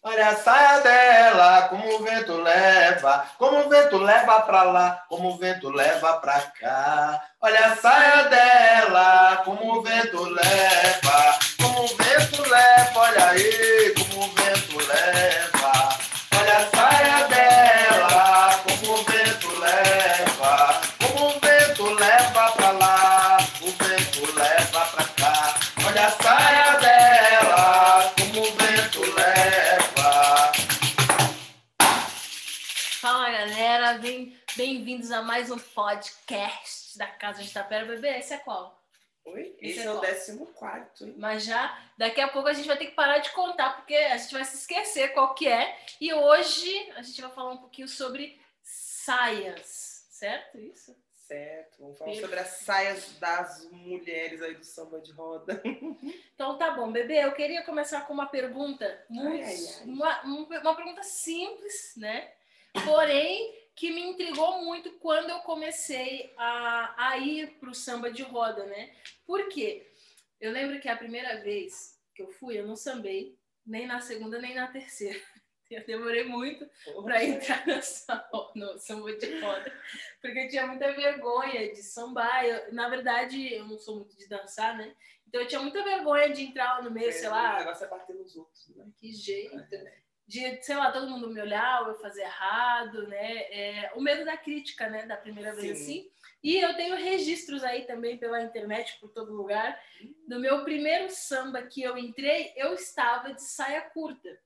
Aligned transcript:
Olha 0.00 0.28
a 0.28 0.36
saia 0.36 0.80
dela, 0.80 1.62
como 1.68 1.96
o 1.96 2.02
vento 2.04 2.36
leva, 2.36 3.26
como 3.36 3.66
o 3.66 3.68
vento 3.68 3.98
leva 3.98 4.40
pra 4.42 4.62
lá, 4.62 5.04
como 5.08 5.30
o 5.30 5.36
vento 5.36 5.70
leva 5.70 6.20
pra 6.20 6.40
cá. 6.40 7.20
Olha 7.40 7.66
a 7.66 7.76
saia 7.76 8.28
dela, 8.28 9.42
como 9.44 9.78
o 9.78 9.82
vento 9.82 10.22
leva, 10.22 11.38
como 11.60 11.84
o 11.84 11.88
vento 11.88 12.48
leva, 12.48 13.00
olha 13.00 13.28
aí, 13.30 13.94
como 13.98 14.24
o 14.24 14.28
vento 14.34 14.86
leva. 14.86 15.57
Bem- 34.00 34.36
bem-vindos 34.56 35.10
a 35.10 35.22
mais 35.22 35.50
um 35.50 35.58
podcast 35.58 36.96
da 36.98 37.06
Casa 37.06 37.42
de 37.42 37.52
Tapera 37.52 37.84
Bebê. 37.84 38.18
Esse 38.18 38.34
é 38.34 38.38
qual? 38.38 38.80
Oi? 39.24 39.56
Esse 39.60 39.78
Esse 39.78 39.80
é 39.80 39.84
é 39.84 39.90
o 39.92 40.00
décimo 40.00 40.46
quarto, 40.46 41.04
hein? 41.04 41.14
Mas 41.18 41.44
já 41.44 41.76
daqui 41.96 42.20
a 42.20 42.28
pouco 42.28 42.48
a 42.48 42.52
gente 42.52 42.66
vai 42.66 42.76
ter 42.76 42.86
que 42.86 42.94
parar 42.94 43.18
de 43.18 43.30
contar, 43.30 43.76
porque 43.76 43.94
a 43.94 44.16
gente 44.16 44.32
vai 44.32 44.44
se 44.44 44.56
esquecer 44.56 45.12
qual 45.12 45.34
que 45.34 45.46
é. 45.48 45.76
E 46.00 46.12
hoje 46.12 46.90
a 46.96 47.02
gente 47.02 47.20
vai 47.20 47.30
falar 47.30 47.52
um 47.52 47.58
pouquinho 47.58 47.88
sobre 47.88 48.40
saias, 48.62 50.06
certo? 50.10 50.58
Isso? 50.58 50.96
Certo. 51.26 51.76
Vamos 51.78 51.98
falar 51.98 52.14
sobre 52.14 52.38
as 52.38 52.48
saias 52.48 53.12
das 53.18 53.68
mulheres 53.70 54.40
aí 54.42 54.54
do 54.54 54.64
samba 54.64 55.00
de 55.00 55.12
roda. 55.12 55.60
Então 56.34 56.56
tá 56.56 56.70
bom, 56.70 56.92
bebê. 56.92 57.24
Eu 57.24 57.32
queria 57.32 57.62
começar 57.64 58.02
com 58.02 58.12
uma 58.14 58.26
pergunta 58.26 59.04
muito, 59.10 59.42
Ai, 59.42 59.42
ai, 59.42 59.56
ai. 59.80 59.84
Uma, 59.86 60.24
um- 60.24 60.44
uma 60.44 60.76
pergunta 60.76 61.02
simples, 61.02 61.94
né? 61.96 62.32
Porém 62.84 63.67
que 63.78 63.92
me 63.92 64.02
intrigou 64.02 64.64
muito 64.64 64.90
quando 64.98 65.30
eu 65.30 65.38
comecei 65.38 66.34
a, 66.36 67.10
a 67.10 67.18
ir 67.18 67.58
para 67.60 67.70
o 67.70 67.74
samba 67.74 68.10
de 68.10 68.24
roda, 68.24 68.66
né? 68.66 68.92
Por 69.24 69.48
quê? 69.48 69.88
Eu 70.40 70.50
lembro 70.50 70.80
que 70.80 70.88
a 70.88 70.96
primeira 70.96 71.40
vez 71.40 71.96
que 72.12 72.20
eu 72.20 72.28
fui, 72.28 72.58
eu 72.58 72.66
não 72.66 72.74
sambei 72.74 73.38
nem 73.64 73.86
na 73.86 74.00
segunda 74.00 74.40
nem 74.40 74.52
na 74.54 74.66
terceira. 74.66 75.18
Eu 75.70 75.84
demorei 75.84 76.24
muito 76.24 76.66
para 77.04 77.22
entrar 77.22 77.66
no 77.66 77.82
samba, 77.82 78.52
no 78.54 78.78
samba 78.78 79.14
de 79.14 79.38
roda, 79.38 79.70
porque 80.18 80.38
eu 80.38 80.48
tinha 80.48 80.66
muita 80.66 80.90
vergonha 80.92 81.70
de 81.70 81.82
sambar. 81.82 82.42
Eu, 82.42 82.72
na 82.72 82.88
verdade, 82.88 83.52
eu 83.52 83.66
não 83.66 83.78
sou 83.78 83.96
muito 83.96 84.16
de 84.16 84.26
dançar, 84.26 84.78
né? 84.78 84.96
Então 85.26 85.42
eu 85.42 85.46
tinha 85.46 85.60
muita 85.60 85.84
vergonha 85.84 86.30
de 86.32 86.42
entrar 86.42 86.78
lá 86.78 86.82
no 86.82 86.90
meio, 86.90 87.12
sei 87.12 87.28
O 87.28 87.32
lá, 87.32 87.58
negócio 87.58 87.84
é 87.84 87.88
bater 87.88 88.16
nos 88.16 88.34
outros, 88.34 88.66
né? 88.74 88.86
que 88.96 89.12
jeito. 89.12 89.54
De, 90.28 90.62
sei 90.62 90.76
lá, 90.76 90.92
todo 90.92 91.08
mundo 91.08 91.30
me 91.30 91.40
olhar, 91.40 91.82
ou 91.82 91.88
eu 91.88 91.98
fazer 91.98 92.20
errado, 92.20 93.08
né? 93.08 93.38
É, 93.50 93.92
o 93.96 94.00
medo 94.00 94.26
da 94.26 94.36
crítica, 94.36 94.88
né? 94.88 95.06
Da 95.06 95.16
primeira 95.16 95.54
vez 95.54 95.78
Sim. 95.78 95.82
assim. 95.82 96.10
E 96.42 96.58
eu 96.58 96.76
tenho 96.76 96.94
registros 96.96 97.64
aí 97.64 97.86
também 97.86 98.18
pela 98.18 98.42
internet, 98.42 98.98
por 99.00 99.10
todo 99.10 99.32
lugar. 99.32 99.80
No 100.28 100.38
meu 100.38 100.62
primeiro 100.64 101.08
samba 101.10 101.62
que 101.62 101.82
eu 101.82 101.96
entrei, 101.96 102.52
eu 102.56 102.74
estava 102.74 103.32
de 103.32 103.42
saia 103.42 103.80
curta. 103.80 104.38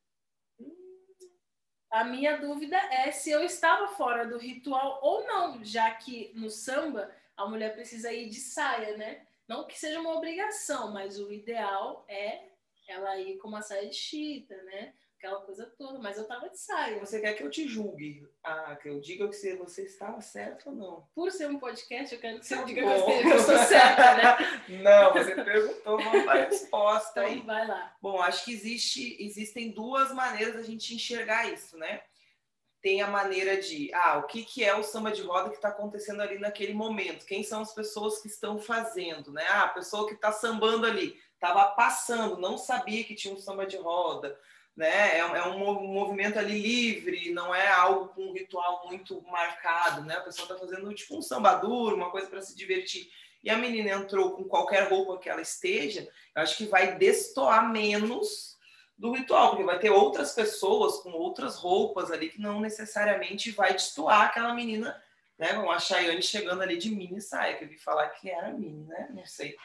A 1.90 2.04
minha 2.04 2.38
dúvida 2.38 2.76
é 2.76 3.10
se 3.10 3.30
eu 3.30 3.42
estava 3.42 3.88
fora 3.88 4.24
do 4.24 4.38
ritual 4.38 5.00
ou 5.02 5.26
não, 5.26 5.62
já 5.64 5.90
que 5.90 6.32
no 6.34 6.48
samba 6.48 7.14
a 7.36 7.46
mulher 7.46 7.74
precisa 7.74 8.12
ir 8.12 8.28
de 8.30 8.40
saia, 8.40 8.96
né? 8.96 9.26
Não 9.46 9.66
que 9.66 9.78
seja 9.78 10.00
uma 10.00 10.14
obrigação, 10.14 10.92
mas 10.92 11.18
o 11.18 11.30
ideal 11.30 12.06
é 12.08 12.52
ela 12.88 13.18
ir 13.18 13.36
com 13.38 13.48
uma 13.48 13.60
saia 13.60 13.88
de 13.88 13.96
chita, 13.96 14.56
né? 14.62 14.94
Aquela 15.22 15.40
coisa 15.42 15.72
toda. 15.78 16.00
Mas 16.00 16.18
eu 16.18 16.26
tava 16.26 16.48
de 16.50 16.58
saia. 16.58 16.98
Você 16.98 17.20
quer 17.20 17.34
que 17.34 17.44
eu 17.44 17.50
te 17.50 17.68
julgue? 17.68 18.28
Ah, 18.42 18.74
que 18.74 18.88
eu 18.88 18.98
diga 19.00 19.28
que 19.28 19.36
você 19.36 19.82
estava 19.84 20.20
certo 20.20 20.70
ou 20.70 20.74
não? 20.74 21.08
Por 21.14 21.30
ser 21.30 21.48
um 21.48 21.60
podcast, 21.60 22.12
eu 22.12 22.20
quero 22.20 22.40
que 22.40 22.46
você 22.46 22.56
Tá 22.56 22.62
diga 22.64 22.82
que 22.82 22.88
bom. 22.88 23.22
que 23.22 23.28
eu 23.28 23.38
sou 23.38 23.56
certa, 23.62 24.14
né? 24.16 24.80
Não, 24.82 25.12
você 25.12 25.36
perguntou, 25.36 25.96
vamos 26.02 26.26
dar 26.26 26.32
a 26.38 26.44
resposta 26.46 27.20
aí. 27.20 27.34
Então 27.34 27.46
vai 27.46 27.68
lá. 27.68 27.96
Bom, 28.02 28.20
acho 28.20 28.44
que 28.44 28.52
existe, 28.52 29.16
existem 29.24 29.70
duas 29.70 30.12
maneiras 30.12 30.54
da 30.56 30.62
gente 30.62 30.92
enxergar 30.92 31.52
isso, 31.52 31.78
né? 31.78 32.02
Tem 32.82 33.00
a 33.00 33.06
maneira 33.06 33.58
de, 33.60 33.94
ah, 33.94 34.18
o 34.18 34.24
que, 34.24 34.44
que 34.44 34.64
é 34.64 34.74
o 34.74 34.82
samba 34.82 35.12
de 35.12 35.22
roda 35.22 35.50
que 35.50 35.54
está 35.54 35.68
acontecendo 35.68 36.20
ali 36.20 36.36
naquele 36.40 36.74
momento? 36.74 37.24
Quem 37.26 37.44
são 37.44 37.60
as 37.62 37.72
pessoas 37.72 38.20
que 38.20 38.26
estão 38.26 38.58
fazendo, 38.58 39.30
né? 39.30 39.46
Ah, 39.50 39.62
a 39.66 39.68
pessoa 39.68 40.08
que 40.08 40.14
está 40.14 40.32
sambando 40.32 40.84
ali, 40.84 41.16
estava 41.34 41.64
passando, 41.76 42.38
não 42.38 42.58
sabia 42.58 43.04
que 43.04 43.14
tinha 43.14 43.32
um 43.32 43.38
samba 43.38 43.64
de 43.64 43.76
roda, 43.76 44.36
né? 44.76 45.18
É, 45.18 45.24
um- 45.26 45.36
é 45.36 45.46
um 45.48 45.58
mo- 45.58 45.80
movimento 45.82 46.38
ali 46.38 46.58
livre, 46.60 47.30
não 47.32 47.54
é 47.54 47.68
algo 47.68 48.08
com 48.08 48.22
um 48.28 48.32
ritual 48.32 48.86
muito 48.86 49.20
marcado, 49.22 50.02
né? 50.04 50.16
A 50.16 50.20
pessoa 50.22 50.44
está 50.46 50.58
fazendo 50.58 50.92
tipo 50.94 51.16
um 51.16 51.22
samba 51.22 51.54
duro, 51.54 51.96
uma 51.96 52.10
coisa 52.10 52.28
para 52.28 52.40
se 52.40 52.56
divertir. 52.56 53.10
E 53.44 53.50
a 53.50 53.56
menina 53.58 53.90
entrou 53.90 54.32
com 54.32 54.44
qualquer 54.44 54.88
roupa 54.88 55.18
que 55.18 55.28
ela 55.28 55.42
esteja, 55.42 56.08
eu 56.34 56.42
acho 56.42 56.56
que 56.56 56.66
vai 56.66 56.96
destoar 56.96 57.70
menos 57.70 58.56
do 58.96 59.10
ritual, 59.12 59.50
porque 59.50 59.64
vai 59.64 59.78
ter 59.80 59.90
outras 59.90 60.32
pessoas 60.32 60.98
com 60.98 61.10
outras 61.10 61.56
roupas 61.56 62.10
ali 62.12 62.28
que 62.28 62.40
não 62.40 62.60
necessariamente 62.60 63.50
vai 63.50 63.72
destoar 63.72 64.22
aquela 64.26 64.54
menina, 64.54 65.02
né? 65.38 65.54
Como 65.54 65.72
a 65.72 65.78
Chayane 65.80 66.22
chegando 66.22 66.62
ali 66.62 66.76
de 66.76 66.90
mini 66.94 67.20
saia, 67.20 67.56
que 67.56 67.64
eu 67.64 67.68
vi 67.68 67.78
falar 67.78 68.08
que 68.10 68.30
era 68.30 68.52
mini, 68.52 68.84
né? 68.86 69.08
Não 69.12 69.26
sei. 69.26 69.56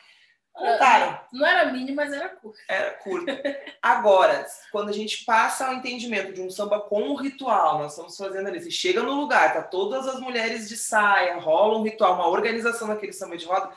Contaram, 0.58 1.20
Não 1.32 1.46
era 1.46 1.72
mini, 1.72 1.94
mas 1.94 2.12
era 2.12 2.30
curta. 2.30 2.60
era 2.68 2.92
curta. 2.92 3.62
Agora, 3.82 4.46
quando 4.72 4.90
a 4.90 4.94
gente 4.94 5.24
passa 5.24 5.68
ao 5.68 5.74
entendimento 5.74 6.34
de 6.34 6.42
um 6.42 6.50
samba 6.50 6.80
com 6.80 7.02
um 7.04 7.16
ritual, 7.16 7.78
nós 7.78 7.92
estamos 7.92 8.18
fazendo 8.18 8.48
ali, 8.48 8.60
você 8.60 8.72
chega 8.72 9.04
no 9.04 9.14
lugar, 9.14 9.54
tá 9.54 9.62
todas 9.62 10.08
as 10.08 10.20
mulheres 10.20 10.68
de 10.68 10.76
saia, 10.76 11.38
rola 11.38 11.78
um 11.78 11.84
ritual, 11.84 12.16
uma 12.16 12.28
organização 12.28 12.88
daquele 12.88 13.14
samba 13.14 13.38
de 13.38 13.46
roda, 13.46 13.70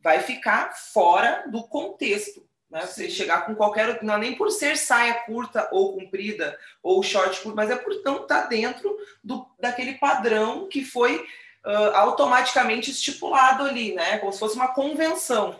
vai 0.00 0.20
ficar 0.20 0.76
fora 0.76 1.44
do 1.48 1.66
contexto. 1.66 2.46
Né? 2.70 2.82
Você 2.82 3.08
chegar 3.08 3.46
com 3.46 3.54
qualquer. 3.54 4.02
Não 4.02 4.14
é 4.14 4.18
nem 4.18 4.34
por 4.34 4.50
ser 4.50 4.76
saia 4.76 5.14
curta 5.24 5.66
ou 5.72 5.94
comprida, 5.94 6.58
ou 6.82 7.02
short 7.02 7.40
curto, 7.40 7.56
mas 7.56 7.70
é 7.70 7.76
por 7.76 8.02
não 8.04 8.22
estar 8.22 8.42
dentro 8.42 8.94
do, 9.24 9.46
daquele 9.58 9.94
padrão 9.94 10.68
que 10.68 10.84
foi 10.84 11.26
ah, 11.64 12.00
automaticamente 12.00 12.90
estipulado 12.90 13.64
ali, 13.64 13.94
né? 13.94 14.18
Como 14.18 14.32
se 14.32 14.38
fosse 14.38 14.56
uma 14.56 14.68
convenção. 14.68 15.58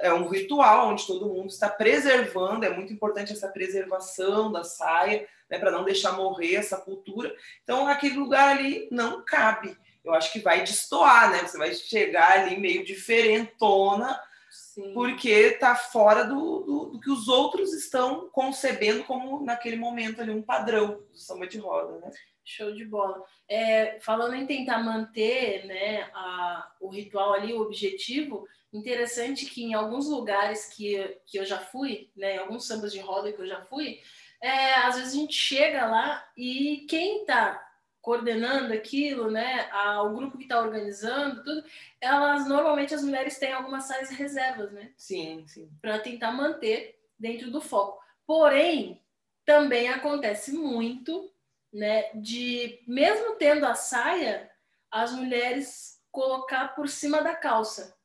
É 0.00 0.12
um 0.12 0.28
ritual 0.28 0.88
onde 0.88 1.06
todo 1.06 1.28
mundo 1.28 1.48
está 1.48 1.68
preservando, 1.68 2.64
é 2.64 2.70
muito 2.70 2.92
importante 2.92 3.32
essa 3.32 3.48
preservação 3.48 4.50
da 4.50 4.64
saia, 4.64 5.26
né? 5.48 5.58
Para 5.58 5.70
não 5.70 5.84
deixar 5.84 6.12
morrer 6.12 6.54
essa 6.54 6.76
cultura. 6.76 7.34
Então, 7.62 7.86
aquele 7.86 8.16
lugar 8.16 8.56
ali 8.56 8.88
não 8.90 9.22
cabe. 9.24 9.76
Eu 10.04 10.14
acho 10.14 10.32
que 10.32 10.40
vai 10.40 10.64
destoar, 10.64 11.30
né? 11.30 11.40
Você 11.40 11.58
vai 11.58 11.74
chegar 11.74 12.32
ali 12.32 12.58
meio 12.58 12.84
diferentona, 12.84 14.18
Sim. 14.50 14.92
porque 14.94 15.52
tá 15.52 15.74
fora 15.74 16.24
do, 16.24 16.60
do, 16.60 16.84
do 16.92 17.00
que 17.00 17.10
os 17.10 17.28
outros 17.28 17.72
estão 17.74 18.28
concebendo 18.30 19.04
como 19.04 19.44
naquele 19.44 19.76
momento 19.76 20.20
ali 20.20 20.30
um 20.30 20.42
padrão 20.42 21.02
do 21.10 21.18
samba 21.18 21.46
de 21.46 21.58
roda, 21.58 21.98
né? 21.98 22.10
Show 22.44 22.72
de 22.72 22.84
bola. 22.84 23.22
É, 23.48 24.00
falando 24.00 24.34
em 24.34 24.46
tentar 24.46 24.78
manter 24.82 25.66
né, 25.66 26.10
a, 26.14 26.72
o 26.80 26.88
ritual 26.88 27.34
ali, 27.34 27.52
o 27.52 27.60
objetivo, 27.60 28.46
interessante 28.72 29.46
que 29.46 29.62
em 29.62 29.74
alguns 29.74 30.06
lugares 30.06 30.66
que, 30.66 31.18
que 31.26 31.38
eu 31.38 31.44
já 31.44 31.58
fui, 31.58 32.10
né, 32.16 32.36
em 32.36 32.38
alguns 32.38 32.66
sambas 32.66 32.92
de 32.92 33.00
roda 33.00 33.32
que 33.32 33.40
eu 33.40 33.46
já 33.46 33.62
fui, 33.62 34.00
é, 34.40 34.74
às 34.74 34.96
vezes 34.96 35.12
a 35.12 35.16
gente 35.16 35.34
chega 35.34 35.86
lá 35.86 36.26
e 36.36 36.86
quem 36.88 37.22
está 37.22 37.66
coordenando 38.00 38.72
aquilo, 38.72 39.30
né, 39.30 39.68
o 40.02 40.14
grupo 40.14 40.38
que 40.38 40.44
está 40.44 40.60
organizando, 40.60 41.44
tudo, 41.44 41.62
elas 42.00 42.48
normalmente 42.48 42.94
as 42.94 43.02
mulheres 43.02 43.38
têm 43.38 43.52
algumas 43.52 43.84
saias 43.84 44.08
reservas, 44.10 44.72
né? 44.72 44.90
Sim, 44.96 45.44
sim. 45.46 45.70
para 45.82 45.98
tentar 45.98 46.32
manter 46.32 46.98
dentro 47.18 47.50
do 47.50 47.60
foco. 47.60 48.02
Porém, 48.26 49.02
também 49.44 49.90
acontece 49.90 50.52
muito, 50.52 51.30
né, 51.72 52.10
de 52.14 52.82
mesmo 52.86 53.36
tendo 53.36 53.66
a 53.66 53.74
saia, 53.74 54.50
as 54.90 55.12
mulheres 55.12 56.00
colocar 56.10 56.74
por 56.74 56.88
cima 56.88 57.22
da 57.22 57.34
calça. 57.34 57.99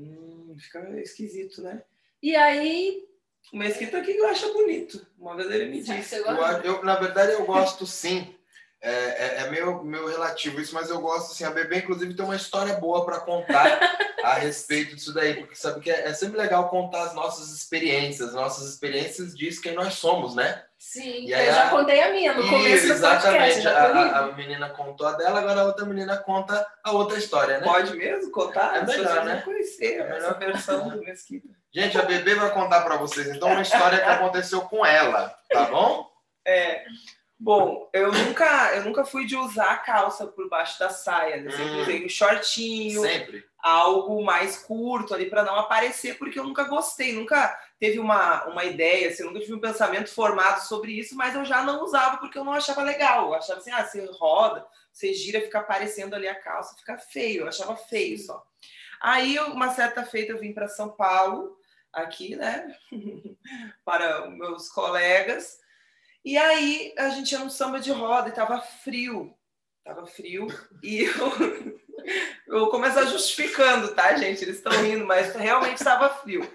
Hum, 0.00 0.56
fica 0.58 0.80
esquisito, 1.00 1.60
né? 1.60 1.82
E 2.22 2.34
aí, 2.34 3.06
O 3.52 3.56
Mesquita 3.56 3.98
aqui 3.98 4.16
eu 4.16 4.26
acho 4.28 4.52
bonito. 4.52 5.06
Uma 5.18 5.36
vez 5.36 5.50
ele 5.50 5.66
me 5.66 5.82
disse. 5.82 6.16
Eu, 6.16 6.24
eu, 6.64 6.84
na 6.84 6.96
verdade, 6.96 7.32
eu 7.32 7.44
gosto 7.44 7.86
sim. 7.86 8.34
É, 8.82 8.90
é, 8.92 9.36
é 9.42 9.50
meio, 9.50 9.84
meio 9.84 10.06
relativo 10.06 10.58
isso, 10.58 10.74
mas 10.74 10.88
eu 10.88 11.00
gosto 11.00 11.32
assim. 11.32 11.44
A 11.44 11.50
Bebê, 11.50 11.78
inclusive, 11.78 12.14
tem 12.14 12.24
uma 12.24 12.36
história 12.36 12.74
boa 12.76 13.04
para 13.04 13.20
contar 13.20 13.78
a 14.22 14.34
respeito 14.40 14.94
disso 14.94 15.12
daí, 15.12 15.34
porque 15.34 15.54
sabe 15.54 15.80
que 15.80 15.90
é, 15.90 16.08
é 16.08 16.14
sempre 16.14 16.38
legal 16.38 16.70
contar 16.70 17.02
as 17.02 17.14
nossas 17.14 17.50
experiências. 17.50 18.32
Nossas 18.32 18.70
experiências 18.70 19.36
diz 19.36 19.58
quem 19.58 19.74
nós 19.74 19.94
somos, 19.94 20.34
né? 20.34 20.64
Sim, 20.80 21.26
E 21.26 21.34
aí 21.34 21.46
eu 21.46 21.52
já 21.52 21.66
a- 21.66 21.70
contei 21.70 22.00
a 22.02 22.10
minha 22.10 22.32
no 22.32 22.42
começo 22.48 22.86
Isso, 22.86 22.94
do 22.94 23.00
podcast. 23.00 23.58
exatamente. 23.58 23.60
já 23.60 23.78
A, 23.78 23.84
a- 23.86 24.18
a 24.30 24.32
menina 24.32 24.70
contou 24.70 25.06
a 25.06 25.12
dela, 25.12 25.38
agora 25.40 25.60
a 25.60 25.64
outra 25.64 25.84
menina 25.84 26.16
conta 26.16 26.66
a 26.82 26.90
outra 26.92 27.18
história, 27.18 27.58
né? 27.58 27.64
Pode 27.66 27.94
mesmo 27.96 28.30
contar? 28.32 28.76
É 28.76 28.80
pessoas 28.80 28.96
melhor, 28.96 29.24
né? 29.26 29.42
conhecer 29.44 30.00
É 30.00 30.16
essa 30.16 30.34
versão 30.34 30.88
do 30.88 31.00
Mesquita. 31.04 31.48
Gente, 31.72 31.98
a 31.98 32.02
Bebê 32.02 32.34
vai 32.34 32.50
contar 32.52 32.80
para 32.80 32.96
vocês 32.96 33.28
então 33.28 33.48
uma 33.48 33.62
história 33.62 33.98
que 34.00 34.08
aconteceu 34.08 34.62
com 34.62 34.84
ela, 34.84 35.32
tá 35.52 35.66
bom? 35.66 36.10
É. 36.44 36.82
Bom, 37.38 37.88
eu 37.94 38.10
nunca, 38.12 38.74
eu 38.74 38.84
nunca 38.84 39.04
fui 39.04 39.24
de 39.24 39.34
usar 39.36 39.82
calça 39.84 40.26
por 40.26 40.48
baixo 40.48 40.78
da 40.78 40.90
saia, 40.90 41.36
né? 41.38 41.50
Sempre 41.50 41.72
Hum. 41.72 41.80
usei 41.82 42.04
um 42.04 42.08
shortinho, 42.08 43.00
Sempre. 43.02 43.44
Algo 43.62 44.22
mais 44.24 44.58
curto 44.58 45.14
ali 45.14 45.28
para 45.28 45.44
não 45.44 45.56
aparecer, 45.56 46.18
porque 46.18 46.38
eu 46.38 46.44
nunca 46.44 46.64
gostei, 46.64 47.12
nunca 47.12 47.58
teve 47.78 47.98
uma, 47.98 48.44
uma 48.46 48.64
ideia, 48.64 49.08
assim, 49.08 49.24
nunca 49.24 49.40
tive 49.40 49.54
um 49.54 49.60
pensamento 49.60 50.10
formado 50.10 50.60
sobre 50.60 50.92
isso, 50.92 51.16
mas 51.16 51.34
eu 51.34 51.44
já 51.44 51.62
não 51.62 51.82
usava 51.82 52.18
porque 52.18 52.38
eu 52.38 52.44
não 52.44 52.52
achava 52.52 52.82
legal. 52.82 53.28
Eu 53.28 53.34
achava 53.34 53.58
assim, 53.58 53.70
ah, 53.70 53.84
você 53.84 54.04
roda, 54.18 54.66
você 54.92 55.14
gira, 55.14 55.40
fica 55.40 55.60
aparecendo 55.60 56.14
ali 56.14 56.28
a 56.28 56.34
calça, 56.34 56.76
fica 56.76 56.98
feio, 56.98 57.42
eu 57.42 57.48
achava 57.48 57.76
feio 57.76 58.18
só. 58.18 58.44
Aí, 59.00 59.38
uma 59.38 59.70
certa 59.70 60.04
feita, 60.04 60.32
eu 60.32 60.38
vim 60.38 60.52
para 60.52 60.68
São 60.68 60.90
Paulo, 60.90 61.56
aqui, 61.92 62.36
né, 62.36 62.74
para 63.84 64.28
meus 64.30 64.68
colegas, 64.68 65.58
e 66.24 66.36
aí 66.36 66.94
a 66.98 67.08
gente 67.08 67.32
ia 67.32 67.38
num 67.38 67.48
samba 67.48 67.80
de 67.80 67.90
roda 67.90 68.28
e 68.28 68.32
tava 68.32 68.60
frio, 68.60 69.34
tava 69.82 70.06
frio, 70.06 70.46
e 70.82 71.04
eu, 71.04 71.10
eu 72.46 72.60
vou 72.60 72.70
começar 72.70 73.04
justificando, 73.06 73.94
tá, 73.94 74.16
gente? 74.16 74.42
Eles 74.42 74.56
estão 74.56 74.72
rindo, 74.72 75.06
mas 75.06 75.34
realmente 75.34 75.76
estava 75.76 76.08
frio. 76.08 76.48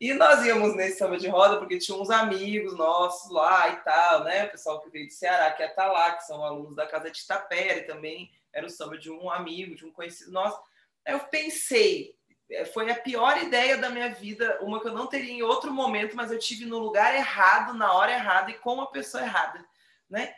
E 0.00 0.14
nós 0.14 0.44
íamos 0.46 0.74
nesse 0.74 0.96
samba 0.96 1.18
de 1.18 1.28
roda 1.28 1.58
porque 1.58 1.78
tinha 1.78 1.96
uns 1.96 2.08
amigos 2.08 2.74
nossos 2.74 3.30
lá 3.30 3.68
e 3.68 3.76
tal, 3.84 4.24
né? 4.24 4.46
O 4.46 4.50
pessoal 4.50 4.80
que 4.80 4.88
veio 4.88 5.06
do 5.06 5.12
Ceará, 5.12 5.50
que 5.52 5.62
estar 5.62 5.88
lá, 5.88 6.12
que 6.12 6.24
são 6.24 6.42
alunos 6.42 6.74
da 6.74 6.86
casa 6.86 7.10
de 7.10 7.20
Itapere 7.20 7.82
também. 7.82 8.30
Era 8.50 8.66
o 8.66 8.70
samba 8.70 8.96
de 8.96 9.10
um 9.10 9.30
amigo, 9.30 9.76
de 9.76 9.84
um 9.84 9.92
conhecido 9.92 10.32
nosso. 10.32 10.58
Aí 11.06 11.12
eu 11.12 11.20
pensei, 11.20 12.14
eh, 12.50 12.64
foi 12.64 12.90
a 12.90 12.94
pior 12.94 13.36
ideia 13.42 13.76
da 13.76 13.90
minha 13.90 14.08
vida, 14.08 14.58
uma 14.62 14.80
que 14.80 14.88
eu 14.88 14.94
não 14.94 15.06
teria 15.06 15.32
em 15.32 15.42
outro 15.42 15.70
momento, 15.70 16.16
mas 16.16 16.32
eu 16.32 16.38
tive 16.38 16.64
no 16.64 16.78
lugar 16.78 17.14
errado, 17.14 17.74
na 17.74 17.92
hora 17.92 18.12
errada 18.12 18.50
e 18.50 18.54
com 18.54 18.80
a 18.80 18.86
pessoa 18.86 19.22
errada, 19.22 19.62
né? 20.08 20.34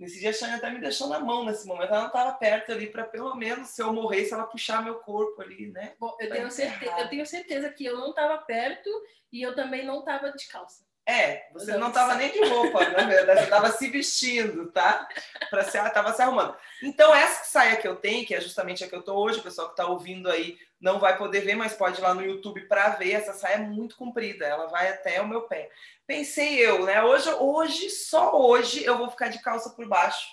Nesse 0.00 0.18
dia 0.18 0.30
a 0.30 0.32
Shane 0.32 0.54
até 0.54 0.70
me 0.70 0.80
deixou 0.80 1.08
na 1.08 1.20
mão 1.20 1.44
nesse 1.44 1.66
momento, 1.66 1.90
ela 1.90 2.00
não 2.00 2.06
estava 2.06 2.32
perto 2.32 2.72
ali 2.72 2.86
para 2.86 3.04
pelo 3.04 3.34
menos 3.34 3.68
se 3.68 3.82
eu 3.82 3.92
morresse 3.92 4.32
ela 4.32 4.46
puxar 4.46 4.82
meu 4.82 4.94
corpo 5.00 5.42
ali, 5.42 5.70
né? 5.70 5.94
Bom, 6.00 6.16
eu 6.18 6.26
Vai 6.26 6.38
tenho, 6.38 6.50
certeza, 6.50 7.00
eu 7.00 7.08
tenho 7.10 7.26
certeza 7.26 7.70
que 7.70 7.84
eu 7.84 7.98
não 7.98 8.08
estava 8.08 8.38
perto 8.38 8.88
e 9.30 9.42
eu 9.42 9.54
também 9.54 9.84
não 9.84 9.98
estava 9.98 10.32
de 10.32 10.48
calça. 10.48 10.86
É, 11.10 11.48
você 11.52 11.76
não 11.76 11.90
tava 11.90 12.12
estava 12.12 12.14
nem 12.14 12.30
de 12.30 12.48
roupa, 12.48 12.88
na 12.88 13.04
verdade, 13.04 13.40
você 13.40 13.44
estava 13.44 13.72
se 13.72 13.88
vestindo, 13.88 14.70
tá? 14.70 15.08
Para 15.50 15.64
se, 15.64 15.72
tava 15.90 16.12
se 16.12 16.22
arrumando. 16.22 16.54
Então, 16.80 17.12
essa 17.12 17.42
saia 17.46 17.76
que 17.76 17.88
eu 17.88 17.96
tenho, 17.96 18.24
que 18.24 18.32
é 18.32 18.40
justamente 18.40 18.84
a 18.84 18.88
que 18.88 18.94
eu 18.94 19.02
tô 19.02 19.16
hoje, 19.16 19.40
o 19.40 19.42
pessoal 19.42 19.66
que 19.66 19.72
está 19.72 19.86
ouvindo 19.86 20.30
aí 20.30 20.56
não 20.80 21.00
vai 21.00 21.18
poder 21.18 21.40
ver, 21.40 21.56
mas 21.56 21.72
pode 21.72 21.98
ir 21.98 22.02
lá 22.02 22.14
no 22.14 22.24
YouTube 22.24 22.60
para 22.68 22.90
ver. 22.90 23.10
Essa 23.10 23.32
saia 23.32 23.54
é 23.54 23.58
muito 23.58 23.96
comprida, 23.96 24.46
ela 24.46 24.68
vai 24.68 24.88
até 24.88 25.20
o 25.20 25.26
meu 25.26 25.42
pé. 25.42 25.68
Pensei 26.06 26.64
eu, 26.64 26.86
né? 26.86 27.02
Hoje, 27.02 27.28
hoje, 27.40 27.90
só 27.90 28.40
hoje, 28.40 28.84
eu 28.84 28.96
vou 28.96 29.10
ficar 29.10 29.30
de 29.30 29.42
calça 29.42 29.70
por 29.70 29.88
baixo. 29.88 30.28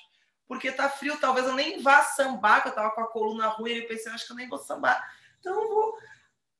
Porque 0.48 0.72
tá 0.72 0.88
frio, 0.88 1.18
talvez 1.20 1.48
eu 1.48 1.54
nem 1.54 1.82
vá 1.82 2.04
sambar, 2.04 2.62
que 2.62 2.70
eu 2.70 2.74
tava 2.74 2.92
com 2.92 3.02
a 3.02 3.08
coluna 3.08 3.48
ruim, 3.48 3.72
e 3.72 3.80
eu 3.80 3.88
pensei, 3.88 4.12
acho 4.12 4.28
que 4.28 4.32
eu 4.32 4.38
nem 4.38 4.48
vou 4.48 4.60
sambar. 4.60 5.04
Então 5.40 5.60
eu 5.60 5.68
vou. 5.68 5.98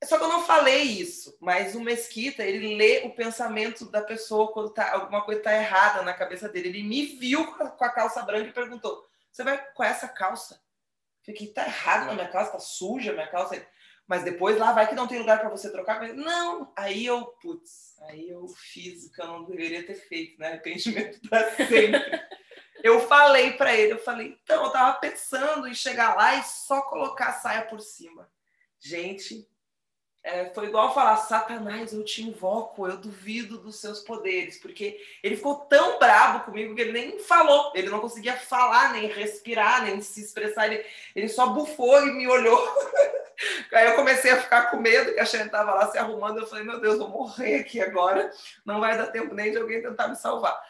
Só 0.04 0.18
que 0.18 0.24
eu 0.24 0.30
não 0.30 0.44
falei 0.44 0.84
isso, 0.84 1.36
mas 1.42 1.74
o 1.74 1.82
Mesquita, 1.82 2.44
ele 2.44 2.76
lê 2.76 3.02
o 3.06 3.16
pensamento 3.16 3.90
da 3.90 4.02
pessoa 4.02 4.52
quando 4.52 4.70
tá, 4.70 4.94
alguma 4.94 5.26
coisa 5.26 5.42
tá 5.42 5.54
errada 5.54 6.04
na 6.04 6.14
cabeça 6.14 6.48
dele. 6.48 6.70
Ele 6.70 6.84
me 6.84 7.06
viu 7.18 7.52
com 7.54 7.64
a, 7.64 7.70
com 7.72 7.84
a 7.84 7.90
calça 7.90 8.22
branca 8.22 8.50
e 8.50 8.54
perguntou: 8.54 9.04
Você 9.32 9.44
vai 9.44 9.58
com 9.74 9.84
essa 9.84 10.08
calça? 10.08 10.62
Fiquei, 11.24 11.48
tá 11.48 11.66
errado 11.66 12.06
na 12.06 12.14
minha 12.14 12.28
calça, 12.28 12.52
tá 12.52 12.60
suja 12.60 13.12
a 13.12 13.14
minha 13.14 13.28
calça. 13.28 13.60
Mas 14.08 14.24
depois 14.24 14.58
lá 14.58 14.72
vai 14.72 14.88
que 14.88 14.96
não 14.96 15.08
tem 15.08 15.20
lugar 15.20 15.40
para 15.40 15.50
você 15.50 15.70
trocar. 15.72 16.00
Mas, 16.00 16.16
não, 16.16 16.72
aí 16.76 17.06
eu, 17.06 17.26
putz, 17.42 18.00
aí 18.04 18.30
eu 18.30 18.48
fiz 18.48 19.06
o 19.06 19.12
que 19.12 19.22
eu 19.22 19.28
não 19.28 19.44
deveria 19.44 19.86
ter 19.86 19.96
feito, 19.96 20.40
né? 20.40 20.48
Arrependimento 20.48 21.20
para 21.28 21.52
sempre. 21.58 22.02
eu 22.84 23.02
falei 23.02 23.54
para 23.54 23.76
ele, 23.76 23.94
eu 23.94 24.00
falei, 24.00 24.40
então, 24.42 24.64
eu 24.64 24.72
tava 24.72 24.98
pensando 25.00 25.68
em 25.68 25.74
chegar 25.74 26.16
lá 26.16 26.36
e 26.36 26.44
só 26.44 26.84
colocar 26.84 27.30
a 27.30 27.34
saia 27.34 27.64
por 27.64 27.82
cima. 27.82 28.32
Gente, 28.80 29.46
é, 30.28 30.52
foi 30.54 30.66
igual 30.66 30.94
falar, 30.94 31.16
Satanás, 31.16 31.94
eu 31.94 32.04
te 32.04 32.22
invoco, 32.22 32.86
eu 32.86 32.98
duvido 32.98 33.58
dos 33.60 33.80
seus 33.80 34.02
poderes, 34.02 34.60
porque 34.60 35.00
ele 35.24 35.38
ficou 35.38 35.56
tão 35.56 35.98
bravo 35.98 36.44
comigo 36.44 36.76
que 36.76 36.82
ele 36.82 36.92
nem 36.92 37.20
falou, 37.20 37.72
ele 37.74 37.88
não 37.88 38.02
conseguia 38.02 38.34
falar, 38.34 38.92
nem 38.92 39.08
respirar, 39.08 39.86
nem 39.86 40.02
se 40.02 40.22
expressar, 40.22 40.66
ele, 40.66 40.86
ele 41.16 41.30
só 41.30 41.48
bufou 41.48 42.06
e 42.06 42.12
me 42.12 42.28
olhou. 42.28 42.62
Aí 43.72 43.86
eu 43.86 43.96
comecei 43.96 44.32
a 44.32 44.42
ficar 44.42 44.70
com 44.70 44.82
medo, 44.82 45.14
que 45.14 45.20
a 45.22 45.26
Xane 45.26 45.46
estava 45.46 45.74
lá 45.74 45.90
se 45.90 45.98
arrumando, 45.98 46.40
eu 46.40 46.48
falei, 46.48 46.66
meu 46.66 46.82
Deus, 46.82 46.98
vou 46.98 47.08
morrer 47.08 47.62
aqui 47.62 47.80
agora, 47.80 48.30
não 48.66 48.82
vai 48.82 48.98
dar 48.98 49.08
tempo 49.08 49.34
nem 49.34 49.52
de 49.52 49.58
alguém 49.58 49.82
tentar 49.82 50.10
me 50.10 50.16
salvar. 50.18 50.62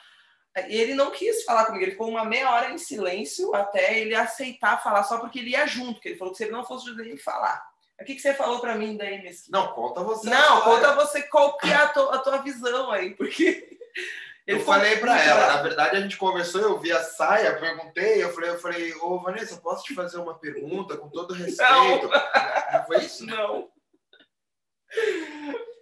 E 0.70 0.78
ele 0.78 0.94
não 0.94 1.10
quis 1.10 1.44
falar 1.44 1.66
comigo, 1.66 1.84
ele 1.84 1.92
ficou 1.92 2.10
uma 2.10 2.26
meia 2.26 2.52
hora 2.52 2.70
em 2.70 2.78
silêncio 2.78 3.56
até 3.56 4.00
ele 4.00 4.14
aceitar 4.14 4.84
falar, 4.84 5.04
só 5.04 5.18
porque 5.18 5.40
ele 5.40 5.52
ia 5.52 5.66
junto, 5.66 5.94
porque 5.94 6.10
ele 6.10 6.18
falou 6.18 6.32
que 6.32 6.38
se 6.38 6.44
ele 6.44 6.52
não 6.52 6.64
fosse 6.64 6.86
junto, 6.86 7.02
ele 7.02 7.12
ia 7.12 7.18
falar. 7.18 7.76
O 8.00 8.06
que, 8.06 8.16
que 8.16 8.22
você 8.22 8.34
falou 8.34 8.60
para 8.60 8.76
mim 8.76 8.96
daí, 8.96 9.22
Mesquita? 9.22 9.58
Não, 9.58 9.74
conta 9.74 10.04
você. 10.04 10.30
Não, 10.30 10.62
conta 10.62 10.96
você 10.96 11.24
qual 11.24 11.58
que 11.58 11.70
é 11.70 11.76
a 11.76 11.88
tua, 11.88 12.16
a 12.16 12.20
tua 12.20 12.38
visão 12.38 12.92
aí, 12.92 13.16
porque. 13.16 13.78
Eu 14.46 14.62
falei 14.62 14.96
pra 14.96 15.14
muito 15.14 15.28
ela, 15.28 15.56
na 15.56 15.62
verdade 15.62 15.98
a 15.98 16.00
gente 16.00 16.16
conversou, 16.16 16.62
eu 16.62 16.80
vi 16.80 16.90
a 16.90 17.04
saia, 17.04 17.60
perguntei, 17.60 18.24
eu 18.24 18.34
falei, 18.34 18.52
eu 18.52 18.60
falei, 18.60 18.94
ô 19.02 19.20
Vanessa, 19.20 19.58
posso 19.58 19.84
te 19.84 19.94
fazer 19.94 20.20
uma 20.20 20.40
pergunta 20.40 20.96
com 20.96 21.10
todo 21.10 21.34
respeito? 21.34 22.10
Não 22.72 22.86
foi 22.86 22.98
isso? 23.00 23.26
Não. 23.26 23.70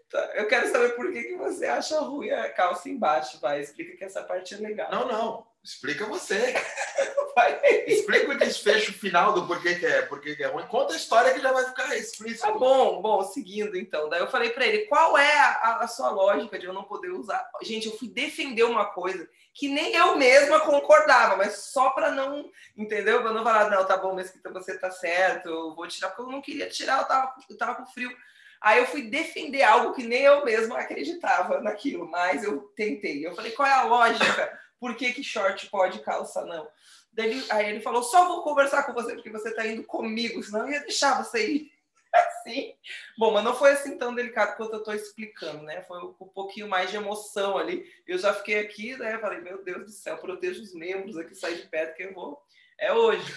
Tá, 0.09 0.19
Eu 0.33 0.47
quero 0.47 0.67
saber 0.71 0.95
por 0.95 1.11
que, 1.11 1.23
que 1.23 1.35
você 1.35 1.65
acha 1.67 1.99
ruim 1.99 2.31
a 2.31 2.51
calça 2.51 2.89
embaixo, 2.89 3.39
vai. 3.39 3.61
Explica 3.61 3.97
que 3.97 4.03
essa 4.03 4.23
parte 4.23 4.55
é 4.55 4.57
legal. 4.57 4.89
Não, 4.89 5.07
não. 5.07 5.47
Explica 5.65 6.05
você. 6.05 6.53
Explica 7.87 8.31
o 8.31 8.37
desfecho 8.37 8.93
final 8.93 9.33
do 9.33 9.47
porquê 9.47 9.75
que 9.75 9.85
é, 9.85 10.03
porquê 10.03 10.35
que 10.35 10.43
é 10.43 10.47
ruim. 10.47 10.65
Conta 10.67 10.93
a 10.93 10.95
história 10.95 11.33
que 11.33 11.41
já 11.41 11.51
vai 11.51 11.65
ficar 11.65 11.97
explícito. 11.97 12.45
Tá 12.45 12.53
bom, 12.53 13.01
bom, 13.01 13.23
seguindo 13.23 13.75
então. 13.75 14.07
Daí 14.07 14.21
eu 14.21 14.29
falei 14.29 14.51
pra 14.51 14.65
ele, 14.65 14.85
qual 14.85 15.17
é 15.17 15.37
a, 15.37 15.79
a 15.81 15.87
sua 15.87 16.11
lógica 16.11 16.59
de 16.59 16.67
eu 16.67 16.73
não 16.73 16.83
poder 16.83 17.09
usar? 17.09 17.49
Gente, 17.63 17.87
eu 17.87 17.97
fui 17.97 18.07
defender 18.07 18.63
uma 18.63 18.85
coisa 18.85 19.27
que 19.55 19.67
nem 19.67 19.95
eu 19.95 20.15
mesma 20.17 20.59
concordava, 20.59 21.35
mas 21.35 21.57
só 21.57 21.89
pra 21.89 22.11
não, 22.11 22.49
entendeu? 22.77 23.23
Pra 23.23 23.33
não 23.33 23.43
falar, 23.43 23.71
não, 23.71 23.85
tá 23.85 23.97
bom, 23.97 24.13
Mesquita, 24.13 24.51
você 24.51 24.77
tá 24.77 24.91
certo, 24.91 25.49
eu 25.49 25.73
vou 25.73 25.87
tirar, 25.87 26.09
porque 26.09 26.21
eu 26.21 26.31
não 26.31 26.41
queria 26.41 26.69
tirar, 26.69 26.99
eu 26.99 27.05
tava, 27.05 27.33
eu 27.49 27.57
tava 27.57 27.75
com 27.75 27.87
frio. 27.87 28.15
Aí 28.61 28.79
eu 28.79 28.85
fui 28.85 29.03
defender 29.03 29.63
algo 29.63 29.93
que 29.93 30.03
nem 30.03 30.23
eu 30.23 30.45
mesma 30.45 30.77
acreditava 30.77 31.59
naquilo, 31.59 32.09
mas 32.09 32.43
eu 32.43 32.61
tentei. 32.75 33.25
Eu 33.25 33.35
falei, 33.35 33.51
qual 33.51 33.67
é 33.67 33.73
a 33.73 33.83
lógica? 33.83 34.64
Por 34.79 34.95
que, 34.95 35.13
que 35.13 35.23
short 35.23 35.69
pode, 35.69 35.99
calça 35.99 36.45
não? 36.45 36.67
Daí 37.11 37.45
aí 37.49 37.69
ele 37.69 37.79
falou, 37.79 38.03
só 38.03 38.27
vou 38.27 38.43
conversar 38.43 38.83
com 38.83 38.93
você 38.93 39.13
porque 39.13 39.29
você 39.29 39.53
tá 39.53 39.65
indo 39.65 39.83
comigo, 39.83 40.43
senão 40.43 40.65
eu 40.65 40.73
ia 40.73 40.81
deixar 40.81 41.23
você 41.23 41.49
ir 41.49 41.71
assim. 42.13 42.75
Bom, 43.17 43.31
mas 43.31 43.43
não 43.43 43.55
foi 43.55 43.71
assim 43.71 43.97
tão 43.97 44.13
delicado 44.13 44.57
quanto 44.57 44.73
eu 44.73 44.83
tô 44.83 44.91
explicando, 44.91 45.63
né? 45.63 45.81
Foi 45.83 45.97
um 45.99 46.13
pouquinho 46.13 46.67
mais 46.67 46.89
de 46.89 46.97
emoção 46.97 47.57
ali. 47.57 47.85
Eu 48.05 48.17
já 48.17 48.33
fiquei 48.33 48.59
aqui, 48.59 48.97
né? 48.97 49.17
Falei, 49.19 49.39
meu 49.39 49.63
Deus 49.63 49.85
do 49.85 49.91
céu, 49.91 50.17
proteja 50.17 50.61
os 50.61 50.73
membros 50.73 51.17
aqui, 51.17 51.35
sai 51.35 51.55
de 51.55 51.67
perto 51.67 51.95
que 51.95 52.03
eu 52.03 52.13
vou. 52.13 52.41
É 52.77 52.91
hoje. 52.91 53.33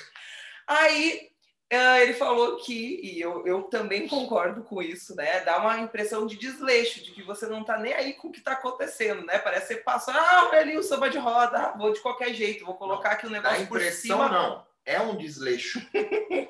Aí 0.67 1.28
ele 1.71 2.15
falou 2.15 2.57
que, 2.57 3.01
e 3.03 3.21
eu, 3.21 3.47
eu 3.47 3.63
também 3.65 4.09
concordo 4.09 4.63
com 4.63 4.83
isso, 4.83 5.15
né? 5.15 5.41
Dá 5.41 5.59
uma 5.59 5.79
impressão 5.81 6.27
de 6.27 6.37
desleixo, 6.37 7.03
de 7.03 7.13
que 7.13 7.23
você 7.23 7.47
não 7.47 7.63
tá 7.63 7.79
nem 7.79 7.93
aí 7.93 8.15
com 8.15 8.29
o 8.29 8.33
que 8.33 8.41
tá 8.41 8.53
acontecendo, 8.53 9.23
né? 9.27 9.39
Parece 9.39 9.69
que 9.69 9.75
você 9.75 9.81
passa, 9.81 10.13
ah, 10.13 10.49
olha 10.49 10.61
ali 10.61 10.77
o 10.79 10.83
samba 10.83 11.11
de 11.11 11.19
roda, 11.19 11.59
ah, 11.59 11.77
vou 11.77 11.93
de 11.93 12.01
qualquer 12.01 12.33
jeito, 12.33 12.65
vou 12.65 12.75
colocar 12.77 13.11
aqui 13.11 13.27
o 13.27 13.31
Dá 13.31 13.37
negócio 13.37 13.67
por 13.67 13.77
impressão, 13.79 14.17
cima. 14.19 14.29
não. 14.31 14.67
É 14.87 14.99
um 15.03 15.19
desleixo. 15.19 15.79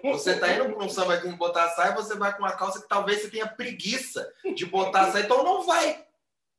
Você 0.04 0.38
tá 0.38 0.52
indo 0.52 0.72
para 0.72 0.84
um 0.84 0.88
samba 0.88 1.14
aqui 1.14 1.28
botar 1.32 1.64
a 1.64 1.70
saia, 1.70 1.92
você 1.96 2.14
vai 2.16 2.32
com 2.32 2.38
uma 2.44 2.56
calça 2.56 2.80
que 2.80 2.88
talvez 2.88 3.20
você 3.22 3.30
tenha 3.30 3.48
preguiça 3.48 4.32
de 4.54 4.64
botar 4.64 5.00
a 5.08 5.10
saia, 5.12 5.24
então 5.24 5.42
não 5.42 5.64
vai. 5.66 6.06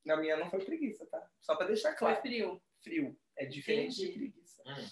Na 0.03 0.17
minha 0.17 0.35
não 0.35 0.49
foi 0.49 0.59
preguiça, 0.59 1.05
tá? 1.05 1.21
Só 1.39 1.55
para 1.55 1.67
deixar 1.67 1.89
Foi 1.89 1.97
claro. 1.99 2.21
frio. 2.21 2.61
Frio. 2.83 3.15
É 3.37 3.45
diferente 3.45 3.95
de 3.95 4.03
Entendi. 4.09 4.19
preguiça. 4.19 4.61
Hum. 4.65 4.87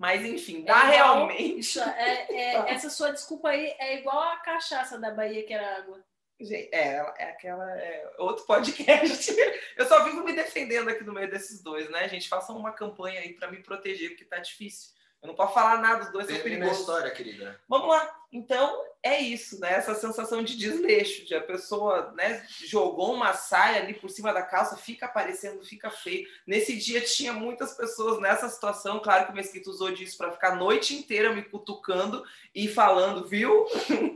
Mas 0.00 0.24
enfim, 0.24 0.62
É 0.62 0.64
dá 0.64 0.78
igual- 0.78 0.88
realmente. 0.88 1.58
Isso, 1.58 1.78
é, 1.78 2.26
é- 2.30 2.54
essa 2.72 2.88
sua 2.88 3.10
desculpa 3.12 3.50
aí 3.50 3.74
é 3.78 3.98
igual 3.98 4.18
a 4.18 4.38
cachaça 4.38 4.98
da 4.98 5.10
Bahia, 5.10 5.44
que 5.44 5.52
era 5.52 5.76
água. 5.76 6.02
Gente, 6.40 6.74
é, 6.74 6.94
é 7.18 7.24
aquela. 7.24 7.70
É 7.78 8.10
outro 8.18 8.46
podcast. 8.46 9.30
Eu 9.76 9.84
só 9.86 10.02
vivo 10.04 10.24
me 10.24 10.32
defendendo 10.32 10.88
aqui 10.88 11.04
no 11.04 11.12
meio 11.12 11.30
desses 11.30 11.62
dois, 11.62 11.90
né, 11.90 12.08
gente? 12.08 12.30
Façam 12.30 12.56
uma 12.56 12.72
campanha 12.72 13.20
aí 13.20 13.34
para 13.34 13.50
me 13.50 13.62
proteger, 13.62 14.08
porque 14.10 14.24
tá 14.24 14.38
difícil. 14.38 14.88
Eu 15.22 15.28
não 15.28 15.34
posso 15.34 15.52
falar 15.52 15.76
nada, 15.82 16.02
os 16.04 16.10
dois 16.10 16.24
são 16.24 16.34
Termina 16.34 16.56
a 16.56 16.58
perigosos. 16.60 16.80
história, 16.80 17.10
querida. 17.10 17.60
Vamos 17.68 17.88
lá. 17.88 18.10
Então, 18.32 18.82
é 19.02 19.18
isso, 19.18 19.58
né? 19.60 19.72
Essa 19.72 19.94
sensação 19.94 20.42
de 20.42 20.56
desleixo, 20.56 21.24
de 21.24 21.34
a 21.34 21.40
pessoa 21.40 22.12
né, 22.16 22.44
jogou 22.66 23.14
uma 23.14 23.32
saia 23.32 23.82
ali 23.82 23.94
por 23.94 24.10
cima 24.10 24.32
da 24.32 24.42
calça, 24.42 24.76
fica 24.76 25.06
aparecendo, 25.06 25.64
fica 25.64 25.90
feio. 25.90 26.28
Nesse 26.46 26.76
dia 26.76 27.00
tinha 27.00 27.32
muitas 27.32 27.74
pessoas 27.74 28.20
nessa 28.20 28.48
situação. 28.48 29.00
Claro 29.00 29.26
que 29.26 29.32
o 29.32 29.34
Mesquita 29.34 29.70
usou 29.70 29.90
disso 29.90 30.18
para 30.18 30.32
ficar 30.32 30.52
a 30.52 30.56
noite 30.56 30.94
inteira 30.94 31.32
me 31.34 31.42
cutucando 31.42 32.22
e 32.54 32.68
falando, 32.68 33.26
viu? 33.26 33.66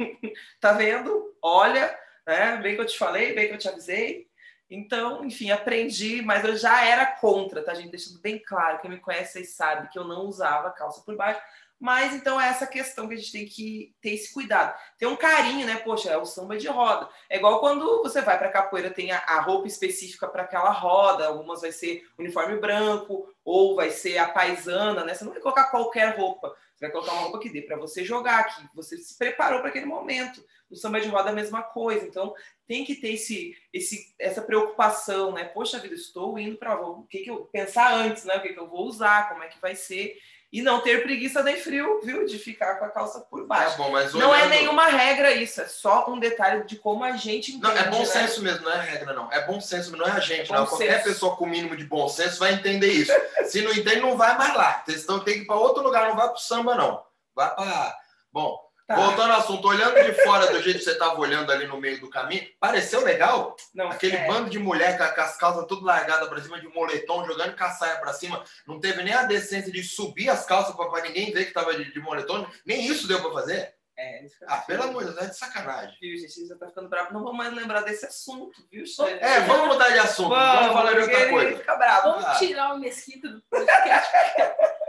tá 0.60 0.72
vendo? 0.72 1.34
Olha, 1.40 1.98
né? 2.26 2.58
Bem 2.58 2.74
que 2.74 2.82
eu 2.82 2.86
te 2.86 2.98
falei, 2.98 3.34
bem 3.34 3.48
que 3.48 3.54
eu 3.54 3.58
te 3.58 3.68
avisei. 3.68 4.28
Então, 4.70 5.24
enfim, 5.24 5.50
aprendi, 5.50 6.22
mas 6.22 6.44
eu 6.44 6.56
já 6.56 6.84
era 6.84 7.06
contra, 7.06 7.62
tá, 7.62 7.74
gente? 7.74 7.90
Deixando 7.90 8.20
bem 8.20 8.38
claro, 8.38 8.80
quem 8.80 8.90
me 8.90 8.98
conhece, 8.98 9.34
vocês 9.34 9.50
sabem 9.50 9.88
que 9.90 9.98
eu 9.98 10.04
não 10.04 10.26
usava 10.26 10.70
calça 10.70 11.02
por 11.02 11.16
baixo. 11.16 11.40
Mas 11.84 12.14
então 12.14 12.40
é 12.40 12.48
essa 12.48 12.66
questão 12.66 13.06
que 13.06 13.12
a 13.12 13.16
gente 13.18 13.30
tem 13.30 13.44
que 13.44 13.94
ter 14.00 14.14
esse 14.14 14.32
cuidado. 14.32 14.74
Ter 14.96 15.06
um 15.06 15.16
carinho, 15.16 15.66
né? 15.66 15.76
Poxa, 15.76 16.10
é 16.10 16.16
o 16.16 16.24
samba 16.24 16.56
de 16.56 16.66
roda. 16.66 17.10
É 17.28 17.36
igual 17.36 17.60
quando 17.60 18.02
você 18.02 18.22
vai 18.22 18.38
para 18.38 18.48
capoeira, 18.48 18.90
tem 18.90 19.12
a, 19.12 19.18
a 19.18 19.40
roupa 19.42 19.68
específica 19.68 20.26
para 20.26 20.44
aquela 20.44 20.70
roda. 20.70 21.26
Algumas 21.26 21.60
vai 21.60 21.72
ser 21.72 22.02
uniforme 22.18 22.56
branco, 22.56 23.28
ou 23.44 23.76
vai 23.76 23.90
ser 23.90 24.16
a 24.16 24.26
paisana, 24.26 25.04
né? 25.04 25.12
Você 25.12 25.24
não 25.24 25.32
vai 25.32 25.42
colocar 25.42 25.64
qualquer 25.64 26.16
roupa. 26.16 26.56
Você 26.74 26.86
vai 26.86 26.90
colocar 26.90 27.12
uma 27.12 27.20
roupa 27.20 27.38
que 27.38 27.50
dê 27.50 27.60
para 27.60 27.76
você 27.76 28.02
jogar, 28.02 28.44
que 28.44 28.66
você 28.74 28.96
se 28.96 29.18
preparou 29.18 29.60
para 29.60 29.68
aquele 29.68 29.84
momento. 29.84 30.42
No 30.70 30.78
samba 30.78 31.02
de 31.02 31.08
roda 31.08 31.28
é 31.28 31.32
a 31.32 31.36
mesma 31.36 31.62
coisa. 31.62 32.06
Então, 32.06 32.34
tem 32.66 32.82
que 32.82 32.94
ter 32.94 33.12
esse, 33.12 33.54
esse, 33.70 34.14
essa 34.18 34.40
preocupação, 34.40 35.32
né? 35.32 35.44
Poxa 35.44 35.78
vida, 35.78 35.94
estou 35.94 36.38
indo 36.38 36.56
para 36.56 36.80
o 36.80 37.02
que, 37.02 37.18
que 37.18 37.30
eu 37.30 37.44
pensar 37.52 37.92
antes, 37.92 38.24
né? 38.24 38.36
O 38.36 38.40
que, 38.40 38.54
que 38.54 38.58
eu 38.58 38.70
vou 38.70 38.86
usar, 38.86 39.28
como 39.28 39.42
é 39.42 39.48
que 39.48 39.60
vai 39.60 39.76
ser 39.76 40.16
e 40.54 40.62
não 40.62 40.80
ter 40.80 41.02
preguiça 41.02 41.42
nem 41.42 41.56
frio, 41.56 42.00
viu? 42.04 42.24
De 42.24 42.38
ficar 42.38 42.76
com 42.76 42.84
a 42.84 42.88
calça 42.88 43.18
por 43.28 43.44
baixo. 43.44 43.74
É 43.74 43.76
bom, 43.76 43.90
mas 43.90 44.14
Não 44.14 44.32
é 44.32 44.38
olhando- 44.38 44.50
nenhuma 44.50 44.86
regra 44.86 45.32
isso, 45.32 45.60
é 45.60 45.66
só 45.66 46.08
um 46.08 46.16
detalhe 46.18 46.62
de 46.64 46.76
como 46.76 47.02
a 47.02 47.16
gente 47.16 47.50
entende. 47.56 47.74
Não, 47.74 47.80
é 47.80 47.90
bom 47.90 47.98
né? 47.98 48.04
senso 48.04 48.40
mesmo, 48.40 48.62
não 48.64 48.70
é 48.72 48.80
regra, 48.80 49.12
não. 49.12 49.32
É 49.32 49.44
bom 49.44 49.60
senso, 49.60 49.96
não 49.96 50.06
é 50.06 50.12
a 50.12 50.20
gente, 50.20 50.52
É 50.52 50.56
não. 50.56 50.64
Qualquer 50.64 50.92
senso. 50.98 51.08
pessoa 51.08 51.36
com 51.36 51.44
o 51.44 51.48
mínimo 51.48 51.76
de 51.76 51.84
bom 51.84 52.08
senso 52.08 52.38
vai 52.38 52.52
entender 52.54 52.86
isso. 52.92 53.12
Se 53.46 53.62
não 53.62 53.72
entende, 53.72 54.00
não 54.00 54.16
vai 54.16 54.38
mais 54.38 54.54
lá. 54.54 54.80
Vocês 54.86 55.00
estão 55.00 55.18
tem 55.18 55.34
que 55.34 55.40
ir 55.40 55.46
para 55.46 55.56
outro 55.56 55.82
lugar, 55.82 56.08
não 56.08 56.16
vai 56.16 56.28
para 56.28 56.36
o 56.36 56.38
samba, 56.38 56.76
não. 56.76 57.02
Vai 57.34 57.52
para. 57.52 57.96
Bom, 58.32 58.58
Tá. 58.86 58.96
voltando 58.96 59.32
ao 59.32 59.38
assunto, 59.40 59.66
olhando 59.66 59.94
de 59.94 60.12
fora 60.24 60.46
do 60.52 60.60
jeito 60.60 60.78
que 60.78 60.84
você 60.84 60.90
estava 60.90 61.18
olhando 61.18 61.50
ali 61.50 61.66
no 61.66 61.80
meio 61.80 61.98
do 62.00 62.10
caminho, 62.10 62.46
pareceu 62.60 63.02
legal? 63.02 63.56
Não, 63.74 63.88
Aquele 63.88 64.16
é. 64.16 64.26
bando 64.26 64.50
de 64.50 64.58
mulher 64.58 64.98
com 64.98 65.04
as 65.22 65.36
calças 65.38 65.64
tudo 65.66 65.86
largadas 65.86 66.28
para 66.28 66.42
cima, 66.42 66.60
de 66.60 66.68
moletom, 66.68 67.24
jogando 67.24 67.56
com 67.56 67.64
a 67.64 67.70
saia 67.70 67.96
para 67.96 68.12
cima. 68.12 68.44
Não 68.66 68.78
teve 68.78 69.02
nem 69.02 69.14
a 69.14 69.22
decência 69.22 69.72
de 69.72 69.82
subir 69.82 70.28
as 70.28 70.44
calças 70.44 70.76
para 70.76 71.02
ninguém 71.02 71.32
ver 71.32 71.46
que 71.46 71.52
tava 71.54 71.74
de, 71.74 71.90
de 71.92 71.98
moletom. 72.00 72.46
Nem 72.66 72.84
isso 72.86 73.08
deu 73.08 73.22
para 73.22 73.32
fazer. 73.32 73.74
É, 73.96 74.26
Ah, 74.48 74.58
pelo 74.58 74.82
amor 74.82 75.04
de 75.04 75.12
Deus, 75.14 75.22
é 75.24 75.30
de 75.30 75.38
sacanagem. 75.38 75.96
Viu, 76.00 76.18
gente? 76.18 76.46
Já 76.46 76.56
tá 76.56 76.66
ficando 76.66 76.88
bravo. 76.90 77.14
Não 77.14 77.22
vou 77.22 77.32
mais 77.32 77.54
lembrar 77.54 77.80
desse 77.82 78.04
assunto, 78.04 78.66
viu? 78.70 78.84
É, 79.20 79.40
vamos 79.40 79.68
mudar 79.68 79.88
de 79.90 79.98
assunto. 80.00 80.28
Vamos, 80.30 80.72
falar 80.72 80.92
de 80.92 80.98
outra 80.98 81.20
ele 81.20 81.30
coisa. 81.30 81.56
Fica 81.58 81.76
bravo. 81.76 82.08
Vamos 82.10 82.24
Ah. 82.26 82.34
tirar 82.34 82.74
o 82.74 82.80
mesquito 82.80 83.28
do 83.30 83.42
podcast. 83.48 84.10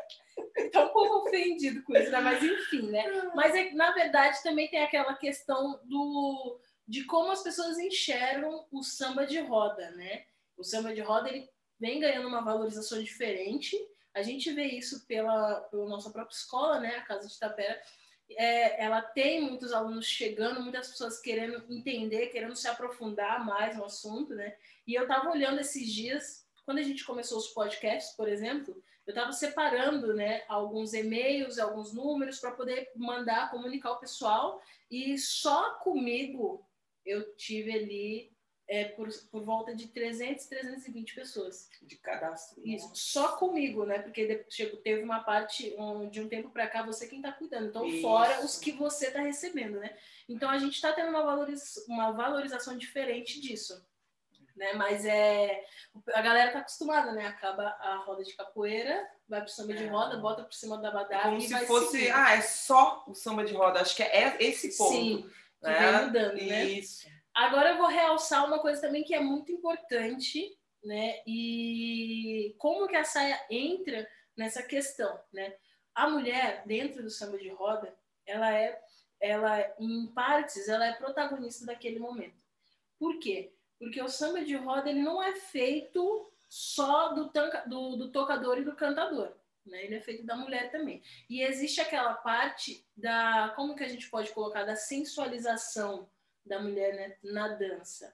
Tá 0.71 0.85
um 0.85 0.89
pouco 0.89 1.27
ofendido 1.27 1.83
com 1.83 1.95
isso, 1.95 2.11
né? 2.11 2.21
Mas 2.21 2.43
enfim, 2.43 2.89
né? 2.89 3.31
Mas 3.35 3.53
é, 3.55 3.71
na 3.71 3.91
verdade 3.91 4.41
também 4.41 4.69
tem 4.69 4.81
aquela 4.81 5.13
questão 5.15 5.79
do 5.83 6.59
de 6.87 7.03
como 7.05 7.31
as 7.31 7.41
pessoas 7.41 7.79
enxergam 7.79 8.65
o 8.71 8.83
samba 8.83 9.25
de 9.25 9.39
roda, 9.39 9.91
né? 9.91 10.25
O 10.55 10.63
samba 10.63 10.93
de 10.93 11.01
roda 11.01 11.29
ele 11.29 11.49
vem 11.79 11.99
ganhando 11.99 12.27
uma 12.27 12.43
valorização 12.43 13.01
diferente. 13.01 13.75
A 14.13 14.21
gente 14.21 14.51
vê 14.53 14.65
isso 14.65 15.05
pela, 15.07 15.61
pela 15.61 15.89
nossa 15.89 16.09
própria 16.09 16.35
escola, 16.35 16.79
né? 16.79 16.97
A 16.97 17.01
Casa 17.01 17.27
de 17.27 17.37
Tapera. 17.39 17.81
É, 18.31 18.83
ela 18.83 19.01
tem 19.01 19.41
muitos 19.41 19.73
alunos 19.73 20.05
chegando, 20.05 20.61
muitas 20.61 20.87
pessoas 20.87 21.19
querendo 21.19 21.63
entender, 21.69 22.27
querendo 22.27 22.55
se 22.55 22.67
aprofundar 22.67 23.45
mais 23.45 23.75
no 23.75 23.85
assunto, 23.85 24.33
né? 24.33 24.55
E 24.87 24.93
eu 24.93 25.03
estava 25.03 25.29
olhando 25.29 25.59
esses 25.59 25.91
dias, 25.91 26.47
quando 26.63 26.79
a 26.79 26.83
gente 26.83 27.03
começou 27.03 27.37
os 27.37 27.49
podcasts, 27.49 28.15
por 28.15 28.27
exemplo, 28.27 28.81
eu 29.05 29.11
estava 29.11 29.31
separando 29.31 30.13
né, 30.13 30.43
alguns 30.47 30.93
e-mails, 30.93 31.59
alguns 31.59 31.93
números 31.93 32.39
para 32.39 32.51
poder 32.51 32.89
mandar, 32.95 33.51
comunicar 33.51 33.89
ao 33.89 33.99
pessoal. 33.99 34.61
E 34.89 35.17
só 35.17 35.75
comigo 35.75 36.65
eu 37.05 37.35
tive 37.35 37.71
ali 37.71 38.35
é, 38.67 38.85
por, 38.85 39.07
por 39.31 39.43
volta 39.43 39.75
de 39.75 39.89
300, 39.89 40.47
320 40.47 41.13
pessoas. 41.13 41.69
De 41.83 41.97
cadastro. 41.97 42.59
Isso, 42.65 42.89
só 42.95 43.37
comigo, 43.37 43.85
né? 43.85 43.99
Porque 43.99 44.25
de- 44.25 44.45
chegou- 44.49 44.81
teve 44.81 45.03
uma 45.03 45.23
parte 45.23 45.75
um, 45.77 46.09
de 46.09 46.19
um 46.19 46.27
tempo 46.27 46.49
para 46.49 46.67
cá, 46.67 46.81
você 46.83 47.07
quem 47.07 47.19
está 47.19 47.31
cuidando. 47.31 47.67
Então, 47.67 47.85
Isso. 47.85 48.01
fora 48.01 48.43
os 48.43 48.57
que 48.57 48.71
você 48.71 49.09
está 49.09 49.21
recebendo, 49.21 49.79
né? 49.79 49.95
Então, 50.27 50.49
a 50.49 50.57
gente 50.57 50.73
está 50.73 50.91
tendo 50.93 51.09
uma, 51.09 51.21
valoriza- 51.23 51.85
uma 51.87 52.09
valorização 52.11 52.75
diferente 52.75 53.39
disso. 53.39 53.85
Né? 54.55 54.73
Mas 54.73 55.05
é 55.05 55.63
a 56.13 56.21
galera 56.21 56.51
tá 56.51 56.59
acostumada, 56.59 57.11
né? 57.11 57.27
Acaba 57.27 57.67
a 57.79 57.97
roda 58.05 58.23
de 58.23 58.33
capoeira, 58.35 59.05
vai 59.27 59.41
pro 59.41 59.49
samba 59.49 59.73
de 59.73 59.83
É. 59.83 59.87
roda, 59.87 60.17
bota 60.17 60.43
por 60.43 60.53
cima 60.53 60.77
da 60.77 60.89
É 60.89 60.93
badada 60.93 61.23
como 61.23 61.41
se 61.41 61.65
fosse, 61.65 61.91
seguindo. 61.91 62.13
ah, 62.15 62.31
é 62.35 62.41
só 62.41 63.03
o 63.07 63.13
samba 63.13 63.43
de 63.43 63.53
roda. 63.53 63.81
Acho 63.81 63.95
que 63.95 64.03
é 64.03 64.37
esse 64.41 64.77
ponto. 64.77 64.93
Sim, 64.93 65.29
que 65.61 65.67
né? 65.67 65.79
vem 65.91 66.05
mudando, 66.07 66.33
né? 66.35 66.63
Isso. 66.65 67.07
Agora 67.33 67.71
eu 67.71 67.77
vou 67.77 67.87
realçar 67.87 68.45
uma 68.45 68.59
coisa 68.59 68.79
também 68.79 69.03
que 69.03 69.13
é 69.13 69.19
muito 69.19 69.51
importante, 69.51 70.57
né? 70.83 71.21
E 71.27 72.55
como 72.57 72.87
que 72.87 72.95
a 72.95 73.03
saia 73.03 73.37
entra 73.49 74.07
nessa 74.37 74.63
questão, 74.63 75.19
né? 75.33 75.53
A 75.93 76.09
mulher 76.09 76.63
dentro 76.65 77.03
do 77.03 77.09
samba 77.09 77.37
de 77.37 77.49
roda, 77.49 77.93
ela 78.25 78.53
é, 78.53 78.79
ela 79.19 79.73
em 79.79 80.07
partes, 80.13 80.69
ela 80.69 80.85
é 80.85 80.93
protagonista 80.93 81.65
daquele 81.65 81.99
momento. 81.99 82.37
Por 82.97 83.19
quê? 83.19 83.53
Porque 83.79 84.01
o 84.01 84.07
samba 84.07 84.43
de 84.43 84.55
roda 84.55 84.89
ele 84.89 85.01
não 85.01 85.21
é 85.21 85.35
feito 85.35 86.31
só 86.49 87.09
do, 87.13 87.29
tanca, 87.29 87.63
do, 87.67 87.95
do 87.95 88.11
tocador 88.11 88.57
e 88.57 88.63
do 88.63 88.75
cantador. 88.75 89.33
Né? 89.65 89.85
Ele 89.85 89.95
é 89.95 90.01
feito 90.01 90.25
da 90.25 90.35
mulher 90.35 90.71
também. 90.71 91.01
E 91.29 91.41
existe 91.41 91.81
aquela 91.81 92.13
parte 92.13 92.85
da. 92.95 93.51
Como 93.55 93.75
que 93.75 93.83
a 93.83 93.87
gente 93.87 94.09
pode 94.09 94.31
colocar? 94.31 94.63
Da 94.63 94.75
sensualização 94.75 96.07
da 96.45 96.59
mulher 96.59 96.93
né, 96.93 97.17
na 97.23 97.49
dança. 97.49 98.13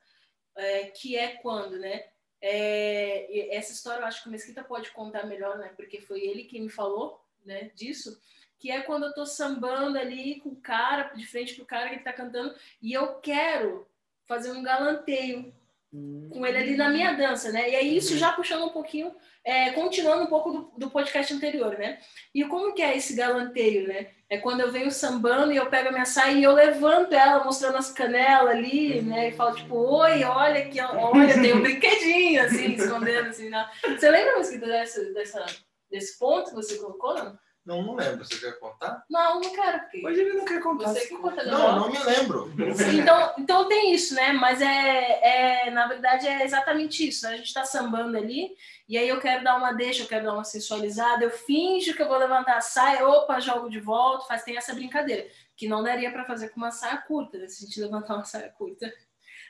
É, 0.55 0.85
que 0.85 1.17
é 1.17 1.35
quando, 1.37 1.77
né? 1.77 2.05
É, 2.41 3.55
essa 3.55 3.71
história 3.71 4.01
eu 4.01 4.05
acho 4.05 4.23
que 4.23 4.29
o 4.29 4.31
Mesquita 4.31 4.63
pode 4.63 4.91
contar 4.91 5.25
melhor, 5.25 5.57
né? 5.57 5.73
Porque 5.75 6.01
foi 6.01 6.21
ele 6.21 6.45
que 6.45 6.59
me 6.59 6.69
falou 6.69 7.23
né, 7.45 7.71
disso. 7.75 8.19
Que 8.57 8.71
é 8.71 8.81
quando 8.81 9.05
eu 9.05 9.13
tô 9.13 9.25
sambando 9.25 9.97
ali 9.97 10.39
com 10.39 10.49
o 10.49 10.61
cara, 10.61 11.13
de 11.13 11.25
frente 11.25 11.55
pro 11.55 11.65
cara 11.65 11.89
que 11.89 12.03
tá 12.03 12.13
cantando, 12.13 12.55
e 12.81 12.93
eu 12.93 13.15
quero 13.15 13.87
fazer 14.31 14.51
um 14.53 14.63
galanteio 14.63 15.53
com 15.91 16.45
ele 16.45 16.57
ali 16.57 16.77
na 16.77 16.87
minha 16.87 17.11
dança, 17.11 17.51
né? 17.51 17.69
E 17.69 17.75
aí 17.75 17.97
isso 17.97 18.17
já 18.17 18.31
puxando 18.31 18.63
um 18.63 18.69
pouquinho, 18.69 19.13
é, 19.43 19.71
continuando 19.71 20.23
um 20.23 20.27
pouco 20.27 20.51
do, 20.53 20.71
do 20.77 20.89
podcast 20.89 21.33
anterior, 21.33 21.77
né? 21.77 21.99
E 22.33 22.45
como 22.45 22.73
que 22.73 22.81
é 22.81 22.95
esse 22.95 23.13
galanteio, 23.13 23.89
né? 23.89 24.07
É 24.29 24.37
quando 24.37 24.61
eu 24.61 24.71
venho 24.71 24.89
sambando 24.89 25.51
e 25.51 25.57
eu 25.57 25.65
pego 25.65 25.89
a 25.89 25.91
minha 25.91 26.05
saia 26.05 26.31
e 26.31 26.43
eu 26.43 26.53
levanto 26.53 27.11
ela, 27.11 27.43
mostrando 27.43 27.77
as 27.77 27.91
canelas 27.91 28.55
ali, 28.55 29.01
né? 29.01 29.27
E 29.27 29.31
falo, 29.33 29.53
tipo, 29.53 29.75
oi, 29.75 30.23
olha 30.23 30.61
aqui, 30.61 30.79
olha, 30.79 31.33
tem 31.33 31.53
um 31.53 31.59
brinquedinho, 31.61 32.41
assim, 32.41 32.71
escondendo, 32.75 33.27
assim. 33.27 33.51
Você 33.83 34.09
lembra, 34.09 34.37
Mosquito, 34.37 34.65
dessa, 34.65 35.03
dessa, 35.13 35.45
desse 35.89 36.17
ponto 36.17 36.51
que 36.51 36.55
você 36.55 36.77
colocou, 36.77 37.15
não? 37.15 37.37
Não, 37.63 37.83
não 37.83 37.95
lembro. 37.95 38.25
Você 38.25 38.39
quer 38.39 38.59
contar? 38.59 39.03
Não, 39.09 39.39
não 39.39 39.53
quero, 39.53 39.79
porque 39.81 40.05
Hoje 40.05 40.21
ele 40.21 40.33
não 40.33 40.45
quer 40.45 40.61
contar. 40.61 40.87
você 40.87 41.07
que 41.07 41.15
conta, 41.15 41.43
Não, 41.43 41.79
não 41.79 41.91
me 41.91 41.99
lembro. 41.99 42.51
então, 42.99 43.33
então 43.37 43.67
tem 43.67 43.93
isso, 43.93 44.15
né? 44.15 44.33
Mas 44.33 44.61
é, 44.61 45.65
é 45.67 45.71
na 45.71 45.87
verdade 45.87 46.27
é 46.27 46.43
exatamente 46.43 47.07
isso. 47.07 47.25
Né? 47.25 47.33
A 47.33 47.37
gente 47.37 47.47
está 47.47 47.63
sambando 47.63 48.17
ali 48.17 48.49
e 48.89 48.97
aí 48.97 49.07
eu 49.07 49.19
quero 49.19 49.43
dar 49.43 49.57
uma 49.57 49.71
deixa, 49.73 50.03
eu 50.03 50.07
quero 50.07 50.25
dar 50.25 50.33
uma 50.33 50.43
sensualizada, 50.43 51.23
eu 51.23 51.29
finjo 51.29 51.93
que 51.93 52.01
eu 52.01 52.07
vou 52.07 52.17
levantar 52.17 52.57
a 52.57 52.61
saia, 52.61 53.07
opa, 53.07 53.39
jogo 53.39 53.69
de 53.69 53.79
volta, 53.79 54.25
faz 54.25 54.43
tem 54.43 54.57
essa 54.57 54.73
brincadeira 54.73 55.27
que 55.55 55.67
não 55.67 55.83
daria 55.83 56.11
para 56.11 56.25
fazer 56.25 56.49
com 56.49 56.57
uma 56.57 56.71
saia 56.71 56.97
curta, 56.97 57.37
né? 57.37 57.47
Se 57.47 57.63
a 57.63 57.67
gente 57.67 57.79
levantar 57.79 58.15
uma 58.15 58.25
saia 58.25 58.49
curta. 58.49 58.91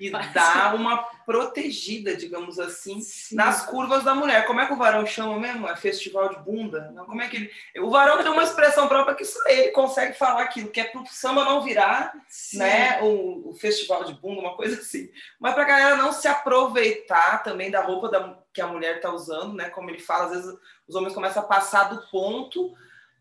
E 0.02 0.10
Faz. 0.10 0.34
dá 0.34 0.74
uma 0.74 0.98
protegida, 1.28 2.16
digamos 2.16 2.58
assim, 2.60 3.00
Sim. 3.02 3.36
nas 3.36 3.64
curvas 3.68 4.04
da 4.04 4.16
mulher. 4.16 4.48
Como 4.48 4.60
é 4.60 4.66
que 4.66 4.74
o 4.74 4.78
varão 4.78 5.06
chama 5.06 5.40
mesmo? 5.40 5.70
É 5.70 5.76
festival 5.76 6.30
de 6.30 6.40
bunda? 6.40 6.92
Não, 6.92 7.06
como 7.06 7.22
é 7.22 7.28
que 7.28 7.38
ele... 7.38 7.52
O 7.86 7.92
varão 7.92 8.18
tem 8.18 8.32
uma 8.32 8.44
expressão 8.44 8.88
própria 8.88 9.14
que 9.14 9.24
só 9.24 9.40
ele 9.48 9.70
consegue 9.70 10.18
falar 10.18 10.42
aquilo, 10.42 10.70
que 10.70 10.82
é 10.82 10.86
pro 10.86 11.06
samba 11.06 11.46
não 11.46 11.62
virar 11.62 12.14
Sim. 12.28 12.58
né, 12.58 13.00
o, 13.04 13.52
o 13.52 13.54
festival 13.54 14.04
de 14.04 14.14
bunda, 14.14 14.42
uma 14.42 14.56
coisa 14.56 14.82
assim. 14.82 15.08
Mas 15.40 15.54
para 15.54 15.62
a 15.62 15.68
galera 15.68 15.96
não 15.98 16.12
se 16.12 16.28
aproveitar 16.28 17.44
também 17.44 17.70
da 17.70 17.82
roupa 17.82 18.10
da, 18.10 18.40
que 18.52 18.60
a 18.60 18.66
mulher 18.66 18.96
está 18.96 19.14
usando, 19.14 19.54
né? 19.54 19.70
Como 19.70 19.88
ele 19.92 20.00
fala, 20.00 20.26
às 20.26 20.32
vezes 20.32 20.60
os 20.88 20.96
homens 20.96 21.14
começam 21.14 21.44
a 21.44 21.46
passar 21.46 21.84
do 21.84 22.02
ponto 22.10 22.74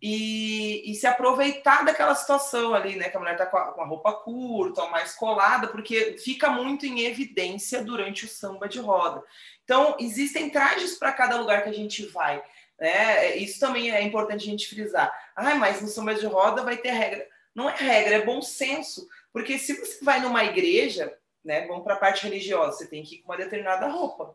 e, 0.02 0.90
e 0.90 0.95
se 0.95 1.07
aproveitar 1.07 1.85
daquela 1.85 2.14
situação 2.14 2.75
ali, 2.75 2.97
né? 2.97 3.09
Que 3.09 3.16
a 3.16 3.21
mulher 3.21 3.33
está 3.33 3.47
com, 3.47 3.57
a- 3.57 3.73
com 3.73 3.83
a 3.83 3.87
roupa 3.87 4.12
curta, 4.12 4.87
mais 4.87 5.14
colada, 5.14 5.69
porque 5.69 6.16
fica 6.19 6.49
muito 6.50 6.87
em 6.87 7.00
evidência 7.02 7.85
durante 7.85 8.25
o 8.25 8.28
samba 8.28 8.69
de 8.69 8.78
roda. 8.78 9.23
Então, 9.64 9.97
existem 10.00 10.49
trajes 10.50 10.99
para 10.99 11.12
cada 11.12 11.37
lugar 11.37 11.62
que 11.62 11.69
a 11.69 11.75
gente 11.75 12.07
vai. 12.07 12.42
Né? 12.78 13.37
Isso 13.37 13.61
também 13.61 13.90
é 13.90 14.00
importante 14.02 14.42
a 14.49 14.50
gente 14.50 14.69
frisar. 14.69 15.12
Ah, 15.37 15.54
mas 15.54 15.83
no 15.83 15.88
samba 15.88 16.14
de 16.14 16.25
roda 16.26 16.62
vai 16.62 16.76
ter 16.78 16.90
regra. 16.92 17.26
Não 17.54 17.69
é 17.69 17.76
regra, 17.76 18.14
é 18.16 18.25
bom 18.25 18.40
senso. 18.40 19.07
Porque 19.33 19.59
se 19.59 19.75
você 19.75 20.02
vai 20.04 20.21
numa 20.21 20.45
igreja, 20.45 21.14
né, 21.45 21.66
vamos 21.66 21.85
para 21.85 21.95
a 21.95 21.99
parte 21.99 22.25
religiosa, 22.25 22.78
você 22.78 22.87
tem 22.88 23.02
que 23.02 23.16
ir 23.16 23.19
com 23.19 23.30
uma 23.33 23.37
determinada 23.38 23.87
roupa. 23.87 24.35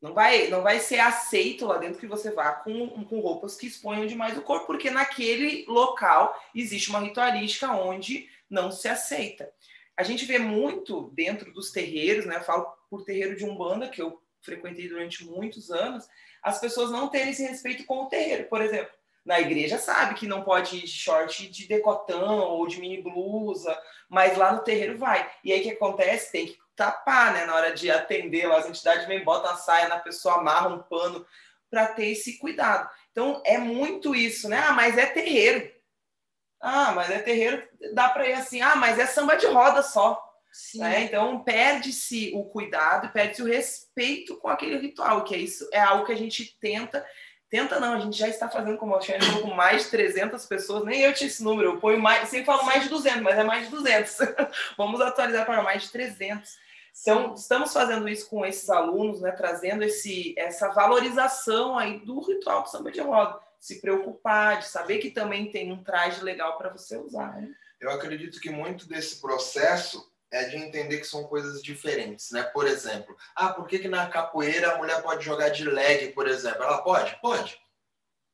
Não 0.00 0.12
vai, 0.12 0.48
não 0.48 0.62
vai 0.62 0.78
ser 0.78 1.00
aceito 1.00 1.66
lá 1.66 1.78
dentro 1.78 1.98
que 1.98 2.06
você 2.06 2.30
vá 2.30 2.52
com, 2.52 3.04
com 3.04 3.20
roupas 3.20 3.56
que 3.56 3.66
exponham 3.66 4.06
demais 4.06 4.36
o 4.36 4.42
corpo, 4.42 4.66
porque 4.66 4.90
naquele 4.90 5.64
local 5.66 6.38
existe 6.54 6.90
uma 6.90 7.00
ritualística 7.00 7.72
onde 7.72 8.28
não 8.48 8.70
se 8.70 8.88
aceita. 8.88 9.50
a 9.96 10.02
gente 10.02 10.26
vê 10.26 10.38
muito 10.38 11.10
dentro 11.14 11.52
dos 11.52 11.72
terreiros, 11.72 12.26
né? 12.26 12.36
Eu 12.36 12.44
falo 12.44 12.66
por 12.90 13.04
terreiro 13.04 13.36
de 13.36 13.44
Umbanda, 13.44 13.88
que 13.88 14.00
eu 14.00 14.22
frequentei 14.42 14.88
durante 14.88 15.24
muitos 15.24 15.70
anos, 15.70 16.06
as 16.42 16.60
pessoas 16.60 16.90
não 16.90 17.08
terem 17.08 17.30
esse 17.30 17.42
respeito 17.42 17.84
com 17.84 18.04
o 18.04 18.08
terreiro. 18.08 18.44
Por 18.44 18.60
exemplo, 18.60 18.92
na 19.24 19.40
igreja 19.40 19.78
sabe 19.78 20.14
que 20.14 20.28
não 20.28 20.44
pode 20.44 20.76
ir 20.76 20.82
de 20.82 20.88
short 20.88 21.48
de 21.48 21.66
decotão 21.66 22.38
ou 22.38 22.66
de 22.68 22.78
mini 22.78 23.02
blusa, 23.02 23.76
mas 24.08 24.38
lá 24.38 24.52
no 24.52 24.62
terreiro 24.62 24.96
vai. 24.96 25.28
E 25.42 25.52
aí 25.52 25.60
o 25.60 25.62
que 25.64 25.70
acontece? 25.70 26.30
Tem 26.30 26.46
que 26.46 26.58
tapar, 26.76 27.32
né? 27.32 27.46
Na 27.46 27.54
hora 27.54 27.74
de 27.74 27.90
atender 27.90 28.50
as 28.52 28.66
entidades 28.66 29.06
vêm, 29.06 29.24
botam 29.24 29.50
a 29.50 29.56
saia 29.56 29.88
na 29.88 29.98
pessoa, 29.98 30.36
amarram 30.36 30.76
um 30.76 30.82
pano 30.82 31.26
para 31.70 31.86
ter 31.86 32.10
esse 32.10 32.38
cuidado. 32.38 32.88
Então 33.10 33.42
é 33.44 33.58
muito 33.58 34.14
isso, 34.14 34.48
né? 34.48 34.58
Ah, 34.58 34.72
mas 34.72 34.96
é 34.96 35.06
terreiro. 35.06 35.74
Ah, 36.60 36.92
mas 36.92 37.10
é 37.10 37.18
terreiro, 37.18 37.66
dá 37.92 38.08
para 38.08 38.28
ir 38.28 38.34
assim. 38.34 38.60
Ah, 38.60 38.76
mas 38.76 38.98
é 38.98 39.06
samba 39.06 39.36
de 39.36 39.46
roda 39.46 39.82
só. 39.82 40.22
Né? 40.74 41.02
Então 41.02 41.42
perde-se 41.44 42.32
o 42.34 42.44
cuidado, 42.44 43.12
perde-se 43.12 43.42
o 43.42 43.46
respeito 43.46 44.36
com 44.38 44.48
aquele 44.48 44.78
ritual, 44.78 45.22
que 45.22 45.34
é 45.34 45.38
isso, 45.38 45.68
é 45.70 45.78
algo 45.78 46.06
que 46.06 46.12
a 46.12 46.16
gente 46.16 46.58
tenta 46.58 47.04
Tenta 47.48 47.78
não, 47.78 47.94
a 47.94 48.00
gente 48.00 48.18
já 48.18 48.28
está 48.28 48.48
fazendo 48.48 48.76
como 48.76 48.96
a 48.96 49.00
Xane 49.00 49.40
com 49.40 49.50
mais 49.54 49.84
de 49.84 49.90
300 49.90 50.44
pessoas, 50.46 50.84
nem 50.84 51.02
eu 51.02 51.14
tinha 51.14 51.28
esse 51.28 51.44
número, 51.44 51.70
eu 51.70 51.80
ponho 51.80 52.00
mais, 52.00 52.28
sempre 52.28 52.46
falo 52.46 52.64
mais 52.64 52.82
de 52.82 52.88
200, 52.88 53.22
mas 53.22 53.38
é 53.38 53.44
mais 53.44 53.64
de 53.66 53.70
200. 53.70 54.16
Vamos 54.76 55.00
atualizar 55.00 55.46
para 55.46 55.62
mais 55.62 55.82
de 55.84 55.92
300. 55.92 56.58
Então, 57.00 57.34
estamos 57.34 57.72
fazendo 57.72 58.08
isso 58.08 58.28
com 58.28 58.44
esses 58.44 58.68
alunos, 58.70 59.20
né, 59.20 59.30
trazendo 59.30 59.84
esse, 59.84 60.34
essa 60.36 60.68
valorização 60.68 61.78
aí 61.78 62.00
do 62.00 62.20
ritual 62.20 62.62
do 62.62 62.70
samba 62.70 62.90
de 62.90 63.00
roda, 63.00 63.38
se 63.60 63.80
preocupar, 63.80 64.58
de 64.58 64.66
saber 64.66 64.98
que 64.98 65.10
também 65.10 65.50
tem 65.50 65.72
um 65.72 65.82
traje 65.82 66.22
legal 66.22 66.56
para 66.56 66.70
você 66.70 66.96
usar. 66.96 67.40
Né? 67.40 67.48
Eu 67.80 67.90
acredito 67.90 68.40
que 68.40 68.50
muito 68.50 68.88
desse 68.88 69.20
processo 69.20 70.10
é 70.30 70.44
de 70.44 70.56
entender 70.56 70.98
que 70.98 71.06
são 71.06 71.24
coisas 71.24 71.62
diferentes, 71.62 72.30
né? 72.32 72.42
Por 72.42 72.66
exemplo, 72.66 73.16
ah, 73.34 73.52
por 73.52 73.66
que, 73.66 73.78
que 73.78 73.88
na 73.88 74.08
capoeira 74.08 74.72
a 74.72 74.78
mulher 74.78 75.00
pode 75.02 75.24
jogar 75.24 75.50
de 75.50 75.64
leg, 75.64 76.12
por 76.12 76.26
exemplo? 76.26 76.64
Ela 76.64 76.82
pode? 76.82 77.16
Pode. 77.20 77.56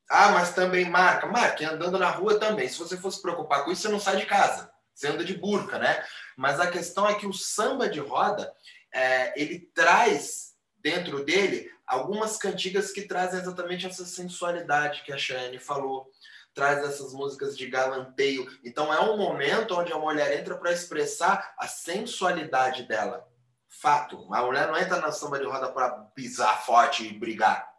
Ah, 0.08 0.30
mas 0.30 0.54
também 0.54 0.88
marca. 0.88 1.26
Marca, 1.26 1.70
andando 1.70 1.98
na 1.98 2.08
rua 2.10 2.38
também. 2.38 2.68
Se 2.68 2.78
você 2.78 2.96
fosse 2.96 3.20
preocupar 3.20 3.64
com 3.64 3.70
isso, 3.70 3.82
você 3.82 3.88
não 3.88 4.00
sai 4.00 4.16
de 4.16 4.26
casa. 4.26 4.71
Você 4.94 5.08
anda 5.08 5.24
de 5.24 5.34
burca, 5.34 5.78
né? 5.78 6.04
Mas 6.36 6.60
a 6.60 6.70
questão 6.70 7.08
é 7.08 7.14
que 7.14 7.26
o 7.26 7.32
samba 7.32 7.88
de 7.88 8.00
roda, 8.00 8.52
é, 8.92 9.40
ele 9.40 9.60
traz 9.74 10.54
dentro 10.76 11.24
dele 11.24 11.70
algumas 11.86 12.36
cantigas 12.36 12.90
que 12.90 13.02
trazem 13.02 13.40
exatamente 13.40 13.86
essa 13.86 14.04
sensualidade 14.04 15.02
que 15.02 15.12
a 15.12 15.18
Cheyenne 15.18 15.58
falou 15.58 16.10
traz 16.54 16.84
essas 16.84 17.12
músicas 17.12 17.56
de 17.56 17.66
galanteio. 17.66 18.46
Então 18.64 18.92
é 18.92 19.00
um 19.00 19.16
momento 19.16 19.74
onde 19.74 19.92
a 19.92 19.98
mulher 19.98 20.38
entra 20.38 20.56
para 20.56 20.72
expressar 20.72 21.54
a 21.58 21.66
sensualidade 21.66 22.84
dela. 22.84 23.26
Fato. 23.68 24.32
A 24.32 24.42
mulher 24.42 24.68
não 24.68 24.76
entra 24.76 25.00
na 25.00 25.10
samba 25.10 25.38
de 25.38 25.46
roda 25.46 25.72
para 25.72 25.90
pisar 26.14 26.62
forte 26.64 27.06
e 27.06 27.18
brigar. 27.18 27.72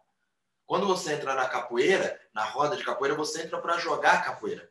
Quando 0.66 0.86
você 0.86 1.12
entra 1.12 1.34
na 1.34 1.48
capoeira, 1.48 2.20
na 2.34 2.44
roda 2.44 2.76
de 2.76 2.84
capoeira, 2.84 3.14
você 3.14 3.42
entra 3.42 3.60
para 3.60 3.78
jogar 3.78 4.24
capoeira. 4.24 4.68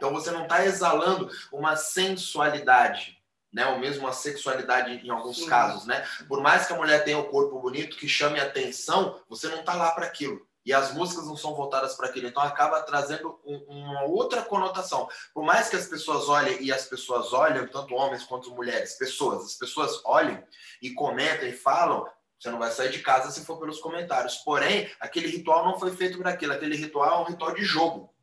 Então 0.00 0.14
você 0.14 0.30
não 0.30 0.44
está 0.44 0.64
exalando 0.64 1.30
uma 1.52 1.76
sensualidade, 1.76 3.18
né? 3.52 3.66
Ou 3.66 3.78
mesmo 3.78 4.06
uma 4.06 4.14
sexualidade 4.14 5.06
em 5.06 5.10
alguns 5.10 5.40
Sim. 5.40 5.46
casos, 5.46 5.84
né? 5.84 6.02
Por 6.26 6.40
mais 6.40 6.66
que 6.66 6.72
a 6.72 6.76
mulher 6.76 7.04
tenha 7.04 7.18
o 7.18 7.28
um 7.28 7.30
corpo 7.30 7.60
bonito 7.60 7.98
que 7.98 8.08
chame 8.08 8.40
atenção, 8.40 9.20
você 9.28 9.46
não 9.48 9.60
está 9.60 9.74
lá 9.74 9.90
para 9.90 10.06
aquilo 10.06 10.40
e 10.64 10.72
as 10.72 10.94
músicas 10.94 11.26
não 11.26 11.36
são 11.36 11.54
voltadas 11.54 11.94
para 11.94 12.06
aquilo, 12.06 12.28
então 12.28 12.42
acaba 12.42 12.82
trazendo 12.82 13.38
um, 13.44 13.56
uma 13.68 14.04
outra 14.04 14.40
conotação. 14.40 15.06
Por 15.34 15.44
mais 15.44 15.68
que 15.68 15.76
as 15.76 15.86
pessoas 15.86 16.30
olhem 16.30 16.62
e 16.62 16.72
as 16.72 16.86
pessoas 16.86 17.34
olham, 17.34 17.66
tanto 17.66 17.94
homens 17.94 18.24
quanto 18.24 18.54
mulheres, 18.54 18.94
pessoas, 18.94 19.44
as 19.44 19.54
pessoas 19.54 20.00
olhem 20.04 20.42
e 20.80 20.94
comentam 20.94 21.46
e 21.46 21.52
falam, 21.52 22.06
você 22.38 22.48
não 22.48 22.58
vai 22.58 22.70
sair 22.70 22.90
de 22.90 23.00
casa 23.00 23.30
se 23.30 23.44
for 23.44 23.58
pelos 23.58 23.80
comentários. 23.80 24.36
Porém, 24.36 24.90
aquele 24.98 25.28
ritual 25.28 25.62
não 25.64 25.78
foi 25.78 25.94
feito 25.94 26.16
para 26.18 26.30
aquilo, 26.30 26.54
aquele 26.54 26.76
ritual 26.76 27.20
é 27.20 27.22
um 27.22 27.30
ritual 27.30 27.54
de 27.54 27.64
jogo. 27.64 28.14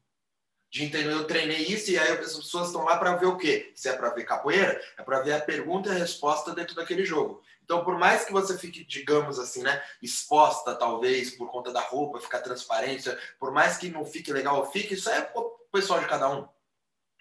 De 0.70 0.84
entender, 0.84 1.12
eu 1.12 1.26
treinei 1.26 1.66
isso 1.66 1.92
e 1.92 1.98
aí 1.98 2.12
as 2.12 2.20
pessoas 2.20 2.68
estão 2.68 2.84
lá 2.84 2.98
para 2.98 3.16
ver 3.16 3.28
o 3.28 3.38
quê? 3.38 3.72
Se 3.74 3.88
é 3.88 3.94
para 3.94 4.10
ver 4.10 4.26
capoeira, 4.26 4.82
é 4.98 5.02
para 5.02 5.22
ver 5.22 5.34
a 5.34 5.42
pergunta 5.42 5.90
e 5.90 5.92
a 5.94 5.96
resposta 5.96 6.54
dentro 6.54 6.76
daquele 6.76 7.06
jogo. 7.06 7.42
Então, 7.64 7.84
por 7.84 7.98
mais 7.98 8.26
que 8.26 8.32
você 8.32 8.58
fique, 8.58 8.86
digamos 8.86 9.40
assim, 9.40 9.62
né, 9.62 9.82
exposta, 10.02 10.76
talvez, 10.76 11.32
por 11.32 11.52
conta 11.52 11.72
da 11.72 11.82
roupa, 11.82 12.20
ficar 12.20 12.40
transparente, 12.40 13.10
por 13.40 13.52
mais 13.52 13.78
que 13.78 13.90
não 13.90 14.06
fique 14.06 14.32
legal, 14.32 14.72
fique, 14.72 14.94
isso 14.94 15.10
é 15.10 15.32
o 15.36 15.44
pessoal 15.72 16.00
de 16.00 16.08
cada 16.08 16.30
um. 16.30 16.48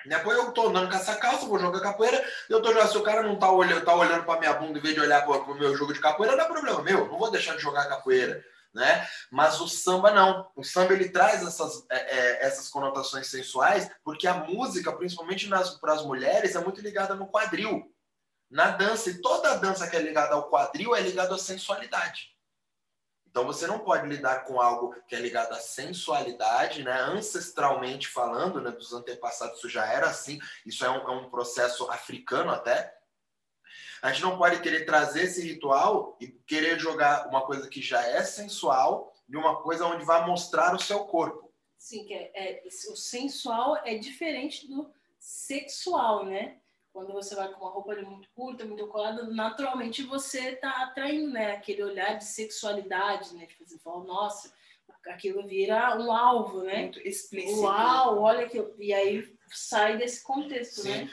Depois 0.04 0.38
eu 0.38 0.52
tô 0.52 0.68
andando 0.68 0.88
com 0.88 0.96
essa 0.96 1.16
calça, 1.16 1.46
vou 1.46 1.58
jogar 1.58 1.80
capoeira, 1.80 2.24
eu 2.48 2.62
tô 2.62 2.72
já, 2.72 2.86
se 2.86 2.96
o 2.96 3.02
cara 3.02 3.22
não 3.22 3.38
tá 3.38 3.50
olhando, 3.50 3.84
tá 3.84 3.94
olhando 3.94 4.24
pra 4.24 4.38
minha 4.38 4.52
bunda 4.52 4.78
em 4.78 4.82
vez 4.82 4.94
de 4.94 5.00
olhar 5.00 5.24
pro, 5.24 5.44
pro 5.44 5.54
meu 5.56 5.76
jogo 5.76 5.92
de 5.92 6.00
capoeira, 6.00 6.36
não 6.36 6.44
é 6.44 6.48
problema 6.48 6.82
meu, 6.82 7.08
não 7.08 7.18
vou 7.18 7.30
deixar 7.30 7.56
de 7.56 7.62
jogar 7.62 7.88
capoeira. 7.88 8.44
Né? 8.76 9.08
Mas 9.30 9.58
o 9.58 9.66
samba 9.66 10.12
não. 10.12 10.50
O 10.54 10.62
samba 10.62 10.92
ele 10.92 11.08
traz 11.08 11.42
essas, 11.42 11.86
é, 11.90 11.96
é, 11.96 12.46
essas 12.46 12.68
conotações 12.68 13.26
sensuais, 13.26 13.90
porque 14.04 14.28
a 14.28 14.34
música, 14.34 14.92
principalmente 14.92 15.48
para 15.80 15.94
as 15.94 16.04
mulheres, 16.04 16.54
é 16.54 16.60
muito 16.60 16.82
ligada 16.82 17.14
no 17.14 17.26
quadril 17.26 17.90
na 18.50 18.72
dança. 18.72 19.08
E 19.08 19.22
toda 19.22 19.56
dança 19.56 19.88
que 19.88 19.96
é 19.96 20.02
ligada 20.02 20.34
ao 20.34 20.50
quadril 20.50 20.94
é 20.94 21.00
ligada 21.00 21.34
à 21.34 21.38
sensualidade. 21.38 22.36
Então 23.26 23.46
você 23.46 23.66
não 23.66 23.78
pode 23.78 24.06
lidar 24.06 24.44
com 24.44 24.60
algo 24.60 24.94
que 25.08 25.16
é 25.16 25.20
ligado 25.20 25.54
à 25.54 25.58
sensualidade, 25.58 26.82
né? 26.82 27.00
ancestralmente 27.00 28.08
falando, 28.08 28.60
né? 28.60 28.70
dos 28.70 28.92
antepassados 28.92 29.56
isso 29.56 29.70
já 29.70 29.86
era 29.86 30.06
assim, 30.06 30.38
isso 30.66 30.84
é 30.84 30.90
um, 30.90 31.08
é 31.08 31.10
um 31.12 31.30
processo 31.30 31.90
africano 31.90 32.50
até. 32.50 32.94
A 34.02 34.12
gente 34.12 34.22
não 34.22 34.38
pode 34.38 34.60
querer 34.60 34.84
trazer 34.84 35.24
esse 35.24 35.42
ritual 35.42 36.16
e 36.20 36.28
querer 36.28 36.78
jogar 36.78 37.28
uma 37.28 37.44
coisa 37.44 37.68
que 37.68 37.80
já 37.80 38.02
é 38.02 38.22
sensual 38.22 39.12
de 39.28 39.36
uma 39.36 39.62
coisa 39.62 39.86
onde 39.86 40.04
vai 40.04 40.26
mostrar 40.26 40.74
o 40.74 40.78
seu 40.78 41.00
corpo. 41.00 41.52
Sim, 41.78 42.04
que 42.04 42.14
é, 42.14 42.30
é, 42.34 42.62
o 42.66 42.96
sensual 42.96 43.76
é 43.84 43.96
diferente 43.96 44.66
do 44.68 44.90
sexual, 45.18 46.24
né? 46.24 46.58
quando 46.96 47.12
você 47.12 47.34
vai 47.34 47.52
com 47.52 47.60
uma 47.60 47.70
roupa 47.70 47.94
muito 47.96 48.26
curta, 48.34 48.64
muito 48.64 48.86
colada, 48.86 49.24
naturalmente 49.24 50.02
você 50.02 50.52
está 50.52 50.84
atraindo, 50.84 51.30
né? 51.30 51.52
Aquele 51.52 51.82
olhar 51.82 52.14
de 52.14 52.24
sexualidade, 52.24 53.34
né? 53.34 53.44
Tipo, 53.44 53.66
você 53.66 53.78
fala, 53.80 54.02
nossa, 54.02 54.50
aquilo 55.08 55.46
vira 55.46 55.94
um 55.98 56.10
alvo, 56.10 56.62
né? 56.62 56.84
Muito 56.84 56.98
explícito. 57.00 57.60
Uau, 57.60 58.22
olha 58.22 58.48
que... 58.48 58.58
E 58.78 58.94
aí 58.94 59.30
sai 59.50 59.98
desse 59.98 60.24
contexto, 60.24 60.80
Sim. 60.80 60.88
né? 60.88 61.10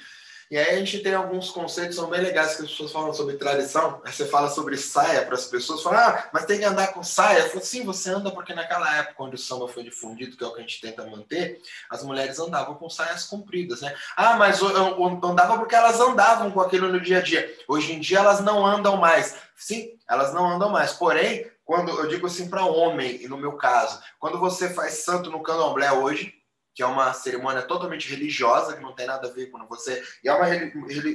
E 0.54 0.58
aí 0.60 0.76
a 0.76 0.78
gente 0.78 1.00
tem 1.00 1.16
alguns 1.16 1.50
conceitos 1.50 1.96
são 1.96 2.12
bem 2.12 2.22
legais 2.22 2.56
que 2.56 2.62
as 2.62 2.70
pessoas 2.70 2.92
falam 2.92 3.12
sobre 3.12 3.38
tradição. 3.38 4.00
Aí 4.06 4.14
você 4.14 4.28
fala 4.28 4.52
sobre 4.52 4.78
saia 4.78 5.26
para 5.26 5.34
as 5.34 5.48
pessoas, 5.48 5.82
fala, 5.82 6.10
ah, 6.10 6.30
mas 6.32 6.46
tem 6.46 6.60
que 6.60 6.64
andar 6.64 6.94
com 6.94 7.02
saia. 7.02 7.40
Eu 7.40 7.50
falo, 7.50 7.66
sim, 7.66 7.84
você 7.84 8.12
anda 8.12 8.30
porque 8.30 8.54
naquela 8.54 8.98
época 8.98 9.24
onde 9.24 9.34
o 9.34 9.40
samba 9.40 9.68
foi 9.68 9.82
difundido, 9.82 10.38
que 10.38 10.44
é 10.44 10.46
o 10.46 10.54
que 10.54 10.60
a 10.60 10.62
gente 10.62 10.80
tenta 10.80 11.08
manter, 11.08 11.60
as 11.90 12.04
mulheres 12.04 12.38
andavam 12.38 12.76
com 12.76 12.88
saias 12.88 13.26
compridas, 13.26 13.82
né? 13.82 13.96
Ah, 14.16 14.36
mas 14.36 14.60
eu, 14.60 15.04
andava 15.26 15.58
porque 15.58 15.74
elas 15.74 16.00
andavam 16.00 16.52
com 16.52 16.62
aquilo 16.62 16.88
no 16.88 17.02
dia 17.02 17.18
a 17.18 17.22
dia. 17.24 17.52
Hoje 17.68 17.92
em 17.92 18.00
dia 18.00 18.20
elas 18.20 18.40
não 18.40 18.64
andam 18.64 18.96
mais. 18.96 19.36
Sim, 19.56 19.98
elas 20.08 20.36
não 20.36 20.48
andam 20.48 20.70
mais. 20.70 20.94
Porém, 20.94 21.50
quando 21.66 21.90
eu 21.90 22.08
digo 22.08 22.28
assim 22.28 22.48
para 22.48 22.64
homem, 22.64 23.24
e 23.24 23.28
no 23.28 23.38
meu 23.38 23.54
caso, 23.54 24.00
quando 24.20 24.40
você 24.40 24.72
faz 24.72 25.04
santo 25.04 25.32
no 25.32 25.42
candomblé 25.42 25.92
hoje, 25.94 26.43
que 26.74 26.82
é 26.82 26.86
uma 26.86 27.14
cerimônia 27.14 27.62
totalmente 27.62 28.10
religiosa, 28.10 28.76
que 28.76 28.82
não 28.82 28.96
tem 28.96 29.06
nada 29.06 29.28
a 29.28 29.32
ver 29.32 29.48
com 29.48 29.66
você. 29.68 30.04
E 30.24 30.30
é 30.30 30.34
uma 30.34 30.46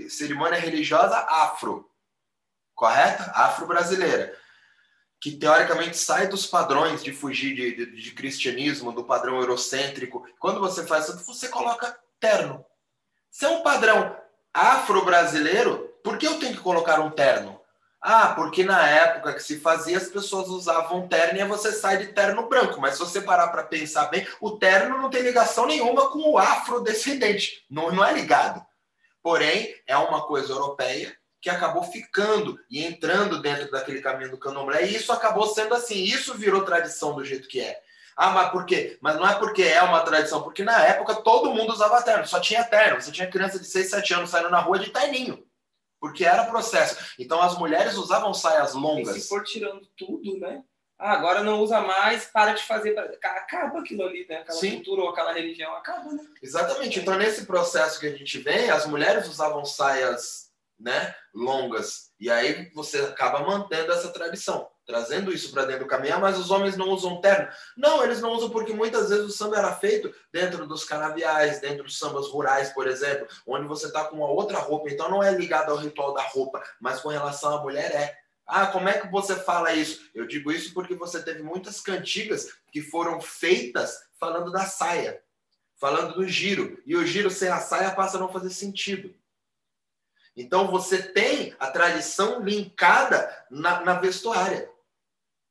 cerimônia 0.09 0.59
religiosa 0.59 1.16
afro, 1.16 1.90
correta? 2.75 3.25
Afro-brasileira. 3.35 4.37
Que 5.21 5.33
teoricamente 5.33 5.97
sai 5.97 6.29
dos 6.29 6.47
padrões 6.47 7.03
de 7.03 7.12
fugir 7.12 7.55
de, 7.55 7.75
de, 7.75 8.03
de, 8.03 8.11
cristianismo, 8.12 8.92
do 8.92 9.05
padrão 9.05 9.40
eurocêntrico. 9.40 10.25
Quando 10.38 10.61
você 10.61 10.87
faz 10.87 11.09
isso, 11.09 11.25
você 11.25 11.49
coloca 11.49 11.99
terno. 12.21 12.64
Se 13.29 13.44
é 13.44 13.49
um 13.49 13.62
padrão 13.62 14.16
afro-brasileiro, 14.55 15.92
por 16.05 16.18
que 16.18 16.27
eu 16.27 16.38
tenho 16.38 16.55
que 16.55 16.62
colocar 16.62 17.01
um 17.01 17.11
terno? 17.11 17.58
Ah, 18.00 18.32
porque 18.37 18.62
na 18.62 18.87
época 18.88 19.34
que 19.34 19.42
se 19.42 19.58
fazia, 19.58 19.98
as 19.98 20.06
pessoas 20.06 20.48
usavam 20.48 21.08
terno 21.08 21.40
e 21.40 21.44
você 21.44 21.72
sai 21.72 21.98
de 21.98 22.08
terno 22.08 22.48
branco. 22.48 22.80
Mas 22.80 22.94
se 22.94 23.00
você 23.00 23.20
parar 23.20 23.48
para 23.48 23.64
pensar 23.64 24.06
bem, 24.06 24.26
o 24.40 24.52
terno 24.52 24.98
não 24.98 25.11
tem 25.11 25.22
ligação 25.22 25.66
nenhuma 25.66 26.08
com 26.11 26.30
o 26.30 26.38
afrodescendente. 26.38 27.64
Não, 27.68 27.90
não 27.90 28.04
é 28.04 28.12
ligado. 28.12 28.64
Porém, 29.20 29.74
é 29.87 29.96
uma 29.96 30.26
coisa 30.26 30.52
europeia 30.52 31.16
que 31.40 31.50
acabou 31.50 31.82
ficando 31.82 32.58
e 32.70 32.84
entrando 32.84 33.42
dentro 33.42 33.70
daquele 33.70 34.00
caminho 34.00 34.30
do 34.30 34.38
candomblé. 34.38 34.87
E 34.87 34.96
isso 34.96 35.12
acabou 35.12 35.48
sendo 35.48 35.74
assim. 35.74 36.02
Isso 36.02 36.34
virou 36.34 36.64
tradição 36.64 37.14
do 37.14 37.24
jeito 37.24 37.48
que 37.48 37.61
é. 37.61 37.80
Ah, 38.16 38.30
mas 38.30 38.50
por 38.50 38.64
quê? 38.64 38.96
Mas 39.00 39.16
não 39.16 39.28
é 39.28 39.34
porque 39.34 39.62
é 39.62 39.82
uma 39.82 40.00
tradição, 40.00 40.42
porque 40.42 40.64
na 40.64 40.84
época 40.84 41.16
todo 41.16 41.52
mundo 41.52 41.72
usava 41.72 42.02
terno, 42.02 42.26
só 42.26 42.40
tinha 42.40 42.64
terno. 42.64 43.00
Você 43.00 43.12
tinha 43.12 43.30
criança 43.30 43.58
de 43.58 43.66
6, 43.66 43.90
7 43.90 44.14
anos 44.14 44.30
saindo 44.30 44.50
na 44.50 44.58
rua 44.58 44.78
de 44.78 44.90
terninho 44.90 45.47
porque 46.00 46.24
era 46.24 46.44
processo. 46.44 47.14
Então 47.18 47.40
as 47.40 47.58
mulheres 47.58 47.94
usavam 47.96 48.32
saias 48.34 48.74
longas. 48.74 49.16
E 49.16 49.20
se 49.20 49.28
for 49.28 49.42
tirando 49.44 49.87
tudo, 49.96 50.38
né? 50.38 50.62
Ah, 50.98 51.12
agora 51.12 51.44
não 51.44 51.61
usa 51.61 51.80
mais, 51.80 52.24
para 52.24 52.54
de 52.54 52.62
fazer. 52.64 52.98
Acaba 52.98 53.78
aquilo 53.78 54.04
ali, 54.04 54.26
né? 54.28 54.38
Aquela 54.38 54.58
Sim. 54.58 54.76
cultura 54.76 55.02
ou 55.02 55.11
aquela 55.11 55.32
religião, 55.32 55.72
acaba, 55.76 56.11
né? 56.11 56.24
Exatamente. 56.42 56.98
Então, 56.98 57.16
nesse 57.16 57.46
processo 57.46 58.00
que 58.00 58.06
a 58.06 58.16
gente 58.16 58.38
vê, 58.38 58.68
as 58.68 58.84
mulheres 58.84 59.28
usavam 59.28 59.64
saias 59.64 60.48
né, 60.78 61.14
longas. 61.34 62.11
E 62.18 62.30
aí 62.30 62.70
você 62.74 62.98
acaba 62.98 63.40
mantendo 63.40 63.92
essa 63.92 64.12
tradição, 64.12 64.68
trazendo 64.88 65.31
isso 65.31 65.53
para 65.53 65.66
dentro 65.66 65.85
do 65.85 65.88
caminhão, 65.88 66.18
mas 66.18 66.38
os 66.38 66.51
homens 66.51 66.74
não 66.74 66.88
usam 66.88 67.20
terno. 67.20 67.46
Não, 67.77 68.03
eles 68.03 68.22
não 68.22 68.33
usam 68.33 68.48
porque 68.48 68.72
muitas 68.72 69.11
vezes 69.11 69.27
o 69.27 69.31
samba 69.31 69.59
era 69.59 69.77
feito 69.77 70.11
dentro 70.33 70.66
dos 70.66 70.83
canaviais, 70.83 71.61
dentro 71.61 71.85
dos 71.85 71.98
sambas 71.98 72.27
rurais, 72.29 72.70
por 72.70 72.88
exemplo, 72.88 73.29
onde 73.46 73.68
você 73.68 73.88
está 73.88 74.05
com 74.05 74.16
uma 74.16 74.31
outra 74.31 74.59
roupa, 74.59 74.88
então 74.88 75.11
não 75.11 75.22
é 75.22 75.31
ligado 75.31 75.70
ao 75.70 75.77
ritual 75.77 76.14
da 76.14 76.22
roupa, 76.22 76.62
mas 76.81 77.01
com 77.01 77.11
relação 77.11 77.55
à 77.55 77.61
mulher 77.61 77.94
é. 77.94 78.18
Ah, 78.46 78.66
como 78.68 78.88
é 78.88 78.98
que 78.98 79.12
você 79.12 79.37
fala 79.37 79.74
isso? 79.74 80.11
Eu 80.14 80.27
digo 80.27 80.51
isso 80.51 80.72
porque 80.72 80.94
você 80.94 81.22
teve 81.22 81.42
muitas 81.42 81.83
cantigas 81.83 82.48
que 82.72 82.81
foram 82.81 83.20
feitas 83.20 83.94
falando 84.18 84.51
da 84.51 84.64
saia, 84.64 85.20
falando 85.77 86.14
do 86.14 86.27
giro. 86.27 86.83
E 86.87 86.96
o 86.96 87.05
giro 87.05 87.31
sem 87.31 87.51
a 87.51 87.61
saia 87.61 87.90
passa 87.90 88.16
a 88.16 88.20
não 88.20 88.33
fazer 88.33 88.48
sentido. 88.48 89.14
Então 90.35 90.70
você 90.70 91.03
tem 91.03 91.55
a 91.59 91.66
tradição 91.66 92.40
linkada 92.40 93.29
na, 93.51 93.81
na 93.85 93.94
vestuária, 93.94 94.70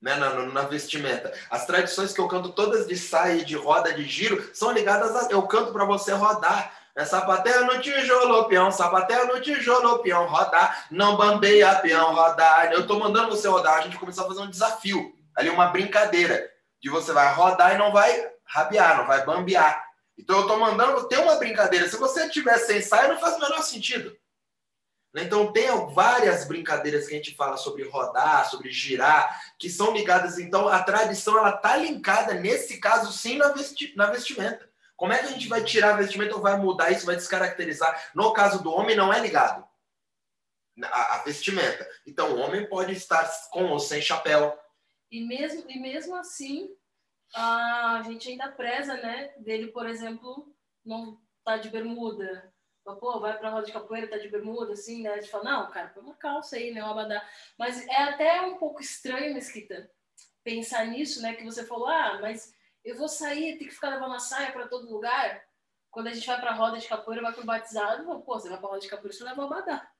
né? 0.02 0.16
Na, 0.16 0.30
na, 0.46 0.62
vestimenta. 0.62 1.34
As 1.50 1.66
tradições 1.66 2.14
que 2.14 2.20
eu 2.20 2.28
canto 2.28 2.50
todas 2.50 2.88
de 2.88 2.98
saia, 2.98 3.44
de 3.44 3.56
roda, 3.56 3.94
de 3.94 4.04
giro, 4.04 4.50
são 4.54 4.72
ligadas 4.72 5.16
a. 5.16 5.32
Eu 5.32 5.42
canto 5.44 5.72
para 5.72 5.86
você 5.86 6.12
rodar. 6.14 6.74
É 6.96 7.06
sapateia 7.06 7.62
no 7.62 7.80
tijolo, 7.80 8.46
peão, 8.46 8.72
sapateia 8.72 9.26
no 9.26 9.40
tijolo, 9.40 10.00
peão, 10.00 10.26
rodar, 10.26 10.88
não 10.90 11.16
bambeia, 11.16 11.76
peão, 11.76 12.16
rodar. 12.16 12.72
Eu 12.72 12.82
estou 12.82 12.98
mandando 12.98 13.30
você 13.30 13.48
rodar, 13.48 13.76
a 13.76 13.82
gente 13.82 14.00
começou 14.00 14.26
a 14.26 14.28
fazer 14.30 14.42
um 14.42 14.50
desafio, 14.50 15.14
ali 15.36 15.48
uma 15.48 15.68
brincadeira, 15.68 16.50
de 16.82 16.90
você 16.90 17.14
vai 17.14 17.32
rodar 17.36 17.76
e 17.76 17.78
não 17.78 17.92
vai 17.92 18.32
rabiar, 18.44 18.98
não 18.98 19.06
vai 19.06 19.24
bambear. 19.24 19.86
Então 20.18 20.38
eu 20.38 20.42
estou 20.42 20.60
mandando, 20.60 21.08
tem 21.08 21.20
uma 21.20 21.36
brincadeira, 21.36 21.88
se 21.88 21.98
você 21.98 22.28
tiver 22.30 22.58
sem 22.58 22.82
saia, 22.82 23.10
não 23.10 23.20
faz 23.20 23.36
o 23.36 23.42
menor 23.42 23.62
sentido. 23.62 24.12
Né? 25.14 25.24
Então, 25.24 25.52
tem 25.52 25.68
várias 25.94 26.46
brincadeiras 26.46 27.08
que 27.08 27.14
a 27.14 27.18
gente 27.18 27.36
fala 27.36 27.58
sobre 27.58 27.84
rodar, 27.88 28.50
sobre 28.50 28.72
girar, 28.72 29.42
que 29.58 29.70
são 29.70 29.94
ligadas. 29.94 30.38
Então, 30.38 30.68
a 30.68 30.82
tradição 30.84 31.38
ela 31.38 31.56
está 31.56 31.76
linkada, 31.78 32.34
nesse 32.34 32.80
caso, 32.80 33.12
sim, 33.12 33.38
na, 33.38 33.50
vesti 33.50 33.94
na 33.96 34.08
vestimenta. 34.08 34.70
Como 34.96 35.14
é 35.14 35.20
que 35.20 35.26
a 35.26 35.32
gente 35.32 35.48
vai 35.48 35.64
tirar 35.64 35.94
a 35.94 35.98
vestimenta 35.98 36.36
ou 36.36 36.42
vai 36.42 36.58
mudar 36.58 36.92
isso, 36.92 37.06
vai 37.06 37.16
descaracterizar? 37.16 38.12
No 38.16 38.34
caso 38.34 38.64
do 38.64 38.72
homem, 38.72 38.96
não 38.96 39.14
é 39.14 39.20
ligado 39.20 39.68
a, 40.86 41.16
a 41.16 41.24
vestimenta. 41.24 41.88
Então, 42.06 42.36
o 42.36 42.40
homem 42.40 42.68
pode 42.68 42.94
estar 42.94 43.28
com 43.52 43.66
ou 43.66 43.80
sem 43.80 44.02
chapéu. 44.02 44.58
E 45.12 45.26
mesmo, 45.26 45.64
e 45.70 45.80
mesmo 45.80 46.16
assim, 46.16 46.70
a 47.34 48.02
gente 48.06 48.30
ainda 48.30 48.52
preza, 48.52 48.94
né? 48.96 49.34
Dele, 49.40 49.68
por 49.68 49.88
exemplo, 49.88 50.54
não 50.86 51.20
tá 51.44 51.58
de 51.58 51.70
bermuda, 51.70 52.54
pô, 52.96 53.20
vai 53.20 53.38
pra 53.38 53.50
roda 53.50 53.66
de 53.66 53.74
capoeira, 53.74 54.10
tá 54.10 54.18
de 54.18 54.30
bermuda, 54.30 54.74
assim, 54.74 55.04
né? 55.04 55.14
A 55.14 55.20
gente 55.20 55.30
fala, 55.30 55.44
não, 55.44 55.72
cara, 55.72 55.90
põe 55.90 56.04
uma 56.04 56.16
calça 56.16 56.56
aí, 56.56 56.72
né? 56.72 56.84
Uma 56.84 56.92
abadá. 56.92 57.30
Mas 57.58 57.86
é 57.88 58.04
até 58.04 58.42
um 58.42 58.58
pouco 58.58 58.82
estranho, 58.82 59.34
Mesquita, 59.34 59.92
pensar 60.44 60.86
nisso, 60.88 61.22
né? 61.22 61.34
Que 61.34 61.44
você 61.44 61.66
falou, 61.66 61.88
ah, 61.88 62.20
mas 62.22 62.54
eu 62.84 62.96
vou 62.96 63.08
sair, 63.08 63.58
tem 63.58 63.68
que 63.68 63.74
ficar 63.74 63.90
levando 63.90 64.14
a 64.14 64.20
saia 64.20 64.52
para 64.52 64.68
todo 64.68 64.90
lugar. 64.90 65.44
Quando 65.92 66.08
a 66.08 66.14
gente 66.14 66.28
vai 66.28 66.40
pra 66.40 66.54
roda 66.54 66.78
de 66.78 66.88
capoeira, 66.88 67.22
vai 67.22 67.34
pro 67.34 67.46
batizado, 67.46 68.06
pô, 68.22 68.40
você 68.40 68.50
vai 68.50 68.58
pra 68.60 68.70
roda 68.70 68.80
de 68.80 68.88
capoeira, 68.88 69.16
você 69.16 69.24
leva 69.24 69.42
uma 69.42 69.58
abadá. 69.58 69.92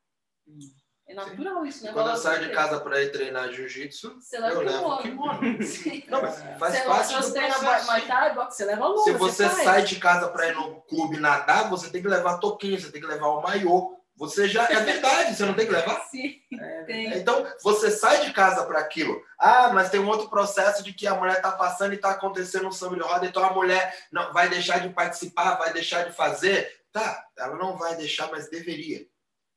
Hum. 0.48 0.60
É 1.08 1.14
natural 1.14 1.62
Sim. 1.62 1.68
isso, 1.70 1.86
né? 1.86 1.94
Quando 1.94 2.10
eu 2.10 2.18
saio 2.18 2.46
de 2.46 2.54
casa 2.54 2.82
para 2.82 3.02
ir 3.02 3.12
treinar 3.14 3.50
jiu-jitsu, 3.54 4.20
eu 4.34 4.62
levo 4.62 4.88
o 4.90 4.98
kimono. 4.98 5.40
Não, 6.10 6.22
mas 6.22 6.44
faz 6.60 6.74
você 6.74 6.82
parte 6.82 7.08
do 7.08 7.34
processo. 7.34 8.36
você 8.50 8.66
leva 8.66 8.88
luva, 8.88 9.04
Se 9.04 9.14
você, 9.14 9.48
você 9.48 9.64
sai 9.64 9.84
de 9.84 9.96
casa 9.96 10.28
para 10.28 10.50
ir 10.50 10.56
no 10.56 10.82
clube 10.82 11.18
nadar, 11.18 11.70
você 11.70 11.90
tem 11.90 12.02
que 12.02 12.10
levar 12.10 12.40
toquinho, 12.40 12.80
você 12.80 12.92
tem 12.92 13.00
que 13.00 13.08
levar 13.08 13.28
o 13.28 13.42
maiô. 13.42 13.96
Você 14.18 14.50
já 14.50 14.66
é 14.66 14.80
verdade, 14.82 15.36
você 15.36 15.46
não 15.46 15.54
tem 15.54 15.68
que 15.68 15.72
levar? 15.72 16.02
Sim. 16.08 16.42
É, 16.60 17.18
então, 17.20 17.46
você 17.64 17.92
sai 17.92 18.26
de 18.26 18.34
casa 18.34 18.66
para 18.66 18.80
aquilo. 18.80 19.16
Ah, 19.38 19.70
mas 19.72 19.90
tem 19.90 20.00
um 20.00 20.08
outro 20.08 20.28
processo 20.28 20.84
de 20.84 20.92
que 20.92 21.06
a 21.06 21.14
mulher 21.14 21.38
está 21.38 21.52
passando 21.52 21.94
e 21.94 21.96
está 21.96 22.12
acontecendo 22.12 22.68
um 22.68 22.72
samba 22.72 22.96
de 22.96 23.04
roda, 23.04 23.28
então 23.28 23.46
a 23.46 23.54
mulher 23.54 23.96
não 24.12 24.34
vai 24.34 24.50
deixar 24.50 24.80
de 24.80 24.90
participar, 24.90 25.56
vai 25.56 25.72
deixar 25.72 26.04
de 26.04 26.14
fazer. 26.14 26.68
Tá, 26.92 27.28
ela 27.38 27.56
não 27.58 27.78
vai 27.78 27.96
deixar, 27.96 28.30
mas 28.32 28.50
deveria. 28.50 29.06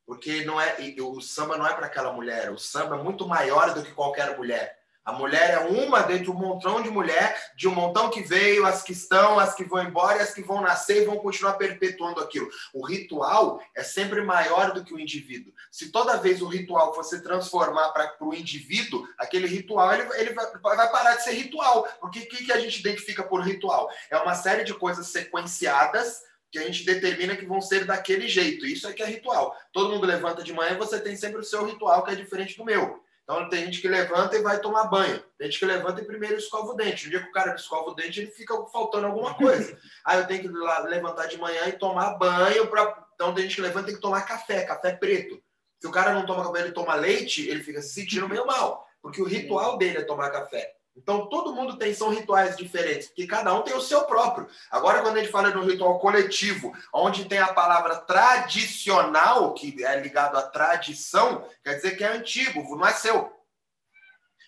Porque 0.05 0.43
não 0.43 0.59
é, 0.59 0.77
o 0.99 1.21
samba 1.21 1.57
não 1.57 1.65
é 1.65 1.73
para 1.73 1.85
aquela 1.85 2.11
mulher, 2.11 2.51
o 2.51 2.57
samba 2.57 2.95
é 2.97 3.03
muito 3.03 3.27
maior 3.27 3.73
do 3.73 3.83
que 3.83 3.91
qualquer 3.91 4.37
mulher. 4.37 4.81
A 5.03 5.11
mulher 5.11 5.49
é 5.49 5.59
uma 5.59 6.01
dentro 6.01 6.25
de 6.25 6.31
um 6.31 6.35
montão 6.35 6.81
de 6.81 6.89
mulher, 6.89 7.35
de 7.55 7.67
um 7.67 7.73
montão 7.73 8.11
que 8.11 8.21
veio, 8.21 8.65
as 8.67 8.83
que 8.83 8.91
estão, 8.91 9.39
as 9.39 9.55
que 9.55 9.63
vão 9.63 9.83
embora 9.83 10.19
e 10.19 10.21
as 10.21 10.31
que 10.31 10.43
vão 10.43 10.61
nascer 10.61 11.01
e 11.01 11.05
vão 11.05 11.17
continuar 11.17 11.53
perpetuando 11.53 12.19
aquilo. 12.19 12.47
O 12.71 12.85
ritual 12.85 13.59
é 13.75 13.83
sempre 13.83 14.21
maior 14.21 14.71
do 14.71 14.83
que 14.83 14.93
o 14.93 14.99
indivíduo. 14.99 15.51
Se 15.71 15.91
toda 15.91 16.17
vez 16.17 16.39
o 16.41 16.47
ritual 16.47 16.93
fosse 16.93 17.21
transformar 17.23 17.89
para 17.89 18.13
o 18.21 18.33
indivíduo, 18.33 19.07
aquele 19.17 19.47
ritual 19.47 19.91
ele, 19.91 20.07
ele 20.17 20.33
vai, 20.33 20.45
vai, 20.61 20.91
parar 20.91 21.15
de 21.15 21.23
ser 21.23 21.31
ritual. 21.31 21.83
Porque 21.99 22.19
o 22.19 22.29
que, 22.29 22.45
que 22.45 22.53
a 22.53 22.59
gente 22.59 22.79
identifica 22.79 23.23
por 23.23 23.41
ritual? 23.41 23.89
É 24.11 24.17
uma 24.17 24.35
série 24.35 24.63
de 24.63 24.73
coisas 24.75 25.07
sequenciadas 25.07 26.21
que 26.51 26.59
a 26.59 26.63
gente 26.63 26.85
determina 26.85 27.35
que 27.35 27.45
vão 27.45 27.61
ser 27.61 27.85
daquele 27.85 28.27
jeito. 28.27 28.65
Isso 28.65 28.87
é 28.87 28.93
que 28.93 29.01
é 29.01 29.05
ritual. 29.05 29.55
Todo 29.71 29.89
mundo 29.89 30.05
levanta 30.05 30.43
de 30.43 30.51
manhã, 30.51 30.77
você 30.77 30.99
tem 30.99 31.15
sempre 31.15 31.39
o 31.39 31.43
seu 31.43 31.65
ritual 31.65 32.03
que 32.03 32.11
é 32.11 32.15
diferente 32.15 32.57
do 32.57 32.65
meu. 32.65 33.01
Então 33.23 33.47
tem 33.47 33.65
gente 33.65 33.79
que 33.79 33.87
levanta 33.87 34.35
e 34.35 34.41
vai 34.41 34.59
tomar 34.59 34.85
banho. 34.85 35.23
Tem 35.37 35.49
gente 35.49 35.59
que 35.59 35.65
levanta 35.65 36.01
e 36.01 36.05
primeiro 36.05 36.35
escova 36.35 36.71
o 36.71 36.75
dente. 36.75 37.05
No 37.05 37.11
dia 37.11 37.21
que 37.21 37.29
o 37.29 37.31
cara 37.31 37.55
escova 37.55 37.91
o 37.91 37.95
dente, 37.95 38.19
ele 38.19 38.31
fica 38.31 38.53
faltando 38.65 39.07
alguma 39.07 39.33
coisa. 39.35 39.77
Aí 40.05 40.19
eu 40.19 40.27
tenho 40.27 40.41
que 40.41 40.47
levantar 40.49 41.27
de 41.27 41.37
manhã 41.37 41.67
e 41.67 41.73
tomar 41.73 42.17
banho. 42.17 42.67
Pra... 42.67 43.07
Então 43.15 43.33
tem 43.33 43.43
gente 43.43 43.55
que 43.55 43.61
levanta 43.61 43.83
e 43.83 43.85
tem 43.85 43.95
que 43.95 44.01
tomar 44.01 44.23
café, 44.23 44.63
café 44.65 44.91
preto. 44.93 45.41
Se 45.79 45.87
o 45.87 45.91
cara 45.91 46.13
não 46.13 46.25
toma 46.25 46.45
café, 46.45 46.59
ele 46.59 46.73
toma 46.73 46.93
leite, 46.95 47.47
ele 47.49 47.63
fica 47.63 47.81
se 47.81 47.93
sentindo 47.93 48.27
meio 48.27 48.45
mal. 48.45 48.85
Porque 49.01 49.21
o 49.21 49.25
ritual 49.25 49.77
dele 49.77 49.99
é 49.99 50.03
tomar 50.03 50.29
café. 50.29 50.75
Então, 50.95 51.27
todo 51.27 51.53
mundo 51.53 51.77
tem, 51.77 51.93
são 51.93 52.09
rituais 52.09 52.57
diferentes, 52.57 53.07
porque 53.07 53.25
cada 53.25 53.53
um 53.53 53.61
tem 53.61 53.73
o 53.73 53.81
seu 53.81 54.03
próprio. 54.03 54.47
Agora, 54.69 55.01
quando 55.01 55.17
a 55.17 55.19
gente 55.19 55.31
fala 55.31 55.51
de 55.51 55.57
um 55.57 55.65
ritual 55.65 55.99
coletivo, 55.99 56.73
onde 56.93 57.25
tem 57.25 57.39
a 57.39 57.53
palavra 57.53 57.95
tradicional, 57.95 59.53
que 59.53 59.83
é 59.83 59.99
ligado 59.99 60.37
à 60.37 60.41
tradição, 60.41 61.47
quer 61.63 61.75
dizer 61.75 61.95
que 61.95 62.03
é 62.03 62.07
antigo, 62.07 62.75
não 62.75 62.85
é 62.85 62.93
seu. 62.93 63.31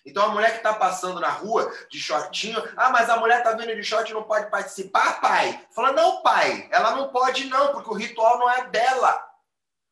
Então, 0.04 0.24
a 0.24 0.28
mulher 0.28 0.50
que 0.50 0.58
está 0.58 0.74
passando 0.74 1.18
na 1.18 1.30
rua 1.30 1.72
de 1.90 1.98
shortinho, 1.98 2.62
ah, 2.76 2.90
mas 2.90 3.08
a 3.08 3.16
mulher 3.16 3.38
está 3.38 3.52
vindo 3.52 3.74
de 3.74 3.82
short 3.82 4.12
não 4.12 4.24
pode 4.24 4.50
participar, 4.50 5.20
pai? 5.20 5.66
Fala, 5.74 5.92
não, 5.92 6.20
pai, 6.20 6.68
ela 6.70 6.94
não 6.94 7.08
pode 7.08 7.46
não, 7.46 7.72
porque 7.72 7.88
o 7.88 7.94
ritual 7.94 8.38
não 8.38 8.50
é 8.50 8.66
dela. 8.66 9.33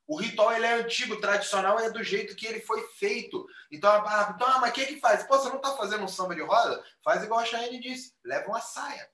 O 0.06 0.16
ritual 0.16 0.52
ele 0.52 0.66
é 0.66 0.74
antigo, 0.74 1.20
tradicional 1.20 1.78
é 1.78 1.90
do 1.90 2.02
jeito 2.02 2.34
que 2.34 2.46
ele 2.46 2.60
foi 2.60 2.82
feito. 2.98 3.46
Então, 3.70 3.94
então 3.96 4.46
ah, 4.48 4.58
mas 4.60 4.70
o 4.70 4.72
que 4.72 4.86
que 4.86 5.00
faz? 5.00 5.22
Pô, 5.24 5.38
você 5.38 5.48
não 5.48 5.56
está 5.56 5.76
fazendo 5.76 6.04
um 6.04 6.08
samba 6.08 6.34
de 6.34 6.42
roda? 6.42 6.84
Faz 7.04 7.22
igual 7.22 7.40
a 7.40 7.44
Cheyenne 7.44 7.80
disse, 7.80 8.12
leva 8.24 8.48
uma 8.48 8.60
saia. 8.60 9.08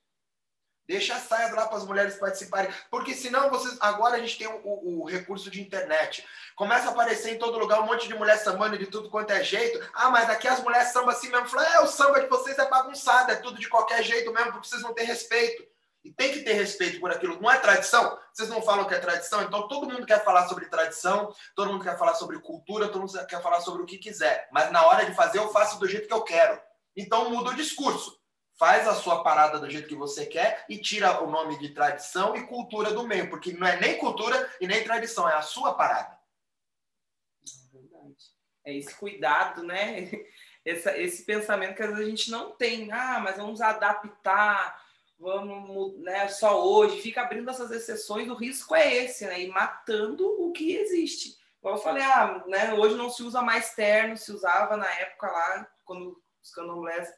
Deixa 0.89 1.17
a 1.17 1.21
saia 1.21 1.55
lá 1.55 1.69
para 1.69 1.77
as 1.77 1.85
mulheres 1.85 2.17
participarem. 2.17 2.73
Porque 2.91 3.13
senão 3.13 3.51
vocês. 3.51 3.77
Agora 3.79 4.17
a 4.17 4.21
gente 4.21 4.39
tem 4.39 4.47
o, 4.47 4.59
o, 4.65 5.03
o, 5.03 5.05
recurso 5.05 5.51
de 5.51 5.61
internet. 5.61 6.27
Começa 6.57 6.89
a 6.89 6.93
aparecer 6.93 7.35
em 7.35 7.39
todo 7.39 7.59
lugar 7.59 7.83
um 7.83 7.87
monte 7.87 8.09
de 8.09 8.15
mulher 8.15 8.39
sambando 8.39 8.79
de 8.79 8.87
tudo 8.87 9.11
quanto 9.11 9.31
é 9.31 9.45
jeito. 9.45 9.87
Ah, 9.93 10.09
mas 10.09 10.31
aqui 10.31 10.49
as 10.49 10.63
mulheres 10.63 10.89
samba 10.89 11.13
assim 11.13 11.29
mesmo. 11.29 11.47
Fala, 11.47 11.75
é, 11.75 11.81
o 11.81 11.87
samba 11.87 12.23
de 12.23 12.27
vocês 12.27 12.59
é 12.59 12.67
bagunçado, 12.71 13.31
é 13.31 13.37
tudo 13.37 13.61
de 13.61 13.69
qualquer 13.69 14.03
jeito 14.03 14.33
mesmo, 14.33 14.53
porque 14.53 14.67
vocês 14.67 14.81
não 14.81 14.95
têm 14.95 15.05
respeito. 15.05 15.63
E 16.09 16.13
tem 16.15 16.33
que 16.33 16.41
ter 16.41 16.55
respeito 16.55 17.01
por 17.01 17.11
aquilo. 17.11 17.39
Não 17.39 17.51
é 17.51 17.59
tradição? 17.59 18.19
Vocês 18.33 18.49
não 18.49 18.63
falam 18.63 18.87
que 18.87 18.95
é 18.95 18.99
tradição? 18.99 19.43
Então 19.43 19.69
todo 19.69 19.87
mundo 19.87 20.07
quer 20.07 20.25
falar 20.25 20.49
sobre 20.49 20.65
tradição, 20.65 21.35
todo 21.55 21.71
mundo 21.71 21.85
quer 21.85 21.99
falar 21.99 22.15
sobre 22.15 22.39
cultura, 22.39 22.89
todo 22.89 23.03
mundo 23.03 23.27
quer 23.27 23.43
falar 23.43 23.61
sobre 23.61 23.83
o 23.83 23.85
que 23.87 23.99
quiser. 23.99 24.49
Mas 24.51 24.73
na 24.73 24.87
hora 24.87 25.05
de 25.05 25.15
fazer, 25.15 25.39
eu 25.39 25.53
faço 25.53 25.79
do 25.79 25.87
jeito 25.87 26.09
que 26.09 26.15
eu 26.15 26.23
quero. 26.23 26.59
Então 26.97 27.29
muda 27.29 27.51
o 27.51 27.57
discurso. 27.57 28.19
Faz 28.59 28.89
a 28.89 28.95
sua 28.95 29.23
parada 29.23 29.59
do 29.59 29.69
jeito 29.69 29.87
que 29.87 29.95
você 29.95 30.25
quer 30.25 30.65
e 30.67 30.79
tira 30.79 31.23
o 31.23 31.31
nome 31.31 31.59
de 31.59 31.75
tradição 31.75 32.35
e 32.35 32.47
cultura 32.47 32.91
do 32.91 33.07
meio, 33.07 33.29
porque 33.29 33.53
não 33.53 33.67
é 33.67 33.79
nem 33.79 33.99
cultura 33.99 34.51
e 34.63 34.67
nem 34.67 34.83
tradição, 34.83 35.29
é 35.29 35.35
a 35.35 35.43
sua 35.43 35.75
parada. 35.75 36.19
É 37.45 37.79
verdade. 37.79 38.17
É 38.65 38.75
esse 38.75 38.95
cuidado, 38.95 39.63
né? 39.63 40.11
Esse, 40.65 41.25
pensamento 41.25 41.77
que 41.77 41.83
às 41.83 41.89
vezes 41.89 42.05
a 42.05 42.11
gente 42.11 42.31
não 42.31 42.51
tem. 42.51 42.93
Ah, 42.93 43.21
mas 43.21 43.39
vamos 43.39 43.63
adaptar 43.63 44.88
vamos, 45.19 45.99
né, 46.01 46.29
só 46.29 46.65
hoje, 46.65 47.01
fica 47.01 47.23
abrindo 47.23 47.51
essas 47.51 47.71
exceções, 47.71 48.29
o 48.29 48.35
risco 48.35 48.75
é 48.75 48.95
esse, 48.95 49.27
né? 49.27 49.43
E 49.43 49.49
matando 49.49 50.25
o 50.41 50.53
que 50.53 50.77
existe. 50.77 51.37
Como 51.61 51.75
eu 51.75 51.81
falei, 51.81 52.05
ah, 52.05 52.45
né, 52.47 52.73
hoje 52.75 52.97
não 52.97 53.11
se 53.11 53.23
usa 53.23 53.43
mais 53.43 53.75
terno, 53.75 54.17
se 54.17 54.31
usava 54.31 54.77
na 54.77 54.89
época 55.01 55.27
lá, 55.27 55.69
quando 55.85 56.21
os 56.43 56.51
candomblés 56.53 57.09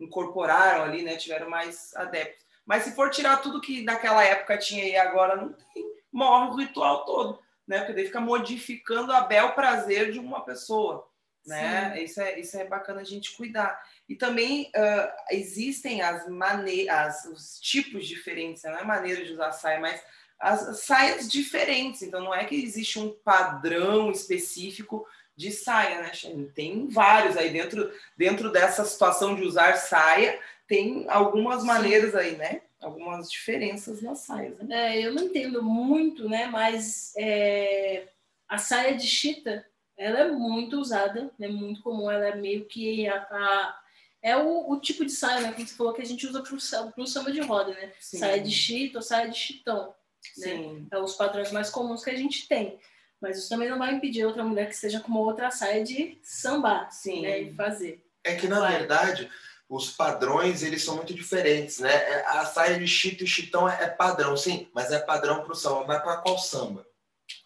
incorporaram 0.00 0.84
ali, 0.84 1.02
né, 1.02 1.16
tiveram 1.16 1.48
mais 1.48 1.94
adeptos. 1.94 2.44
Mas 2.66 2.82
se 2.82 2.94
for 2.94 3.10
tirar 3.10 3.38
tudo 3.38 3.60
que 3.60 3.82
naquela 3.82 4.24
época 4.24 4.58
tinha 4.58 4.84
e 4.84 4.96
agora 4.96 5.36
não 5.36 5.52
tem, 5.52 5.84
morre 6.10 6.50
o 6.50 6.56
ritual 6.56 7.04
todo, 7.04 7.38
né? 7.66 7.78
Porque 7.78 7.92
daí 7.92 8.06
fica 8.06 8.20
modificando 8.20 9.12
a 9.12 9.20
bel 9.20 9.52
prazer 9.52 10.10
de 10.10 10.18
uma 10.18 10.44
pessoa, 10.44 11.06
né? 11.46 12.02
Isso 12.02 12.20
é, 12.20 12.40
isso 12.40 12.56
é 12.56 12.64
bacana 12.64 13.02
a 13.02 13.04
gente 13.04 13.36
cuidar. 13.36 13.80
E 14.08 14.14
também 14.14 14.70
uh, 14.76 15.12
existem 15.30 16.02
as 16.02 16.28
maneiras, 16.28 17.24
os 17.24 17.58
tipos 17.58 18.06
diferentes, 18.06 18.62
não 18.64 18.78
é 18.78 18.84
maneira 18.84 19.24
de 19.24 19.32
usar 19.32 19.52
saia, 19.52 19.80
mas 19.80 20.02
as 20.38 20.80
saias 20.80 21.30
diferentes. 21.30 22.02
Então, 22.02 22.22
não 22.22 22.34
é 22.34 22.44
que 22.44 22.54
existe 22.54 22.98
um 22.98 23.10
padrão 23.24 24.10
específico 24.10 25.06
de 25.36 25.50
saia, 25.50 26.02
né? 26.02 26.12
Tem 26.54 26.86
vários 26.88 27.36
aí 27.36 27.50
dentro, 27.50 27.92
dentro 28.16 28.52
dessa 28.52 28.84
situação 28.84 29.34
de 29.34 29.42
usar 29.42 29.76
saia, 29.76 30.38
tem 30.66 31.06
algumas 31.08 31.62
Sim. 31.62 31.66
maneiras 31.66 32.14
aí, 32.14 32.36
né? 32.36 32.62
Algumas 32.80 33.30
diferenças 33.30 34.02
nas 34.02 34.20
saias. 34.20 34.58
Né? 34.58 34.98
É, 34.98 35.06
eu 35.06 35.14
não 35.14 35.24
entendo 35.24 35.62
muito, 35.62 36.28
né? 36.28 36.46
Mas 36.46 37.12
é, 37.16 38.08
a 38.48 38.58
saia 38.58 38.94
de 38.94 39.06
chita, 39.06 39.66
ela 39.96 40.20
é 40.20 40.30
muito 40.30 40.78
usada, 40.78 41.32
é 41.40 41.48
muito 41.48 41.82
comum, 41.82 42.10
ela 42.10 42.26
é 42.26 42.36
meio 42.36 42.66
que 42.66 43.08
a, 43.08 43.16
a 43.16 43.78
é 44.24 44.34
o, 44.34 44.70
o, 44.70 44.80
tipo 44.80 45.04
de 45.04 45.12
saia, 45.12 45.42
né? 45.42 45.52
Como 45.52 45.68
você 45.68 45.74
falou, 45.74 45.92
que 45.92 46.00
a 46.00 46.04
gente 46.04 46.26
usa 46.26 46.42
para 46.42 46.54
o 46.54 47.06
samba 47.06 47.30
de 47.30 47.40
roda, 47.42 47.74
né? 47.74 47.92
Sim. 48.00 48.18
Saia 48.18 48.40
de 48.40 48.50
chita 48.50 48.98
ou 48.98 49.02
saia 49.02 49.28
de 49.28 49.36
chitão. 49.36 49.94
Né? 50.38 50.86
É 50.90 50.98
os 50.98 51.14
padrões 51.14 51.52
mais 51.52 51.68
comuns 51.68 52.02
que 52.02 52.08
a 52.08 52.16
gente 52.16 52.48
tem. 52.48 52.80
Mas 53.20 53.36
isso 53.36 53.50
também 53.50 53.68
não 53.68 53.78
vai 53.78 53.92
impedir 53.92 54.24
outra 54.24 54.42
mulher 54.42 54.66
que 54.66 54.76
seja 54.76 54.98
com 54.98 55.08
uma 55.08 55.20
outra 55.20 55.50
saia 55.50 55.84
de 55.84 56.18
sambar, 56.22 56.90
Sim. 56.90 57.20
né? 57.20 57.38
E 57.42 57.54
fazer. 57.54 58.02
É 58.24 58.34
que, 58.34 58.48
na 58.48 58.60
vai. 58.60 58.78
verdade, 58.78 59.30
os 59.68 59.90
padrões, 59.90 60.62
eles 60.62 60.82
são 60.82 60.96
muito 60.96 61.12
diferentes, 61.12 61.78
né? 61.80 61.92
É, 61.92 62.26
a 62.26 62.46
saia 62.46 62.78
de 62.78 62.88
chita 62.88 63.24
e 63.24 63.26
chitão 63.26 63.68
é, 63.68 63.84
é 63.84 63.88
padrão, 63.88 64.34
sim, 64.38 64.70
mas 64.74 64.90
é 64.90 65.00
padrão 65.00 65.42
para 65.42 65.52
o 65.52 65.54
samba. 65.54 65.84
Mas 65.86 66.02
para 66.02 66.16
qual 66.16 66.38
samba 66.38 66.86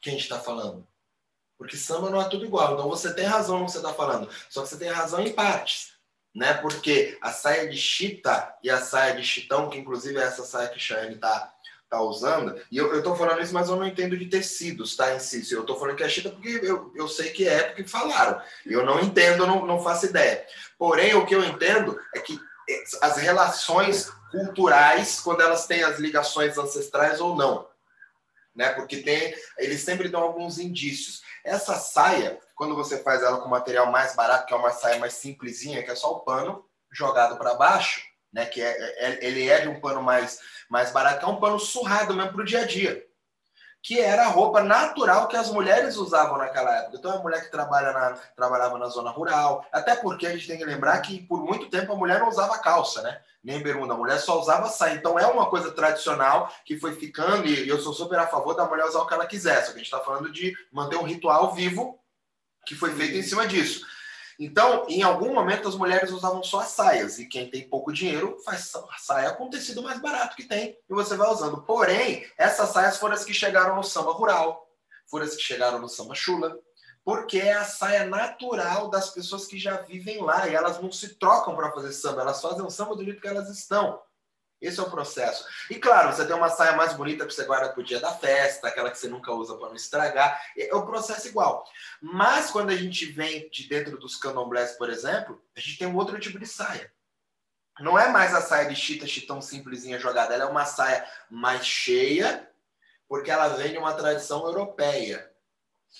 que 0.00 0.10
a 0.10 0.12
gente 0.12 0.22
está 0.22 0.38
falando? 0.38 0.86
Porque 1.58 1.76
samba 1.76 2.08
não 2.08 2.22
é 2.22 2.28
tudo 2.28 2.44
igual. 2.44 2.74
Então 2.74 2.88
você 2.88 3.12
tem 3.12 3.24
razão 3.24 3.58
no 3.58 3.66
que 3.66 3.72
você 3.72 3.78
está 3.78 3.92
falando. 3.92 4.30
Só 4.48 4.62
que 4.62 4.68
você 4.68 4.78
tem 4.78 4.90
razão 4.90 5.20
em 5.20 5.32
partes. 5.32 5.97
Né? 6.38 6.54
Porque 6.54 7.18
a 7.20 7.32
saia 7.32 7.68
de 7.68 7.76
chita 7.76 8.54
e 8.62 8.70
a 8.70 8.80
saia 8.80 9.16
de 9.16 9.24
chitão, 9.24 9.68
que 9.68 9.76
inclusive 9.76 10.20
é 10.20 10.22
essa 10.22 10.44
saia 10.44 10.68
que 10.68 10.78
Cheyenne 10.78 11.16
está 11.16 11.52
tá 11.90 12.00
usando, 12.00 12.54
e 12.70 12.76
eu, 12.76 12.94
eu 12.94 13.02
tô 13.02 13.16
falando 13.16 13.42
isso, 13.42 13.52
mas 13.52 13.68
eu 13.68 13.74
não 13.74 13.86
entendo 13.86 14.16
de 14.16 14.26
tecidos, 14.26 14.94
tá, 14.94 15.18
si. 15.18 15.50
Eu 15.50 15.64
tô 15.64 15.74
falando 15.74 15.96
que 15.96 16.04
é 16.04 16.08
chita 16.08 16.30
porque 16.30 16.60
eu, 16.62 16.92
eu 16.94 17.08
sei 17.08 17.30
que 17.30 17.48
é 17.48 17.64
porque 17.64 17.82
falaram. 17.82 18.40
Eu 18.64 18.86
não 18.86 19.00
entendo, 19.00 19.48
não, 19.48 19.66
não 19.66 19.82
faço 19.82 20.06
ideia. 20.06 20.46
Porém, 20.78 21.12
o 21.16 21.26
que 21.26 21.34
eu 21.34 21.42
entendo 21.42 21.98
é 22.14 22.20
que 22.20 22.38
as 23.02 23.16
relações 23.16 24.08
culturais, 24.30 25.18
quando 25.18 25.40
elas 25.40 25.66
têm 25.66 25.82
as 25.82 25.98
ligações 25.98 26.56
ancestrais 26.56 27.20
ou 27.20 27.34
não, 27.34 27.66
né? 28.54 28.68
Porque 28.74 28.98
tem, 28.98 29.34
eles 29.58 29.80
sempre 29.80 30.08
dão 30.08 30.22
alguns 30.22 30.60
indícios. 30.60 31.20
Essa 31.44 31.74
saia, 31.74 32.38
quando 32.58 32.74
você 32.74 32.98
faz 32.98 33.22
ela 33.22 33.38
com 33.38 33.48
material 33.48 33.86
mais 33.86 34.16
barato, 34.16 34.44
que 34.44 34.52
é 34.52 34.56
uma 34.56 34.72
saia 34.72 34.98
mais 34.98 35.14
simplesinha, 35.14 35.80
que 35.80 35.92
é 35.92 35.94
só 35.94 36.10
o 36.10 36.20
pano 36.20 36.64
jogado 36.90 37.38
para 37.38 37.54
baixo, 37.54 38.02
né? 38.32 38.46
Que 38.46 38.60
é, 38.60 38.70
é, 38.98 39.24
ele 39.24 39.48
é 39.48 39.60
de 39.60 39.68
um 39.68 39.80
pano 39.80 40.02
mais, 40.02 40.40
mais 40.68 40.90
barato, 40.90 41.20
que 41.20 41.24
é 41.24 41.28
um 41.28 41.38
pano 41.38 41.60
surrado 41.60 42.14
mesmo 42.14 42.32
para 42.32 42.42
o 42.42 42.44
dia 42.44 42.62
a 42.62 42.66
dia. 42.66 43.06
Que 43.80 44.00
era 44.00 44.24
a 44.24 44.28
roupa 44.28 44.60
natural 44.60 45.28
que 45.28 45.36
as 45.36 45.52
mulheres 45.52 45.96
usavam 45.96 46.36
naquela 46.36 46.74
época. 46.78 46.96
Então, 46.96 47.12
a 47.12 47.22
mulher 47.22 47.44
que 47.44 47.50
trabalha 47.52 47.92
na, 47.92 48.18
trabalhava 48.34 48.76
na 48.76 48.88
zona 48.88 49.10
rural, 49.10 49.64
até 49.72 49.94
porque 49.94 50.26
a 50.26 50.32
gente 50.32 50.48
tem 50.48 50.58
que 50.58 50.64
lembrar 50.64 51.00
que 51.00 51.22
por 51.28 51.40
muito 51.40 51.70
tempo 51.70 51.92
a 51.92 51.96
mulher 51.96 52.18
não 52.18 52.28
usava 52.28 52.58
calça, 52.58 53.02
né? 53.02 53.20
Nem 53.44 53.62
bermuda, 53.62 53.94
a 53.94 53.96
mulher 53.96 54.18
só 54.18 54.40
usava 54.40 54.66
saia. 54.66 54.94
Então, 54.94 55.16
é 55.16 55.28
uma 55.28 55.48
coisa 55.48 55.70
tradicional 55.70 56.52
que 56.64 56.76
foi 56.76 56.96
ficando, 56.96 57.46
e 57.46 57.68
eu 57.68 57.78
sou 57.78 57.92
super 57.92 58.18
a 58.18 58.26
favor 58.26 58.54
da 58.54 58.66
mulher 58.66 58.84
usar 58.84 58.98
o 58.98 59.06
que 59.06 59.14
ela 59.14 59.28
quiser. 59.28 59.64
Só 59.64 59.66
que 59.66 59.76
a 59.76 59.78
gente 59.78 59.82
está 59.84 60.00
falando 60.00 60.32
de 60.32 60.56
manter 60.72 60.96
um 60.96 61.04
ritual 61.04 61.54
vivo 61.54 62.00
que 62.66 62.74
foi 62.74 62.94
feito 62.94 63.16
em 63.16 63.22
cima 63.22 63.46
disso. 63.46 63.86
Então, 64.38 64.86
em 64.88 65.02
algum 65.02 65.34
momento, 65.34 65.66
as 65.66 65.74
mulheres 65.74 66.12
usavam 66.12 66.44
só 66.44 66.60
as 66.60 66.68
saias, 66.68 67.18
e 67.18 67.26
quem 67.26 67.50
tem 67.50 67.68
pouco 67.68 67.92
dinheiro 67.92 68.38
faz 68.44 68.72
saia 68.98 69.32
com 69.32 69.50
tecido 69.50 69.82
mais 69.82 70.00
barato 70.00 70.36
que 70.36 70.44
tem, 70.44 70.78
e 70.88 70.94
você 70.94 71.16
vai 71.16 71.28
usando. 71.28 71.62
Porém, 71.62 72.24
essas 72.38 72.68
saias 72.68 72.98
foram 72.98 73.14
as 73.14 73.24
que 73.24 73.34
chegaram 73.34 73.74
no 73.74 73.82
samba 73.82 74.12
rural, 74.12 74.68
foram 75.10 75.24
as 75.24 75.34
que 75.34 75.42
chegaram 75.42 75.80
no 75.80 75.88
samba 75.88 76.14
chula, 76.14 76.56
porque 77.04 77.38
é 77.38 77.54
a 77.54 77.64
saia 77.64 78.06
natural 78.06 78.88
das 78.90 79.10
pessoas 79.10 79.46
que 79.46 79.58
já 79.58 79.78
vivem 79.78 80.22
lá, 80.22 80.46
e 80.46 80.54
elas 80.54 80.80
não 80.80 80.92
se 80.92 81.18
trocam 81.18 81.56
para 81.56 81.72
fazer 81.72 81.92
samba, 81.92 82.20
elas 82.20 82.40
fazem 82.40 82.64
o 82.64 82.70
samba 82.70 82.94
do 82.94 83.04
jeito 83.04 83.20
que 83.20 83.26
elas 83.26 83.48
estão. 83.50 84.00
Esse 84.60 84.80
é 84.80 84.82
o 84.82 84.90
processo. 84.90 85.44
E 85.70 85.76
claro, 85.76 86.12
você 86.12 86.26
tem 86.26 86.34
uma 86.34 86.48
saia 86.48 86.72
mais 86.72 86.92
bonita 86.92 87.24
que 87.24 87.32
você 87.32 87.44
guarda 87.44 87.68
para 87.68 87.80
o 87.80 87.84
dia 87.84 88.00
da 88.00 88.12
festa, 88.12 88.66
aquela 88.66 88.90
que 88.90 88.98
você 88.98 89.08
nunca 89.08 89.32
usa 89.32 89.56
para 89.56 89.68
não 89.68 89.76
estragar. 89.76 90.42
É 90.56 90.74
o 90.74 90.84
processo 90.84 91.28
igual. 91.28 91.64
Mas 92.00 92.50
quando 92.50 92.70
a 92.70 92.76
gente 92.76 93.06
vem 93.06 93.48
de 93.50 93.68
dentro 93.68 93.96
dos 93.98 94.16
candomblés, 94.16 94.72
por 94.72 94.90
exemplo, 94.90 95.40
a 95.56 95.60
gente 95.60 95.78
tem 95.78 95.86
um 95.86 95.96
outro 95.96 96.18
tipo 96.18 96.38
de 96.38 96.46
saia. 96.46 96.92
Não 97.80 97.96
é 97.96 98.08
mais 98.08 98.34
a 98.34 98.40
saia 98.40 98.68
de 98.68 98.74
chita, 98.74 99.06
chitão 99.06 99.40
simplesinha 99.40 100.00
jogada. 100.00 100.34
Ela 100.34 100.44
é 100.44 100.48
uma 100.48 100.64
saia 100.64 101.06
mais 101.30 101.64
cheia, 101.64 102.50
porque 103.08 103.30
ela 103.30 103.48
vem 103.50 103.70
de 103.70 103.78
uma 103.78 103.94
tradição 103.94 104.44
europeia. 104.44 105.30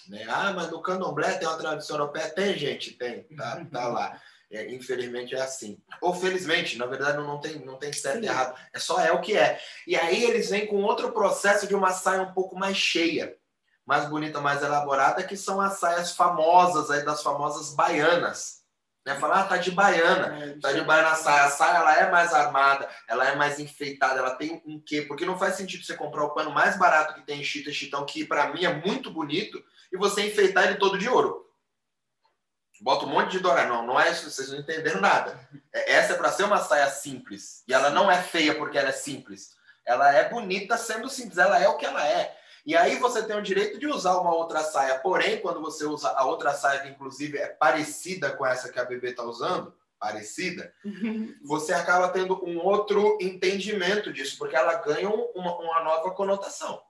Né? 0.08 0.26
Ah, 0.28 0.52
mas 0.52 0.70
no 0.70 0.82
candomblé 0.82 1.38
tem 1.38 1.46
uma 1.46 1.56
tradição 1.56 1.96
europeia? 1.96 2.28
Tem, 2.30 2.58
gente, 2.58 2.92
tem. 2.92 3.22
Tá, 3.36 3.64
tá 3.70 3.88
lá. 3.88 4.20
É, 4.50 4.72
infelizmente 4.72 5.34
é 5.34 5.40
assim. 5.40 5.78
Ou 6.00 6.14
felizmente, 6.14 6.78
na 6.78 6.86
verdade 6.86 7.18
não 7.18 7.38
tem, 7.38 7.58
não 7.58 7.76
tem 7.76 7.92
certo 7.92 8.20
Sim. 8.20 8.24
e 8.24 8.28
errado. 8.28 8.58
É 8.72 8.78
só 8.78 8.98
é 9.00 9.12
o 9.12 9.20
que 9.20 9.36
é. 9.36 9.60
E 9.86 9.94
aí 9.94 10.24
eles 10.24 10.48
vêm 10.48 10.66
com 10.66 10.82
outro 10.82 11.12
processo 11.12 11.66
de 11.66 11.74
uma 11.74 11.92
saia 11.92 12.22
um 12.22 12.32
pouco 12.32 12.58
mais 12.58 12.76
cheia, 12.76 13.36
mais 13.84 14.08
bonita, 14.08 14.40
mais 14.40 14.62
elaborada, 14.62 15.22
que 15.22 15.36
são 15.36 15.60
as 15.60 15.78
saias 15.78 16.16
famosas 16.16 16.90
aí 16.90 17.04
das 17.04 17.22
famosas 17.22 17.74
baianas. 17.74 18.58
Né? 19.04 19.14
Falar, 19.16 19.40
ah, 19.40 19.44
tá 19.44 19.56
de 19.58 19.70
baiana, 19.70 20.44
é, 20.44 20.58
tá 20.58 20.72
de 20.72 20.80
baiana 20.82 21.10
a 21.10 21.14
saia. 21.14 21.44
A 21.44 21.50
saia 21.50 21.78
ela 21.78 21.96
é 21.96 22.10
mais 22.10 22.32
armada, 22.32 22.88
ela 23.06 23.28
é 23.28 23.36
mais 23.36 23.58
enfeitada, 23.58 24.18
ela 24.18 24.34
tem 24.34 24.62
um 24.66 24.80
quê? 24.80 25.02
Porque 25.02 25.26
não 25.26 25.38
faz 25.38 25.56
sentido 25.56 25.84
você 25.84 25.94
comprar 25.94 26.24
o 26.24 26.30
pano 26.30 26.50
mais 26.50 26.78
barato 26.78 27.14
que 27.14 27.22
tem 27.22 27.40
em 27.40 27.44
chita 27.44 27.70
chitão, 27.70 28.06
que 28.06 28.24
para 28.24 28.52
mim 28.52 28.64
é 28.64 28.74
muito 28.74 29.10
bonito, 29.10 29.62
e 29.92 29.96
você 29.96 30.26
enfeitar 30.26 30.66
ele 30.66 30.76
todo 30.76 30.98
de 30.98 31.08
ouro. 31.08 31.47
Bota 32.80 33.06
um 33.06 33.08
monte 33.08 33.32
de 33.32 33.40
dourado. 33.40 33.68
Não, 33.68 33.86
não 33.86 34.00
é 34.00 34.10
isso, 34.10 34.30
vocês 34.30 34.50
não 34.50 34.58
entenderam 34.58 35.00
nada. 35.00 35.38
É, 35.72 35.92
essa 35.94 36.12
é 36.12 36.16
para 36.16 36.32
ser 36.32 36.44
uma 36.44 36.58
saia 36.58 36.88
simples. 36.88 37.62
E 37.66 37.74
ela 37.74 37.90
não 37.90 38.10
é 38.10 38.22
feia 38.22 38.54
porque 38.54 38.78
ela 38.78 38.90
é 38.90 38.92
simples. 38.92 39.56
Ela 39.84 40.12
é 40.12 40.28
bonita 40.28 40.76
sendo 40.76 41.08
simples, 41.08 41.38
ela 41.38 41.58
é 41.58 41.68
o 41.68 41.76
que 41.76 41.86
ela 41.86 42.06
é. 42.06 42.36
E 42.66 42.76
aí 42.76 42.96
você 42.98 43.22
tem 43.22 43.34
o 43.34 43.42
direito 43.42 43.78
de 43.78 43.86
usar 43.86 44.18
uma 44.18 44.34
outra 44.34 44.62
saia. 44.62 44.98
Porém, 44.98 45.40
quando 45.40 45.60
você 45.60 45.86
usa 45.86 46.10
a 46.10 46.26
outra 46.26 46.52
saia, 46.52 46.80
que 46.80 46.88
inclusive 46.88 47.38
é 47.38 47.46
parecida 47.46 48.30
com 48.32 48.44
essa 48.44 48.70
que 48.70 48.78
a 48.78 48.84
bebê 48.84 49.10
está 49.10 49.22
usando, 49.22 49.74
parecida, 49.98 50.72
você 51.42 51.72
acaba 51.72 52.10
tendo 52.10 52.44
um 52.44 52.58
outro 52.58 53.16
entendimento 53.22 54.12
disso, 54.12 54.36
porque 54.38 54.54
ela 54.54 54.74
ganha 54.74 55.08
uma, 55.08 55.56
uma 55.56 55.82
nova 55.82 56.10
conotação. 56.10 56.82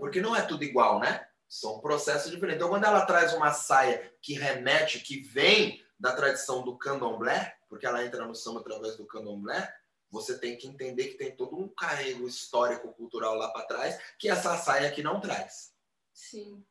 Porque 0.00 0.20
não 0.20 0.34
é 0.34 0.42
tudo 0.42 0.64
igual, 0.64 0.98
né? 0.98 1.27
São 1.48 1.80
processos 1.80 2.30
diferentes. 2.30 2.58
Então, 2.58 2.68
quando 2.68 2.84
ela 2.84 3.06
traz 3.06 3.32
uma 3.32 3.52
saia 3.52 4.12
que 4.20 4.34
remete, 4.34 5.00
que 5.00 5.20
vem 5.20 5.82
da 5.98 6.14
tradição 6.14 6.62
do 6.62 6.76
candomblé, 6.76 7.56
porque 7.68 7.86
ela 7.86 8.04
entra 8.04 8.26
no 8.26 8.34
samba 8.34 8.60
através 8.60 8.96
do 8.96 9.06
candomblé, 9.06 9.72
você 10.10 10.38
tem 10.38 10.56
que 10.56 10.66
entender 10.66 11.08
que 11.08 11.18
tem 11.18 11.34
todo 11.34 11.56
um 11.56 11.68
carrego 11.68 12.26
histórico, 12.26 12.92
cultural 12.92 13.34
lá 13.34 13.48
para 13.48 13.66
trás, 13.66 13.98
que 14.18 14.28
essa 14.28 14.56
saia 14.56 14.88
aqui 14.88 15.02
não 15.02 15.20
traz. 15.20 15.72
Sim. 16.12 16.64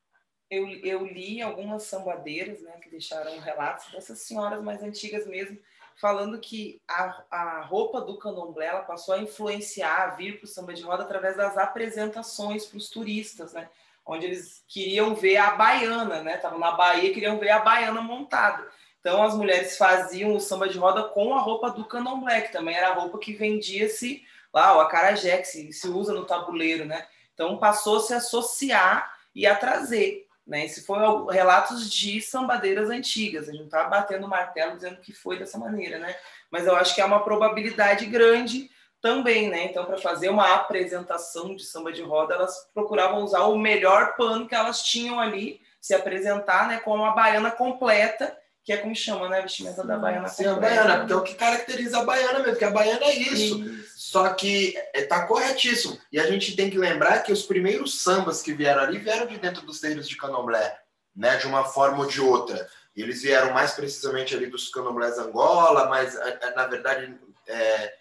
Eu, 0.50 0.68
eu 0.70 1.06
li 1.06 1.42
algumas 1.42 1.84
sambadeiras, 1.84 2.62
né, 2.62 2.80
que 2.82 2.90
deixaram 2.90 3.38
relatos 3.40 3.92
dessas 3.92 4.20
senhoras 4.20 4.63
mais 4.63 4.82
antigas 4.82 5.28
mesmo, 5.28 5.60
falando 5.98 6.40
que 6.40 6.82
a, 6.88 7.26
a 7.30 7.62
roupa 7.62 8.00
do 8.02 8.18
candomblé 8.18 8.68
ela 8.68 8.84
passou 8.84 9.13
a 9.13 9.20
influenciar, 9.20 10.04
a 10.04 10.16
vir 10.16 10.38
para 10.38 10.46
o 10.46 10.48
samba 10.48 10.74
de 10.74 10.84
roda 10.84 11.04
através 11.04 11.36
das 11.36 11.58
apresentações 11.58 12.66
para 12.66 12.78
os 12.78 12.90
turistas, 12.90 13.54
né? 13.54 13.70
Onde 14.08 14.26
eles 14.26 14.63
queriam 14.67 15.13
ver 15.13 15.38
a 15.38 15.52
baiana, 15.52 16.24
né? 16.24 16.36
Estavam 16.36 16.58
na 16.58 16.72
Bahia, 16.72 17.13
queriam 17.13 17.38
ver 17.38 17.50
a 17.50 17.60
baiana 17.60 18.02
montada. 18.02 18.65
Então 19.00 19.22
as 19.22 19.36
mulheres 19.36 19.78
faziam 19.78 20.34
o 20.36 20.39
samba 20.39 20.67
de 20.67 20.78
roda 20.78 21.04
com 21.04 21.36
a 21.36 21.39
roupa 21.39 21.70
do 21.70 21.86
candomblé, 21.86 22.41
que 22.41 22.52
também 22.52 22.76
era 22.76 22.89
a 22.89 22.93
roupa 22.93 23.20
que 23.20 23.34
vendia-se 23.34 24.24
lá, 24.54 24.76
o 24.76 24.80
acarajé, 24.80 25.38
que 25.38 25.48
se, 25.48 25.72
se 25.74 25.88
usa 25.88 26.13
no 26.13 26.26
tabuleiro, 26.26 26.86
né? 26.86 27.06
Então 27.34 27.58
passou 27.58 27.98
a 27.98 28.00
se 28.00 28.13
associar 28.13 29.13
e 29.36 29.46
a 29.46 29.56
trazer. 29.56 30.26
Né? 30.46 30.65
Esse 30.65 30.86
foi 30.86 30.98
relatos 31.30 31.91
de 31.91 32.22
sambadeiras 32.22 32.89
antigas. 32.89 33.48
A 33.48 33.52
gente 33.52 33.60
não 33.60 33.65
está 33.65 33.84
batendo 33.84 34.28
martelo 34.28 34.76
dizendo 34.76 35.02
que 35.02 35.12
foi 35.13 35.38
dessa 35.38 35.58
maneira, 35.58 36.00
né? 36.00 36.15
Mas 36.50 36.65
eu 36.65 36.76
acho 36.76 36.96
que 36.96 37.02
é 37.02 37.06
uma 37.06 37.24
probabilidade 37.24 38.06
grande 38.06 38.72
também, 39.02 39.50
né? 39.50 39.66
Então, 39.66 39.86
para 39.86 39.98
fazer 39.98 40.30
uma 40.30 40.56
apresentação 40.56 41.56
de 41.56 41.64
samba 41.64 41.92
de 41.92 42.02
roda, 42.02 42.36
elas 42.36 42.68
procuravam 42.74 43.24
usar 43.24 43.44
o 43.44 43.58
melhor 43.58 44.16
pano 44.16 44.48
que 44.48 44.56
elas 44.56 44.82
tinham 44.82 45.20
ali, 45.20 45.62
se 45.80 45.94
apresentar, 45.94 46.68
né, 46.68 46.80
com 46.80 46.96
uma 46.96 47.12
baiana 47.12 47.52
completa, 47.52 48.36
que 48.64 48.74
é 48.74 48.78
como 48.78 48.94
chama, 48.96 49.30
né, 49.30 49.40
a 49.40 49.42
vestimenta 49.42 49.84
da 49.84 49.98
baiana 49.98 50.28
Sim, 50.28 50.44
completa. 50.44 50.68
a 50.68 50.84
baiana, 50.84 50.98
porque 51.00 51.14
é 51.14 51.16
o 51.16 51.24
que 51.24 51.36
caracteriza 51.36 52.00
a 52.00 52.04
baiana 52.04 52.40
mesmo, 52.40 52.52
porque 52.52 52.66
a 52.66 52.72
baiana 52.72 53.06
é 53.06 53.16
isso. 53.16 53.64
isso. 53.64 53.88
Só 53.96 54.34
que 54.34 54.78
está 54.94 55.24
é, 55.24 55.26
corretíssimo. 55.26 55.98
E 56.12 56.20
a 56.20 56.26
gente 56.28 56.56
tem 56.56 56.70
que 56.70 56.78
lembrar 56.78 57.24
que 57.24 57.32
os 57.32 57.44
primeiros 57.44 58.02
sambas 58.02 58.42
que 58.42 58.54
vieram 58.54 58.82
ali 58.82 58.98
vieram 58.98 59.26
de 59.26 59.38
dentro 59.38 59.66
dos 59.66 59.80
terreiros 59.80 60.10
de 60.10 60.18
candomblé, 60.18 60.80
né, 61.16 61.38
de 61.38 61.48
uma 61.48 61.64
forma 61.64 62.00
ou 62.00 62.06
de 62.08 62.20
outra. 62.20 62.68
Eles 62.96 63.22
vieram 63.22 63.54
mais 63.54 63.72
precisamente 63.74 64.36
ali 64.36 64.48
dos 64.48 64.70
candomblés 64.70 65.18
Angola, 65.18 65.88
mas 65.88 66.16
é, 66.16 66.56
na 66.56 66.66
verdade 66.66 67.16
é, 67.48 67.94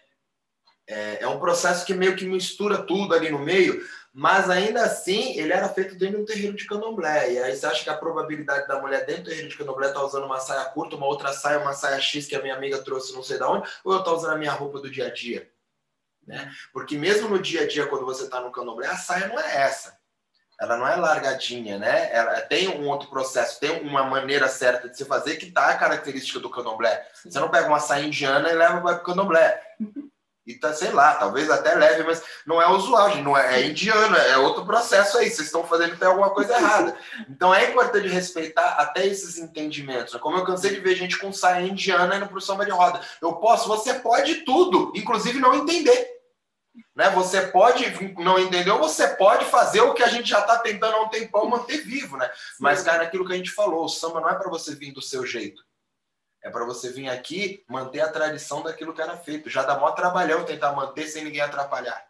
é, 0.87 1.23
é 1.23 1.27
um 1.27 1.39
processo 1.39 1.85
que 1.85 1.93
meio 1.93 2.15
que 2.15 2.25
mistura 2.25 2.77
tudo 2.77 3.13
ali 3.13 3.29
no 3.29 3.39
meio, 3.39 3.85
Mas 4.13 4.49
ainda 4.49 4.81
assim, 4.83 5.37
ele 5.37 5.53
era 5.53 5.69
feito 5.69 5.93
dentro 5.93 6.15
de 6.15 6.23
um 6.23 6.25
terreiro 6.25 6.55
de 6.55 6.65
candomblé. 6.65 7.33
E 7.33 7.37
aí 7.39 7.55
você 7.55 7.67
acha 7.67 7.83
que 7.83 7.89
a 7.89 7.97
probabilidade 7.97 8.67
da 8.67 8.81
mulher 8.81 9.05
dentro 9.05 9.23
do 9.23 9.29
terreiro 9.29 9.49
de 9.49 9.55
candomblé 9.55 9.87
estar 9.89 9.99
tá 9.99 10.05
usando 10.05 10.25
uma 10.25 10.39
saia 10.39 10.65
curta, 10.65 10.95
uma 10.95 11.05
outra 11.05 11.31
saia, 11.33 11.59
uma 11.59 11.73
saia 11.73 11.99
X 11.99 12.25
que 12.25 12.35
a 12.35 12.41
minha 12.41 12.55
amiga 12.55 12.81
trouxe 12.81 13.13
não 13.13 13.21
sei 13.21 13.37
de 13.37 13.43
onde, 13.43 13.69
ou 13.83 13.93
eu 13.93 13.99
estou 13.99 14.15
usando 14.15 14.33
a 14.33 14.37
minha 14.37 14.51
roupa 14.51 14.79
do 14.79 14.89
dia 14.89 15.05
a 15.05 15.13
dia? 15.13 15.47
Né? 16.25 16.51
Porque 16.73 16.97
mesmo 16.97 17.29
no 17.29 17.39
dia 17.39 17.61
a 17.61 17.67
dia, 17.67 17.85
quando 17.85 18.05
você 18.05 18.23
está 18.23 18.41
no 18.41 18.51
candomblé, 18.51 18.87
a 18.87 18.97
saia 18.97 19.27
não 19.27 19.39
é 19.39 19.57
essa. 19.57 19.97
Ela 20.59 20.75
não 20.75 20.87
é 20.87 20.95
largadinha, 20.95 21.77
né? 21.77 22.09
Ela 22.11 22.41
tem 22.41 22.67
um 22.67 22.87
outro 22.87 23.09
processo, 23.09 23.59
tem 23.59 23.79
uma 23.81 24.03
maneira 24.03 24.47
certa 24.47 24.89
de 24.89 24.97
se 24.97 25.05
fazer 25.05 25.35
que 25.35 25.51
tá 25.51 25.67
a 25.67 25.77
característica 25.77 26.39
do 26.39 26.49
candomblé. 26.49 27.07
Você 27.23 27.39
não 27.39 27.49
pega 27.49 27.67
uma 27.67 27.79
saia 27.79 28.03
indiana 28.03 28.49
e 28.49 28.55
leva 28.55 28.81
para 28.81 28.97
o 28.97 29.03
candomblé. 29.03 29.61
E 30.47 30.55
tá, 30.55 30.73
sei 30.73 30.91
lá, 30.91 31.15
talvez 31.15 31.49
até 31.49 31.75
leve, 31.75 32.03
mas 32.03 32.23
não 32.45 32.61
é 32.61 32.67
usual, 32.69 33.11
gente, 33.11 33.21
não 33.23 33.37
é, 33.37 33.59
é 33.59 33.67
indiano, 33.67 34.15
é 34.15 34.37
outro 34.37 34.65
processo 34.65 35.17
aí. 35.17 35.29
Vocês 35.29 35.47
estão 35.47 35.65
fazendo 35.65 35.97
tem 35.97 36.07
alguma 36.07 36.29
coisa 36.29 36.55
errada. 36.55 36.97
Então 37.29 37.53
é 37.53 37.69
importante 37.69 38.07
respeitar 38.07 38.75
até 38.79 39.05
esses 39.05 39.37
entendimentos. 39.37 40.15
Como 40.15 40.37
eu 40.37 40.45
cansei 40.45 40.73
de 40.73 40.79
ver 40.79 40.95
gente 40.95 41.17
com 41.17 41.33
saia 41.33 41.67
indiana 41.67 42.15
indo 42.15 42.27
pro 42.27 42.39
samba 42.39 42.63
de 42.63 42.71
roda. 42.71 43.01
Eu 43.21 43.33
posso, 43.33 43.67
você 43.67 43.95
pode 43.95 44.45
tudo, 44.45 44.93
inclusive 44.95 45.37
não 45.37 45.53
entender. 45.53 46.17
Né? 46.95 47.09
Você 47.09 47.41
pode 47.47 47.85
não 48.17 48.39
entender, 48.39 48.71
ou 48.71 48.79
você 48.79 49.05
pode 49.09 49.43
fazer 49.45 49.81
o 49.81 49.93
que 49.93 50.01
a 50.01 50.07
gente 50.07 50.29
já 50.29 50.39
está 50.39 50.59
tentando 50.59 50.95
há 50.95 51.01
um 51.01 51.09
tempão 51.09 51.49
manter 51.49 51.83
vivo, 51.83 52.15
né? 52.15 52.29
Mas, 52.59 52.81
cara, 52.81 53.03
aquilo 53.03 53.25
que 53.25 53.33
a 53.33 53.37
gente 53.37 53.51
falou, 53.51 53.83
o 53.83 53.89
samba 53.89 54.21
não 54.21 54.29
é 54.29 54.35
para 54.35 54.49
você 54.49 54.73
vir 54.73 54.93
do 54.93 55.01
seu 55.01 55.25
jeito. 55.25 55.66
É 56.47 56.49
para 56.49 56.63
você 56.63 56.89
vir 56.89 57.09
aqui 57.09 57.61
manter 57.67 57.99
a 57.99 58.09
tradição 58.09 58.63
daquilo 58.63 58.93
que 58.93 59.01
era 59.01 59.17
feito. 59.17 59.49
Já 59.49 59.63
dá 59.63 59.75
maior 59.75 59.91
trabalhão 59.91 60.45
tentar 60.45 60.71
manter 60.71 61.05
sem 61.07 61.25
ninguém 61.25 61.41
atrapalhar. 61.41 62.07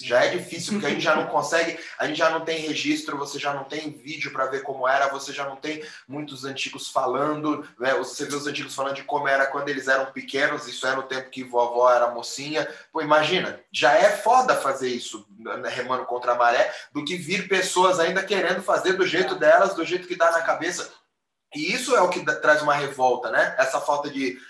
Já 0.00 0.24
é 0.24 0.28
difícil, 0.28 0.74
porque 0.74 0.86
a 0.86 0.90
gente 0.90 1.02
já 1.02 1.14
não 1.14 1.26
consegue, 1.26 1.78
a 1.98 2.06
gente 2.06 2.16
já 2.16 2.30
não 2.30 2.40
tem 2.40 2.60
registro, 2.60 3.18
você 3.18 3.38
já 3.38 3.52
não 3.52 3.64
tem 3.64 3.90
vídeo 3.90 4.32
para 4.32 4.46
ver 4.46 4.62
como 4.62 4.88
era, 4.88 5.08
você 5.08 5.32
já 5.32 5.44
não 5.44 5.56
tem 5.56 5.84
muitos 6.08 6.44
antigos 6.44 6.88
falando, 6.88 7.68
né? 7.78 7.92
Você 7.94 8.24
vê 8.24 8.34
os 8.34 8.46
antigos 8.46 8.74
falando 8.74 8.94
de 8.94 9.02
como 9.02 9.28
era 9.28 9.46
quando 9.46 9.68
eles 9.68 9.88
eram 9.88 10.06
pequenos, 10.06 10.66
isso 10.66 10.86
é 10.86 10.94
no 10.94 11.02
tempo 11.02 11.28
que 11.28 11.44
vovó 11.44 11.92
era 11.92 12.08
mocinha. 12.08 12.66
Pô, 12.92 13.02
imagina, 13.02 13.60
já 13.70 13.92
é 13.92 14.16
foda 14.16 14.56
fazer 14.56 14.88
isso, 14.88 15.26
né, 15.38 15.68
remando 15.68 16.06
contra 16.06 16.32
a 16.32 16.36
maré, 16.36 16.72
do 16.92 17.04
que 17.04 17.16
vir 17.16 17.48
pessoas 17.48 18.00
ainda 18.00 18.22
querendo 18.22 18.62
fazer 18.62 18.94
do 18.94 19.06
jeito 19.06 19.34
delas, 19.34 19.74
do 19.74 19.84
jeito 19.84 20.08
que 20.08 20.16
dá 20.16 20.30
na 20.30 20.40
cabeça. 20.40 20.90
E 21.54 21.72
isso 21.72 21.96
é 21.96 22.00
o 22.00 22.08
que 22.08 22.24
traz 22.24 22.62
uma 22.62 22.74
revolta, 22.74 23.30
né? 23.30 23.54
Essa 23.58 23.80
falta 23.80 24.08
de, 24.08 24.40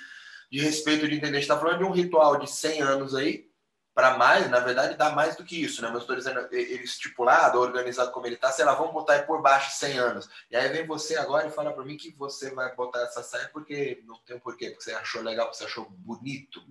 de 0.51 0.61
respeito 0.61 1.09
de 1.09 1.15
entender. 1.15 1.39
A 1.39 1.41
gente 1.41 1.51
está 1.51 1.59
falando 1.59 1.79
de 1.79 1.85
um 1.85 1.93
ritual 1.93 2.39
de 2.39 2.51
100 2.51 2.83
anos 2.83 3.15
aí, 3.15 3.49
para 3.95 4.17
mais, 4.17 4.49
na 4.49 4.61
verdade, 4.61 4.97
dá 4.97 5.11
mais 5.11 5.37
do 5.37 5.45
que 5.45 5.63
isso, 5.63 5.83
né? 5.83 5.89
Mas 5.91 6.03
estou 6.03 6.17
dizendo, 6.17 6.47
ele 6.53 6.85
estipulado, 6.85 7.59
organizado 7.59 8.13
como 8.13 8.27
ele 8.27 8.37
está, 8.37 8.53
sei 8.53 8.65
lá, 8.65 8.75
vamos 8.75 8.93
botar 8.93 9.15
aí 9.15 9.23
por 9.23 9.43
baixo 9.43 9.77
100 9.79 9.99
anos. 9.99 10.29
E 10.51 10.57
aí 10.57 10.69
vem 10.69 10.87
você 10.87 11.17
agora 11.17 11.49
e 11.49 11.51
fala 11.51 11.73
para 11.73 11.85
mim 11.85 11.97
que 11.97 12.11
você 12.17 12.51
vai 12.51 12.75
botar 12.75 13.01
essa 13.03 13.23
saia 13.23 13.49
porque 13.53 14.03
não 14.07 14.19
tem 14.25 14.37
um 14.37 14.41
porquê, 14.41 14.71
porque 14.71 14.85
você 14.85 14.93
achou 14.93 15.23
legal, 15.23 15.47
porque 15.47 15.59
você 15.59 15.65
achou 15.65 15.87
bonito. 15.91 16.63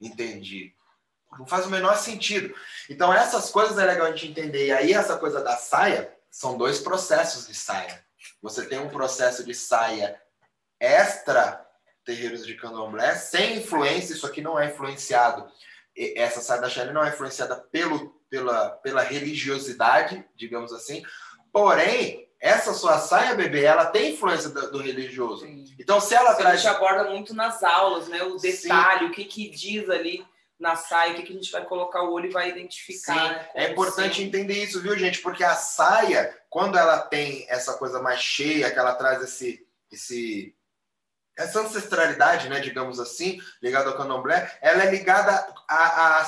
Entendi. 0.00 0.74
Não 1.38 1.46
faz 1.46 1.66
o 1.66 1.70
menor 1.70 1.96
sentido. 1.96 2.54
Então, 2.88 3.12
essas 3.12 3.50
coisas 3.50 3.78
é 3.78 3.84
legal 3.84 4.06
a 4.06 4.10
gente 4.10 4.28
entender. 4.28 4.66
E 4.66 4.72
aí, 4.72 4.92
essa 4.92 5.16
coisa 5.16 5.42
da 5.42 5.56
saia, 5.56 6.14
são 6.30 6.56
dois 6.56 6.78
processos 6.78 7.46
de 7.46 7.54
saia. 7.54 8.04
Você 8.42 8.66
tem 8.66 8.78
um 8.80 8.90
processo 8.90 9.44
de 9.44 9.54
saia 9.54 10.20
extra 10.80 11.64
terreiros 12.04 12.44
de 12.44 12.56
candomblé, 12.56 13.14
sem 13.14 13.58
influência, 13.58 14.12
isso 14.12 14.26
aqui 14.26 14.42
não 14.42 14.58
é 14.58 14.66
influenciado 14.66 15.48
essa 16.16 16.40
saia 16.40 16.60
da 16.60 16.68
Shane 16.68 16.92
não 16.92 17.04
é 17.04 17.10
influenciada 17.10 17.56
pelo, 17.56 18.10
pela, 18.30 18.70
pela 18.70 19.02
religiosidade, 19.02 20.24
digamos 20.34 20.72
assim. 20.72 21.02
Porém, 21.52 22.28
essa 22.40 22.72
sua 22.72 22.98
saia, 22.98 23.34
bebê, 23.34 23.64
ela 23.64 23.86
tem 23.86 24.14
influência 24.14 24.48
do, 24.50 24.72
do 24.72 24.78
religioso. 24.78 25.44
Sim. 25.44 25.64
Então, 25.78 26.00
se 26.00 26.14
ela 26.14 26.34
traz. 26.34 26.54
A 26.54 26.56
gente 26.56 26.76
aborda 26.76 27.10
muito 27.10 27.34
nas 27.34 27.62
aulas, 27.62 28.08
né? 28.08 28.22
O 28.22 28.36
detalhe, 28.36 29.00
Sim. 29.00 29.06
o 29.06 29.10
que, 29.10 29.24
que 29.24 29.50
diz 29.50 29.88
ali 29.90 30.26
na 30.58 30.76
saia, 30.76 31.12
o 31.12 31.16
que, 31.16 31.22
que 31.24 31.32
a 31.32 31.36
gente 31.36 31.52
vai 31.52 31.64
colocar 31.64 32.02
o 32.04 32.12
olho 32.12 32.26
e 32.26 32.32
vai 32.32 32.48
identificar. 32.48 33.32
Né? 33.32 33.48
É 33.54 33.70
importante 33.70 34.22
entender 34.22 34.62
isso, 34.62 34.80
viu, 34.80 34.96
gente? 34.96 35.20
Porque 35.20 35.44
a 35.44 35.54
saia, 35.54 36.36
quando 36.52 36.76
ela 36.76 36.98
tem 36.98 37.46
essa 37.48 37.78
coisa 37.78 37.98
mais 38.02 38.20
cheia, 38.20 38.70
que 38.70 38.78
ela 38.78 38.94
traz 38.94 39.22
esse, 39.22 39.66
esse 39.90 40.54
essa 41.34 41.62
ancestralidade, 41.62 42.50
né, 42.50 42.60
digamos 42.60 43.00
assim, 43.00 43.40
ligada 43.62 43.88
ao 43.88 43.96
candomblé, 43.96 44.54
ela 44.60 44.84
é 44.84 44.90
ligada 44.90 45.32
a, 45.66 45.76
a, 45.76 46.18
a 46.18 46.24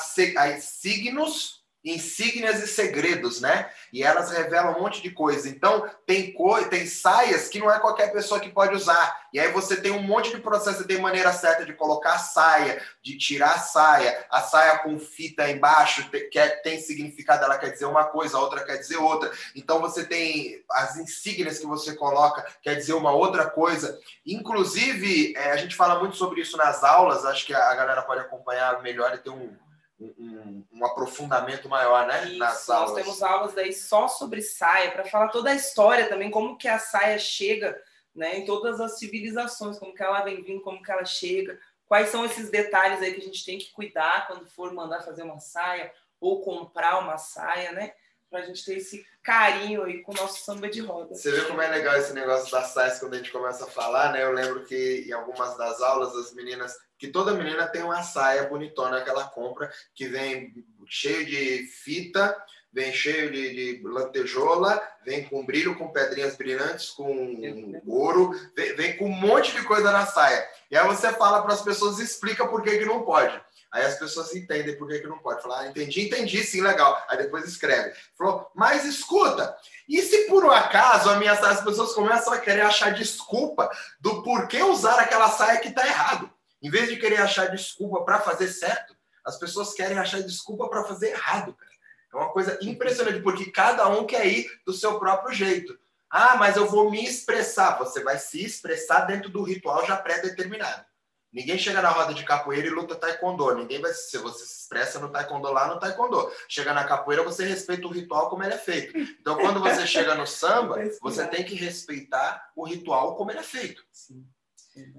signos 0.62 1.62
insígnias 1.84 2.62
e 2.62 2.66
segredos, 2.66 3.40
né? 3.40 3.70
E 3.92 4.02
elas 4.02 4.30
revelam 4.30 4.76
um 4.76 4.80
monte 4.80 5.02
de 5.02 5.10
coisa. 5.10 5.48
Então, 5.48 5.88
tem 6.06 6.32
coi 6.32 6.68
tem 6.68 6.86
saias 6.86 7.48
que 7.48 7.58
não 7.58 7.70
é 7.70 7.78
qualquer 7.78 8.12
pessoa 8.12 8.40
que 8.40 8.48
pode 8.48 8.74
usar. 8.74 9.24
E 9.32 9.38
aí 9.38 9.52
você 9.52 9.76
tem 9.76 9.90
um 9.90 10.02
monte 10.02 10.30
de 10.30 10.40
processo, 10.40 10.78
você 10.78 10.86
tem 10.86 10.98
maneira 10.98 11.32
certa 11.32 11.64
de 11.64 11.74
colocar 11.74 12.14
a 12.14 12.18
saia, 12.18 12.80
de 13.02 13.18
tirar 13.18 13.54
a 13.54 13.58
saia, 13.58 14.26
a 14.30 14.40
saia 14.40 14.78
com 14.78 14.98
fita 14.98 15.50
embaixo, 15.50 16.08
que 16.30 16.38
é, 16.38 16.48
tem 16.48 16.80
significado, 16.80 17.44
ela 17.44 17.58
quer 17.58 17.70
dizer 17.70 17.84
uma 17.84 18.04
coisa, 18.04 18.38
a 18.38 18.40
outra 18.40 18.64
quer 18.64 18.78
dizer 18.78 18.96
outra. 18.96 19.30
Então 19.54 19.80
você 19.80 20.06
tem 20.06 20.64
as 20.70 20.96
insígnias 20.96 21.58
que 21.58 21.66
você 21.66 21.94
coloca, 21.94 22.46
quer 22.62 22.76
dizer 22.76 22.94
uma 22.94 23.12
outra 23.12 23.50
coisa. 23.50 23.98
Inclusive, 24.24 25.34
é, 25.36 25.50
a 25.50 25.56
gente 25.56 25.74
fala 25.74 25.98
muito 25.98 26.16
sobre 26.16 26.40
isso 26.40 26.56
nas 26.56 26.82
aulas, 26.82 27.24
acho 27.24 27.44
que 27.44 27.54
a 27.54 27.74
galera 27.74 28.02
pode 28.02 28.20
acompanhar 28.20 28.82
melhor 28.82 29.14
e 29.14 29.18
ter 29.18 29.30
um 29.30 29.54
um, 30.00 30.64
um, 30.72 30.84
aprofundamento 30.84 31.68
maior, 31.68 32.06
né? 32.06 32.26
Isso, 32.26 32.38
nas 32.38 32.68
aulas. 32.68 32.92
Nós 32.92 33.02
temos 33.02 33.22
aulas 33.22 33.54
daí 33.54 33.72
só 33.72 34.08
sobre 34.08 34.42
saia, 34.42 34.90
para 34.90 35.04
falar 35.04 35.28
toda 35.28 35.50
a 35.50 35.54
história 35.54 36.08
também, 36.08 36.30
como 36.30 36.56
que 36.56 36.68
a 36.68 36.78
saia 36.78 37.18
chega 37.18 37.80
né, 38.14 38.38
em 38.38 38.44
todas 38.44 38.80
as 38.80 38.98
civilizações, 38.98 39.78
como 39.78 39.94
que 39.94 40.02
ela 40.02 40.22
vem 40.22 40.42
vindo, 40.42 40.62
como 40.62 40.82
que 40.82 40.90
ela 40.90 41.04
chega, 41.04 41.58
quais 41.86 42.08
são 42.08 42.24
esses 42.24 42.50
detalhes 42.50 43.00
aí 43.00 43.12
que 43.12 43.20
a 43.20 43.24
gente 43.24 43.44
tem 43.44 43.58
que 43.58 43.72
cuidar 43.72 44.26
quando 44.26 44.46
for 44.46 44.72
mandar 44.72 45.02
fazer 45.02 45.22
uma 45.22 45.40
saia 45.40 45.92
ou 46.20 46.42
comprar 46.42 46.98
uma 46.98 47.18
saia, 47.18 47.72
né? 47.72 47.94
Para 48.30 48.40
a 48.40 48.42
gente 48.42 48.64
ter 48.64 48.78
esse 48.78 49.06
carinho 49.24 49.82
aí 49.82 50.02
com 50.02 50.12
o 50.12 50.14
nosso 50.14 50.44
samba 50.44 50.68
de 50.68 50.80
roda. 50.80 51.14
Você 51.14 51.30
vê 51.32 51.40
como 51.46 51.62
é 51.62 51.68
legal 51.68 51.96
esse 51.96 52.12
negócio 52.12 52.52
das 52.52 52.68
saias 52.68 52.98
quando 53.00 53.14
a 53.14 53.16
gente 53.16 53.32
começa 53.32 53.64
a 53.64 53.70
falar, 53.70 54.12
né? 54.12 54.22
Eu 54.22 54.32
lembro 54.32 54.64
que 54.64 55.06
em 55.08 55.12
algumas 55.12 55.56
das 55.56 55.80
aulas 55.80 56.14
as 56.14 56.34
meninas 56.34 56.76
que 56.98 57.08
toda 57.08 57.32
menina 57.32 57.66
tem 57.66 57.82
uma 57.82 58.02
saia 58.02 58.46
bonitona 58.46 59.00
que 59.00 59.08
ela 59.08 59.24
compra, 59.24 59.72
que 59.94 60.06
vem 60.06 60.52
cheio 60.86 61.24
de 61.24 61.66
fita, 61.66 62.36
vem 62.70 62.92
cheio 62.92 63.32
de, 63.32 63.78
de 63.78 63.82
lantejola, 63.82 64.80
vem 65.04 65.24
com 65.24 65.44
brilho, 65.44 65.76
com 65.76 65.92
pedrinhas 65.92 66.36
brilhantes, 66.36 66.90
com 66.90 67.80
ouro, 67.86 68.32
vem, 68.54 68.76
vem, 68.76 68.96
com 68.96 69.06
um 69.06 69.08
monte 69.08 69.52
de 69.52 69.62
coisa 69.62 69.90
na 69.90 70.04
saia. 70.04 70.46
E 70.70 70.76
aí 70.76 70.86
você 70.86 71.12
fala 71.12 71.42
para 71.42 71.54
as 71.54 71.62
pessoas, 71.62 71.98
explica 71.98 72.46
por 72.46 72.62
que, 72.62 72.78
que 72.78 72.84
não 72.84 73.02
pode. 73.02 73.40
Aí 73.74 73.84
as 73.84 73.98
pessoas 73.98 74.32
entendem 74.32 74.78
por 74.78 74.86
que, 74.86 75.00
que 75.00 75.08
não 75.08 75.18
pode. 75.18 75.42
Falar, 75.42 75.62
ah, 75.62 75.66
entendi, 75.66 76.02
entendi, 76.02 76.44
sim, 76.44 76.60
legal. 76.60 77.04
Aí 77.08 77.18
depois 77.18 77.44
escreve. 77.44 77.92
Falou, 78.16 78.48
mas 78.54 78.84
escuta, 78.84 79.56
e 79.88 80.00
se 80.00 80.28
por 80.28 80.44
um 80.44 80.50
acaso 80.52 81.10
a 81.10 81.16
minha, 81.16 81.32
as 81.32 81.60
pessoas 81.60 81.92
começam 81.92 82.32
a 82.32 82.38
querer 82.38 82.60
achar 82.60 82.94
desculpa 82.94 83.68
do 83.98 84.22
porquê 84.22 84.62
usar 84.62 85.00
aquela 85.00 85.28
saia 85.28 85.58
que 85.58 85.70
está 85.70 85.84
errado? 85.84 86.30
Em 86.62 86.70
vez 86.70 86.88
de 86.88 86.96
querer 86.98 87.20
achar 87.20 87.50
desculpa 87.50 88.04
para 88.04 88.20
fazer 88.20 88.46
certo, 88.46 88.94
as 89.24 89.36
pessoas 89.40 89.74
querem 89.74 89.98
achar 89.98 90.22
desculpa 90.22 90.68
para 90.68 90.84
fazer 90.84 91.08
errado, 91.08 91.52
cara. 91.52 91.72
É 92.12 92.16
uma 92.16 92.32
coisa 92.32 92.56
impressionante, 92.62 93.22
porque 93.22 93.50
cada 93.50 93.88
um 93.88 94.06
quer 94.06 94.24
ir 94.24 94.48
do 94.64 94.72
seu 94.72 95.00
próprio 95.00 95.34
jeito. 95.34 95.76
Ah, 96.08 96.36
mas 96.36 96.56
eu 96.56 96.68
vou 96.68 96.92
me 96.92 97.04
expressar. 97.04 97.76
Você 97.78 98.04
vai 98.04 98.18
se 98.18 98.44
expressar 98.44 99.00
dentro 99.00 99.28
do 99.28 99.42
ritual 99.42 99.84
já 99.84 99.96
pré-determinado. 99.96 100.86
Ninguém 101.34 101.58
chega 101.58 101.82
na 101.82 101.90
roda 101.90 102.14
de 102.14 102.24
capoeira 102.24 102.68
e 102.68 102.70
luta 102.70 102.94
taekwondo. 102.94 103.52
Ninguém 103.56 103.80
vai 103.80 103.92
se 103.92 104.16
você 104.18 104.46
se 104.46 104.60
expressa 104.60 105.00
no 105.00 105.10
taekwondo 105.10 105.50
lá 105.50 105.66
no 105.66 105.80
taekwondo. 105.80 106.30
Chega 106.48 106.72
na 106.72 106.84
capoeira, 106.84 107.24
você 107.24 107.44
respeita 107.44 107.88
o 107.88 107.90
ritual 107.90 108.30
como 108.30 108.44
ele 108.44 108.54
é 108.54 108.58
feito. 108.58 108.96
Então, 108.96 109.36
quando 109.36 109.58
você 109.58 109.84
chega 109.84 110.14
no 110.14 110.28
samba, 110.28 110.76
você 111.02 111.26
tem 111.26 111.44
que 111.44 111.56
respeitar 111.56 112.52
o 112.54 112.64
ritual 112.64 113.16
como 113.16 113.32
ele 113.32 113.40
é 113.40 113.42
feito. 113.42 113.84
Sim. 113.90 114.24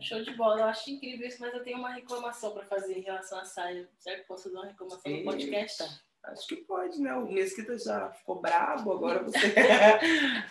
Show 0.02 0.24
de 0.24 0.32
bola, 0.36 0.62
eu 0.62 0.66
acho 0.66 0.90
incrível 0.90 1.26
isso, 1.26 1.40
mas 1.40 1.54
eu 1.54 1.64
tenho 1.64 1.78
uma 1.78 1.94
reclamação 1.94 2.54
para 2.54 2.66
fazer 2.66 2.98
em 2.98 3.02
relação 3.02 3.40
à 3.40 3.46
saia. 3.46 3.90
Será 3.98 4.18
que 4.18 4.28
posso 4.28 4.44
fazer 4.44 4.56
uma 4.56 4.66
reclamação 4.66 5.12
no 5.12 5.24
podcast? 5.24 5.84
Acho 6.28 6.48
que 6.48 6.58
pode, 6.58 7.02
né? 7.02 7.14
O 7.14 7.32
Mesquita 7.32 7.78
já 7.78 8.12
ficou 8.12 8.42
brabo, 8.42 8.92
agora 8.92 9.24
você. 9.24 9.54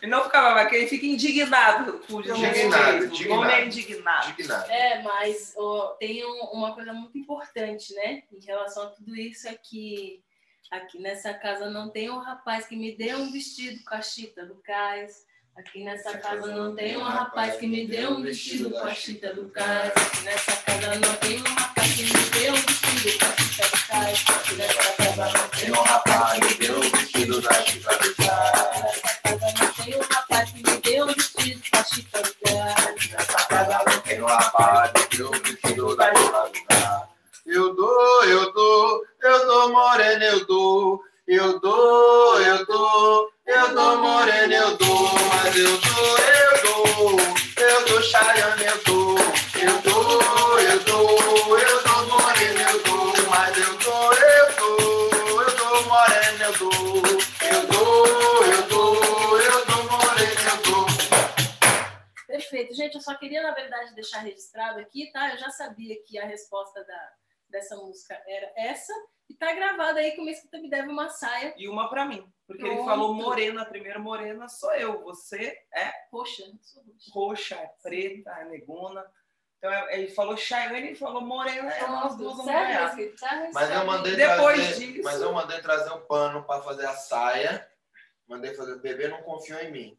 e 0.03 0.07
não 0.09 0.25
ficava, 0.25 0.55
mas 0.55 0.69
que 0.69 0.77
ele 0.77 0.87
fica 0.87 1.07
indignado. 1.07 2.01
Por 2.09 2.25
indignado, 2.25 3.05
indignado. 3.05 3.51
é 3.51 3.67
indignado. 3.67 4.31
indignado. 4.31 4.71
É, 4.71 5.03
mas 5.03 5.53
oh, 5.57 5.95
tem 5.99 6.25
um, 6.25 6.45
uma 6.53 6.75
coisa 6.75 6.93
muito 6.93 7.19
importante, 7.19 7.95
né? 7.95 8.23
Em 8.33 8.45
relação 8.45 8.85
a 8.85 8.91
tudo 8.91 9.17
isso, 9.17 9.49
é 9.49 9.55
que 9.55 10.23
aqui 10.71 10.99
nessa 10.99 11.35
casa 11.35 11.69
não 11.71 11.91
tem 11.91 12.11
um 12.11 12.19
rapaz 12.19 12.67
que 12.67 12.77
me 12.77 12.97
dê 12.97 13.15
um 13.15 13.31
vestido 13.31 13.85
com 13.85 13.95
a 13.95 14.03
chita 14.03 14.45
do 14.47 14.57
cais 14.57 15.25
Aqui 15.57 15.85
nessa 15.85 16.19
casa 16.19 16.53
não 16.53 16.75
tem 16.75 16.97
um 16.97 17.03
rapaz 17.03 17.57
que 17.57 17.67
me 17.67 17.87
dê 17.87 18.07
um 18.09 18.21
vestido 18.21 18.71
com 18.71 18.79
a 18.79 18.93
chita 18.93 19.33
do 19.33 19.49
cais. 19.51 19.93
Aqui 19.95 20.25
nessa 20.25 20.57
casa 20.63 20.99
não 20.99 21.15
tem 21.17 21.41
um 21.41 21.45
rapaz 21.45 21.74
deu 22.03 22.53
um 22.53 22.57
vestido 22.57 23.19
pra 23.19 23.29
ficar 23.29 23.67
de 23.69 23.87
trás, 23.87 24.23
pra 24.25 24.39
tirar 24.39 24.95
casa 25.15 25.39
não 25.39 25.49
tem 25.49 25.71
um 25.71 25.83
rapaz, 25.83 26.41
me 26.41 26.55
deu 26.55 26.77
um 26.77 26.91
vestido 26.91 27.43
pra 27.43 27.55
ficar. 27.55 28.53
Nessa 28.85 29.15
casa 29.23 29.55
não 29.61 29.73
tem 29.73 29.97
um 29.97 30.03
rapaz 30.03 30.51
que 30.51 30.81
deu 30.81 31.05
um 31.05 31.13
vestido 31.13 31.63
pra 31.71 31.83
te. 31.85 32.09
Nessa 33.13 33.47
casa 33.47 33.83
não 33.87 34.01
tem 34.01 34.23
um 34.23 34.27
rapaz, 34.27 34.93
me 34.93 35.17
deu 35.17 35.29
um 35.29 35.43
vestido 35.43 35.97
pra 35.97 36.13
te. 36.13 37.05
Eu 37.47 37.75
dou, 37.75 38.25
eu 38.25 38.53
dou, 38.53 39.05
eu 39.23 39.47
dou 39.47 39.73
morena, 39.73 40.25
eu 40.25 40.47
dou. 40.47 41.05
Eu 41.27 41.59
dou, 41.59 42.41
eu 42.41 42.67
dou, 42.67 43.31
eu 43.47 43.75
dou 43.75 43.99
morena, 43.99 44.55
eu 44.55 44.77
dou. 44.77 45.11
Mas 45.29 45.57
eu 45.57 45.79
dou, 45.79 46.19
eu 46.19 46.63
dou, 46.63 47.21
eu 47.57 47.85
dou 47.87 48.03
chayana, 48.03 48.63
eu 48.63 48.83
dou. 48.85 49.44
Gente, 62.85 62.97
eu 62.97 63.01
só 63.01 63.15
queria, 63.15 63.43
na 63.43 63.53
verdade, 63.53 63.95
deixar 63.95 64.19
registrado 64.19 64.79
aqui, 64.79 65.11
tá? 65.11 65.31
Eu 65.33 65.39
já 65.39 65.49
sabia 65.51 65.97
que 66.05 66.19
a 66.19 66.27
resposta 66.27 66.85
da, 66.85 67.13
dessa 67.49 67.75
música 67.77 68.21
era 68.27 68.53
essa. 68.57 68.93
E 69.27 69.35
tá 69.35 69.55
gravado 69.55 69.99
aí 69.99 70.11
que 70.13 70.21
o 70.21 70.25
Mesquita 70.25 70.59
me 70.59 70.69
deve 70.69 70.89
uma 70.91 71.09
saia 71.09 71.55
E 71.57 71.67
uma 71.67 71.89
pra 71.89 72.05
mim. 72.05 72.31
Porque 72.47 72.63
ele 72.63 72.75
Pronto. 72.75 72.85
falou 72.85 73.15
morena, 73.15 73.65
primeiro 73.65 73.99
morena 74.01 74.47
sou 74.51 74.71
eu. 74.75 75.03
Você 75.05 75.59
é 75.75 75.91
roxa. 76.13 76.45
Sou 76.61 76.83
roxa. 76.83 77.11
roxa, 77.11 77.55
é 77.55 77.71
preta, 77.83 78.31
é 78.33 78.45
negona. 78.45 79.03
Então 79.57 79.73
é- 79.73 79.95
ele 79.99 80.09
falou 80.11 80.37
Chayane 80.37 80.93
e 80.93 80.95
falou 80.95 81.23
morena, 81.23 81.73
é 81.73 81.87
nós 81.87 82.15
duas 82.19 82.37
vamos 82.37 82.53
ganhar. 82.53 82.95
Mas 83.55 83.71
eu 83.71 83.87
mandei 83.87 84.15
Depois 84.15 84.61
trazer, 84.63 84.87
disso- 84.93 85.03
mas 85.05 85.21
eu 85.23 85.33
mandei 85.33 85.61
trazer 85.63 85.91
um 85.95 86.05
pano 86.05 86.45
para 86.45 86.61
fazer 86.63 86.85
a 86.85 86.93
saia. 86.93 87.67
Mandei 88.29 88.53
fazer, 88.55 88.73
o 88.75 88.81
bebê 88.81 89.09
não 89.09 89.23
confiou 89.23 89.59
em 89.61 89.73
mim. 89.73 89.99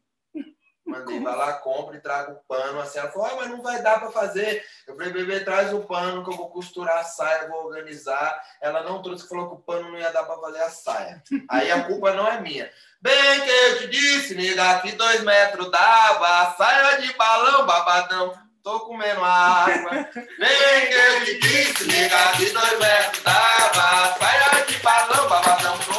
Mandei, 0.86 1.18
vai 1.18 1.34
lá, 1.34 1.54
compra 1.54 1.96
e 1.96 2.00
traga 2.00 2.30
o 2.30 2.40
pano. 2.46 2.80
Assim, 2.80 2.98
ela 2.98 3.10
falou, 3.10 3.26
ah, 3.26 3.36
mas 3.36 3.50
não 3.50 3.60
vai 3.60 3.82
dar 3.82 3.98
para 3.98 4.12
fazer. 4.12 4.64
Eu 4.86 4.94
falei, 4.94 5.12
bebê, 5.12 5.40
traz 5.40 5.72
o 5.72 5.80
pano 5.80 6.24
que 6.24 6.30
eu 6.30 6.36
vou 6.36 6.48
costurar 6.48 6.98
a 6.98 7.04
saia, 7.04 7.48
vou 7.48 7.66
organizar. 7.66 8.40
Ela 8.60 8.84
não 8.84 9.02
trouxe, 9.02 9.28
falou 9.28 9.48
que 9.48 9.54
o 9.56 9.58
pano 9.58 9.90
não 9.90 9.98
ia 9.98 10.12
dar 10.12 10.22
para 10.22 10.40
fazer 10.40 10.62
a 10.62 10.70
saia. 10.70 11.22
Aí 11.50 11.72
a 11.72 11.84
culpa 11.84 12.12
não 12.12 12.28
é 12.28 12.40
minha. 12.40 12.70
Bem 13.00 13.40
que 13.40 13.50
eu 13.50 13.78
te 13.78 13.88
disse, 13.88 14.34
nega, 14.36 14.78
que 14.80 14.92
dois 14.92 15.22
metros 15.22 15.70
dava, 15.70 16.54
saia 16.56 17.00
de 17.00 17.12
balão, 17.14 17.66
babadão. 17.66 18.32
Tô 18.62 18.80
comendo 18.80 19.24
água. 19.24 19.90
Bem 20.14 20.86
que 20.88 20.94
eu 20.94 21.24
te 21.24 21.38
disse, 21.40 21.86
nega, 21.86 22.32
que 22.36 22.50
dois 22.50 22.78
metros 22.78 23.22
dava, 23.24 24.18
saia 24.18 24.64
de 24.66 24.76
balão, 24.78 25.28
babadão. 25.28 25.95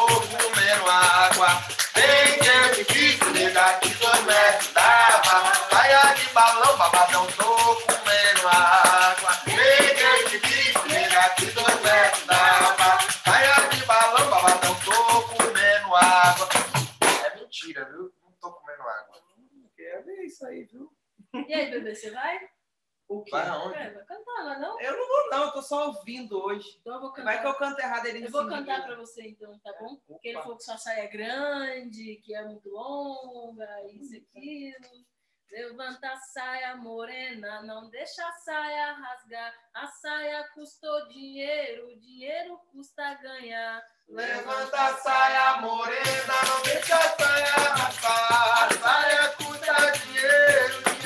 E 21.34 21.54
aí, 21.54 21.70
bebê, 21.72 21.94
você 21.96 22.12
vai? 22.12 22.40
O 23.08 23.24
quê? 23.24 23.32
Vai 23.32 23.48
aonde? 23.48 23.78
É, 23.78 23.90
vai 23.92 24.04
cantar, 24.04 24.44
não 24.44 24.54
é 24.54 24.60
não? 24.60 24.82
Eu 24.82 24.98
não 24.98 25.08
vou, 25.08 25.30
não, 25.30 25.44
eu 25.46 25.52
tô 25.52 25.62
só 25.62 25.88
ouvindo 25.88 26.44
hoje. 26.44 26.78
Então 26.82 26.96
eu 26.96 27.02
vou 27.02 27.12
cantar. 27.12 27.24
Vai 27.32 27.42
que 27.42 27.48
eu 27.48 27.54
canto 27.56 27.80
errado 27.80 28.06
ele 28.06 28.26
Eu 28.26 28.32
vou 28.32 28.48
cantar 28.48 28.88
novo. 28.88 29.02
você 29.02 29.28
então, 29.30 29.58
tá 29.60 29.74
bom? 29.80 29.98
Porque 30.08 30.28
ele 30.28 30.36
Opa. 30.38 30.44
falou 30.44 30.58
que 30.58 30.64
sua 30.66 30.78
saia 30.78 31.04
é 31.04 31.08
grande, 31.08 32.18
que 32.18 32.36
é 32.36 32.44
muito 32.44 32.70
longa, 32.70 33.68
isso 33.94 34.14
e 34.14 34.18
aquilo. 34.18 35.06
Levanta 35.50 36.10
a 36.12 36.18
saia 36.18 36.76
morena, 36.76 37.62
não 37.64 37.90
deixa 37.90 38.28
a 38.28 38.32
saia 38.34 38.92
rasgar. 38.92 39.54
A 39.74 39.88
saia 39.88 40.44
custou 40.54 41.08
dinheiro, 41.08 41.88
o 41.88 42.00
dinheiro 42.00 42.60
custa 42.74 43.14
ganhar. 43.14 43.82
Levanta 44.10 44.82
a 44.82 44.98
saia 44.98 45.62
morena, 45.62 46.34
não 46.50 46.62
deixa 46.64 46.98
a 46.98 47.10
saia 47.18 47.54
arrastar. 47.54 48.68
A 48.68 48.74
saia 48.74 49.30
custa 49.38 49.74
dinheiro, 49.74 49.78
dinheiro 49.78 49.78
custa 49.78 49.78
ganhar. 49.78 49.78
Levanta 49.78 49.78
a 49.78 49.78
saia 49.78 49.78
morena, 49.78 49.78
não 49.78 49.78
deixa 49.78 49.78
a 49.78 49.78
saia 49.78 49.86
rasgar. 49.86 49.88
A 49.88 49.88
saia 49.88 49.88
custa 49.88 49.92
dinheiro, 50.00 50.78
o 50.78 50.82
dinheiro 50.82 50.97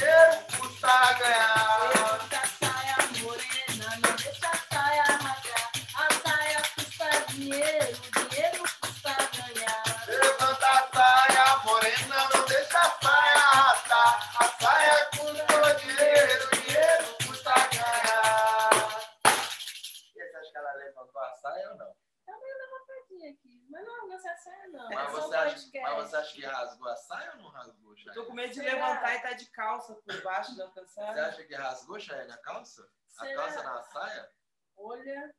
mas 25.82 25.96
você 25.96 26.16
acha 26.16 26.34
que 26.34 26.46
rasgou 26.46 26.88
a 26.88 26.96
saia 26.96 27.32
ou 27.36 27.44
não 27.44 27.50
rasgou, 27.50 27.81
Eu 28.06 28.14
Chayane? 28.14 28.16
tô 28.16 28.26
com 28.26 28.34
medo 28.34 28.50
de 28.54 28.56
Será? 28.60 28.74
levantar 28.74 29.16
e 29.16 29.20
tá 29.22 29.34
de 29.34 29.46
calça 29.52 29.94
por 29.96 30.24
baixo 30.24 30.56
da 30.58 30.68
Você 30.68 30.74
cansada. 30.80 31.28
acha 31.28 31.44
que 31.44 31.56
rasgou, 31.56 32.00
Chayane, 32.00 32.32
a 32.32 32.38
calça? 32.38 32.88
A 33.18 33.26
Será? 33.26 33.42
calça 33.44 33.64
na 33.64 33.84
saia? 33.84 34.32
Olha. 34.78 35.36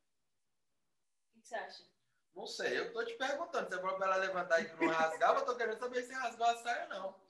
O 1.35 1.39
que 1.41 1.47
você 1.47 1.55
acha? 1.55 1.83
Não 2.35 2.47
sei, 2.47 2.79
eu 2.79 2.91
tô 2.93 3.03
te 3.05 3.13
perguntando. 3.15 3.69
Você 3.69 3.79
falou 3.79 3.95
pra 3.97 4.07
ela 4.07 4.15
levantar 4.17 4.59
e 4.61 4.65
que 4.69 4.83
não 4.85 4.91
rasgava, 4.91 5.39
eu 5.39 5.45
tô 5.45 5.55
querendo 5.55 5.77
saber 5.79 6.03
se 6.03 6.13
rasgou 6.13 6.45
a 6.47 6.57
saia 6.57 6.83
ou 6.83 6.89
não. 6.89 7.23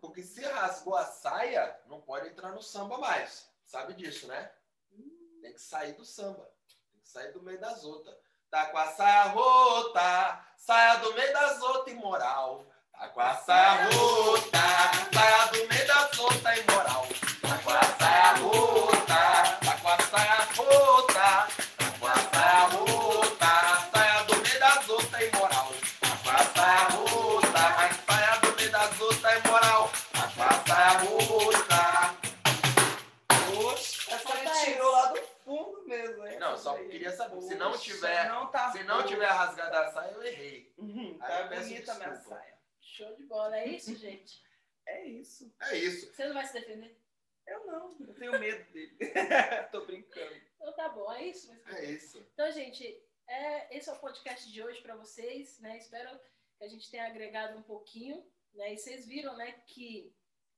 Porque 0.00 0.22
se 0.22 0.42
rasgou 0.44 0.94
a 0.94 1.04
saia, 1.04 1.80
não 1.86 2.00
pode 2.00 2.28
entrar 2.28 2.52
no 2.52 2.62
samba 2.62 2.98
mais. 2.98 3.50
Sabe 3.64 3.94
disso, 3.94 4.28
né? 4.28 4.52
Tem 5.42 5.52
que 5.52 5.60
sair 5.60 5.94
do 5.94 6.04
samba. 6.04 6.48
Tem 6.92 7.00
que 7.00 7.08
sair 7.08 7.32
do 7.32 7.42
meio 7.42 7.58
das 7.58 7.82
outras. 7.84 8.16
Tá 8.50 8.66
com 8.70 8.78
a 8.78 8.86
saia 8.92 9.24
rota, 9.24 10.46
saia 10.56 10.96
do 11.00 11.12
meio 11.14 11.32
das 11.32 11.60
outras, 11.60 11.96
imoral. 11.96 12.64
Tá 12.92 13.08
com 13.08 13.20
a 13.20 13.34
saia 13.34 13.84
rota, 13.86 13.94
queria 37.56 37.78
saber. 37.78 37.78
Se 37.78 37.88
não 37.98 37.98
tiver- 37.98 38.28
não 38.28 38.50
tá 38.50 38.72
Se 38.72 38.82
não 38.84 39.00
bom. 39.02 39.06
tiver 39.08 39.26
rasgado 39.26 39.76
a 39.76 39.88
saia, 39.92 40.12
eu 40.12 40.22
errei. 40.22 40.74
Uhum, 40.78 41.18
Aí 41.20 41.28
tá 41.28 41.40
eu 41.54 41.60
bonita 41.62 41.92
a 41.92 41.94
minha 41.96 42.16
saia. 42.16 42.58
Show 42.80 43.16
de 43.16 43.24
bola. 43.24 43.56
É 43.58 43.66
isso, 43.68 43.94
gente? 43.96 44.44
É 44.88 45.04
isso. 45.04 45.52
É 45.62 45.76
isso. 45.76 46.14
Você 46.14 46.26
não 46.28 46.34
vai 46.34 46.46
se 46.46 46.52
defender? 46.52 46.96
Eu 47.44 47.66
não, 47.66 47.96
eu 48.06 48.14
tenho 48.14 48.38
medo 48.38 48.72
dele. 48.72 48.96
Tô 49.72 49.84
brincando. 49.84 50.32
Então 50.54 50.72
tá 50.74 50.88
bom, 50.90 51.12
é 51.12 51.24
isso. 51.26 51.52
É 51.74 51.84
isso. 51.86 52.24
Então, 52.32 52.48
gente, 52.52 52.86
é, 53.28 53.76
esse 53.76 53.88
é 53.90 53.92
o 53.92 53.98
podcast 53.98 54.48
de 54.48 54.62
hoje 54.62 54.80
para 54.82 54.94
vocês, 54.94 55.58
né? 55.58 55.76
Espero 55.76 56.16
que 56.56 56.64
a 56.64 56.68
gente 56.68 56.88
tenha 56.88 57.04
agregado 57.08 57.58
um 57.58 57.62
pouquinho, 57.64 58.24
né? 58.54 58.74
E 58.74 58.78
vocês 58.78 59.04
viram, 59.08 59.36
né, 59.36 59.60
que 59.66 60.14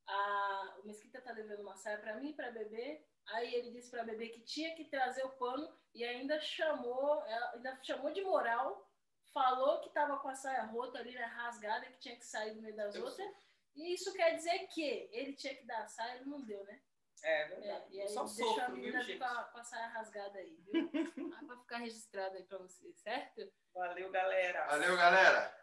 a, 0.07 0.77
o 0.83 0.87
Mesquita 0.87 1.23
tá 1.23 1.33
devendo 1.33 1.63
uma 1.63 1.77
saia 1.77 1.97
para 1.97 2.17
mim 2.21 2.29
e 2.29 2.35
para 2.35 2.51
bebê. 2.53 3.03
Aí 3.29 3.55
ele 3.55 3.71
disse 3.71 3.91
para 3.91 4.05
bebê 4.05 4.29
que 4.29 4.41
tinha 4.41 4.75
que 4.75 4.85
trazer 4.87 5.25
o 5.25 5.31
pano 5.31 5.71
e 5.95 6.05
ainda 6.05 6.41
chamou, 6.41 7.23
ela 7.27 7.53
ainda 7.55 7.79
chamou 7.83 8.11
de 8.11 8.23
moral, 8.23 8.91
falou 9.33 9.81
que 9.81 9.91
tava 9.91 10.19
com 10.19 10.29
a 10.29 10.35
saia 10.35 10.63
rota 10.65 10.99
ali, 10.99 11.13
né, 11.15 11.25
rasgada, 11.25 11.87
que 11.87 11.99
tinha 11.99 12.17
que 12.17 12.25
sair 12.25 12.55
do 12.55 12.63
meio 12.63 12.75
das 12.77 12.95
Eu 12.95 13.05
outras. 13.05 13.29
E 13.77 13.93
isso 13.93 14.13
quer 14.15 14.35
dizer 14.35 14.67
que 14.69 15.09
ele 15.13 15.35
tinha 15.35 15.55
que 15.55 15.65
dar 15.67 15.83
a 15.83 15.87
saia, 15.89 16.17
ele 16.17 16.25
não 16.31 16.41
deu, 16.45 16.65
né? 16.65 16.81
É 17.23 17.43
É, 17.43 17.49
verdade. 17.49 17.95
e 17.95 17.99
eu 17.99 18.03
aí 18.03 18.09
só 18.09 18.25
deixou 18.25 18.51
a 18.51 18.55
sofro, 18.55 18.67
viu, 18.67 18.77
menina 18.77 19.03
gente? 19.03 19.19
com 19.19 19.25
a, 19.25 19.45
com 19.45 19.59
a 19.59 19.65
saia 19.65 19.87
rasgada 19.89 20.39
aí, 20.39 20.57
viu? 20.63 20.91
ah, 21.37 21.45
vai 21.47 21.59
ficar 21.59 21.79
registrado 21.79 22.37
aí 22.37 22.45
pra 22.45 22.59
você, 22.59 22.93
certo? 22.95 23.53
Valeu, 23.75 24.11
galera. 24.11 24.67
Valeu, 24.67 24.97
galera. 24.97 25.58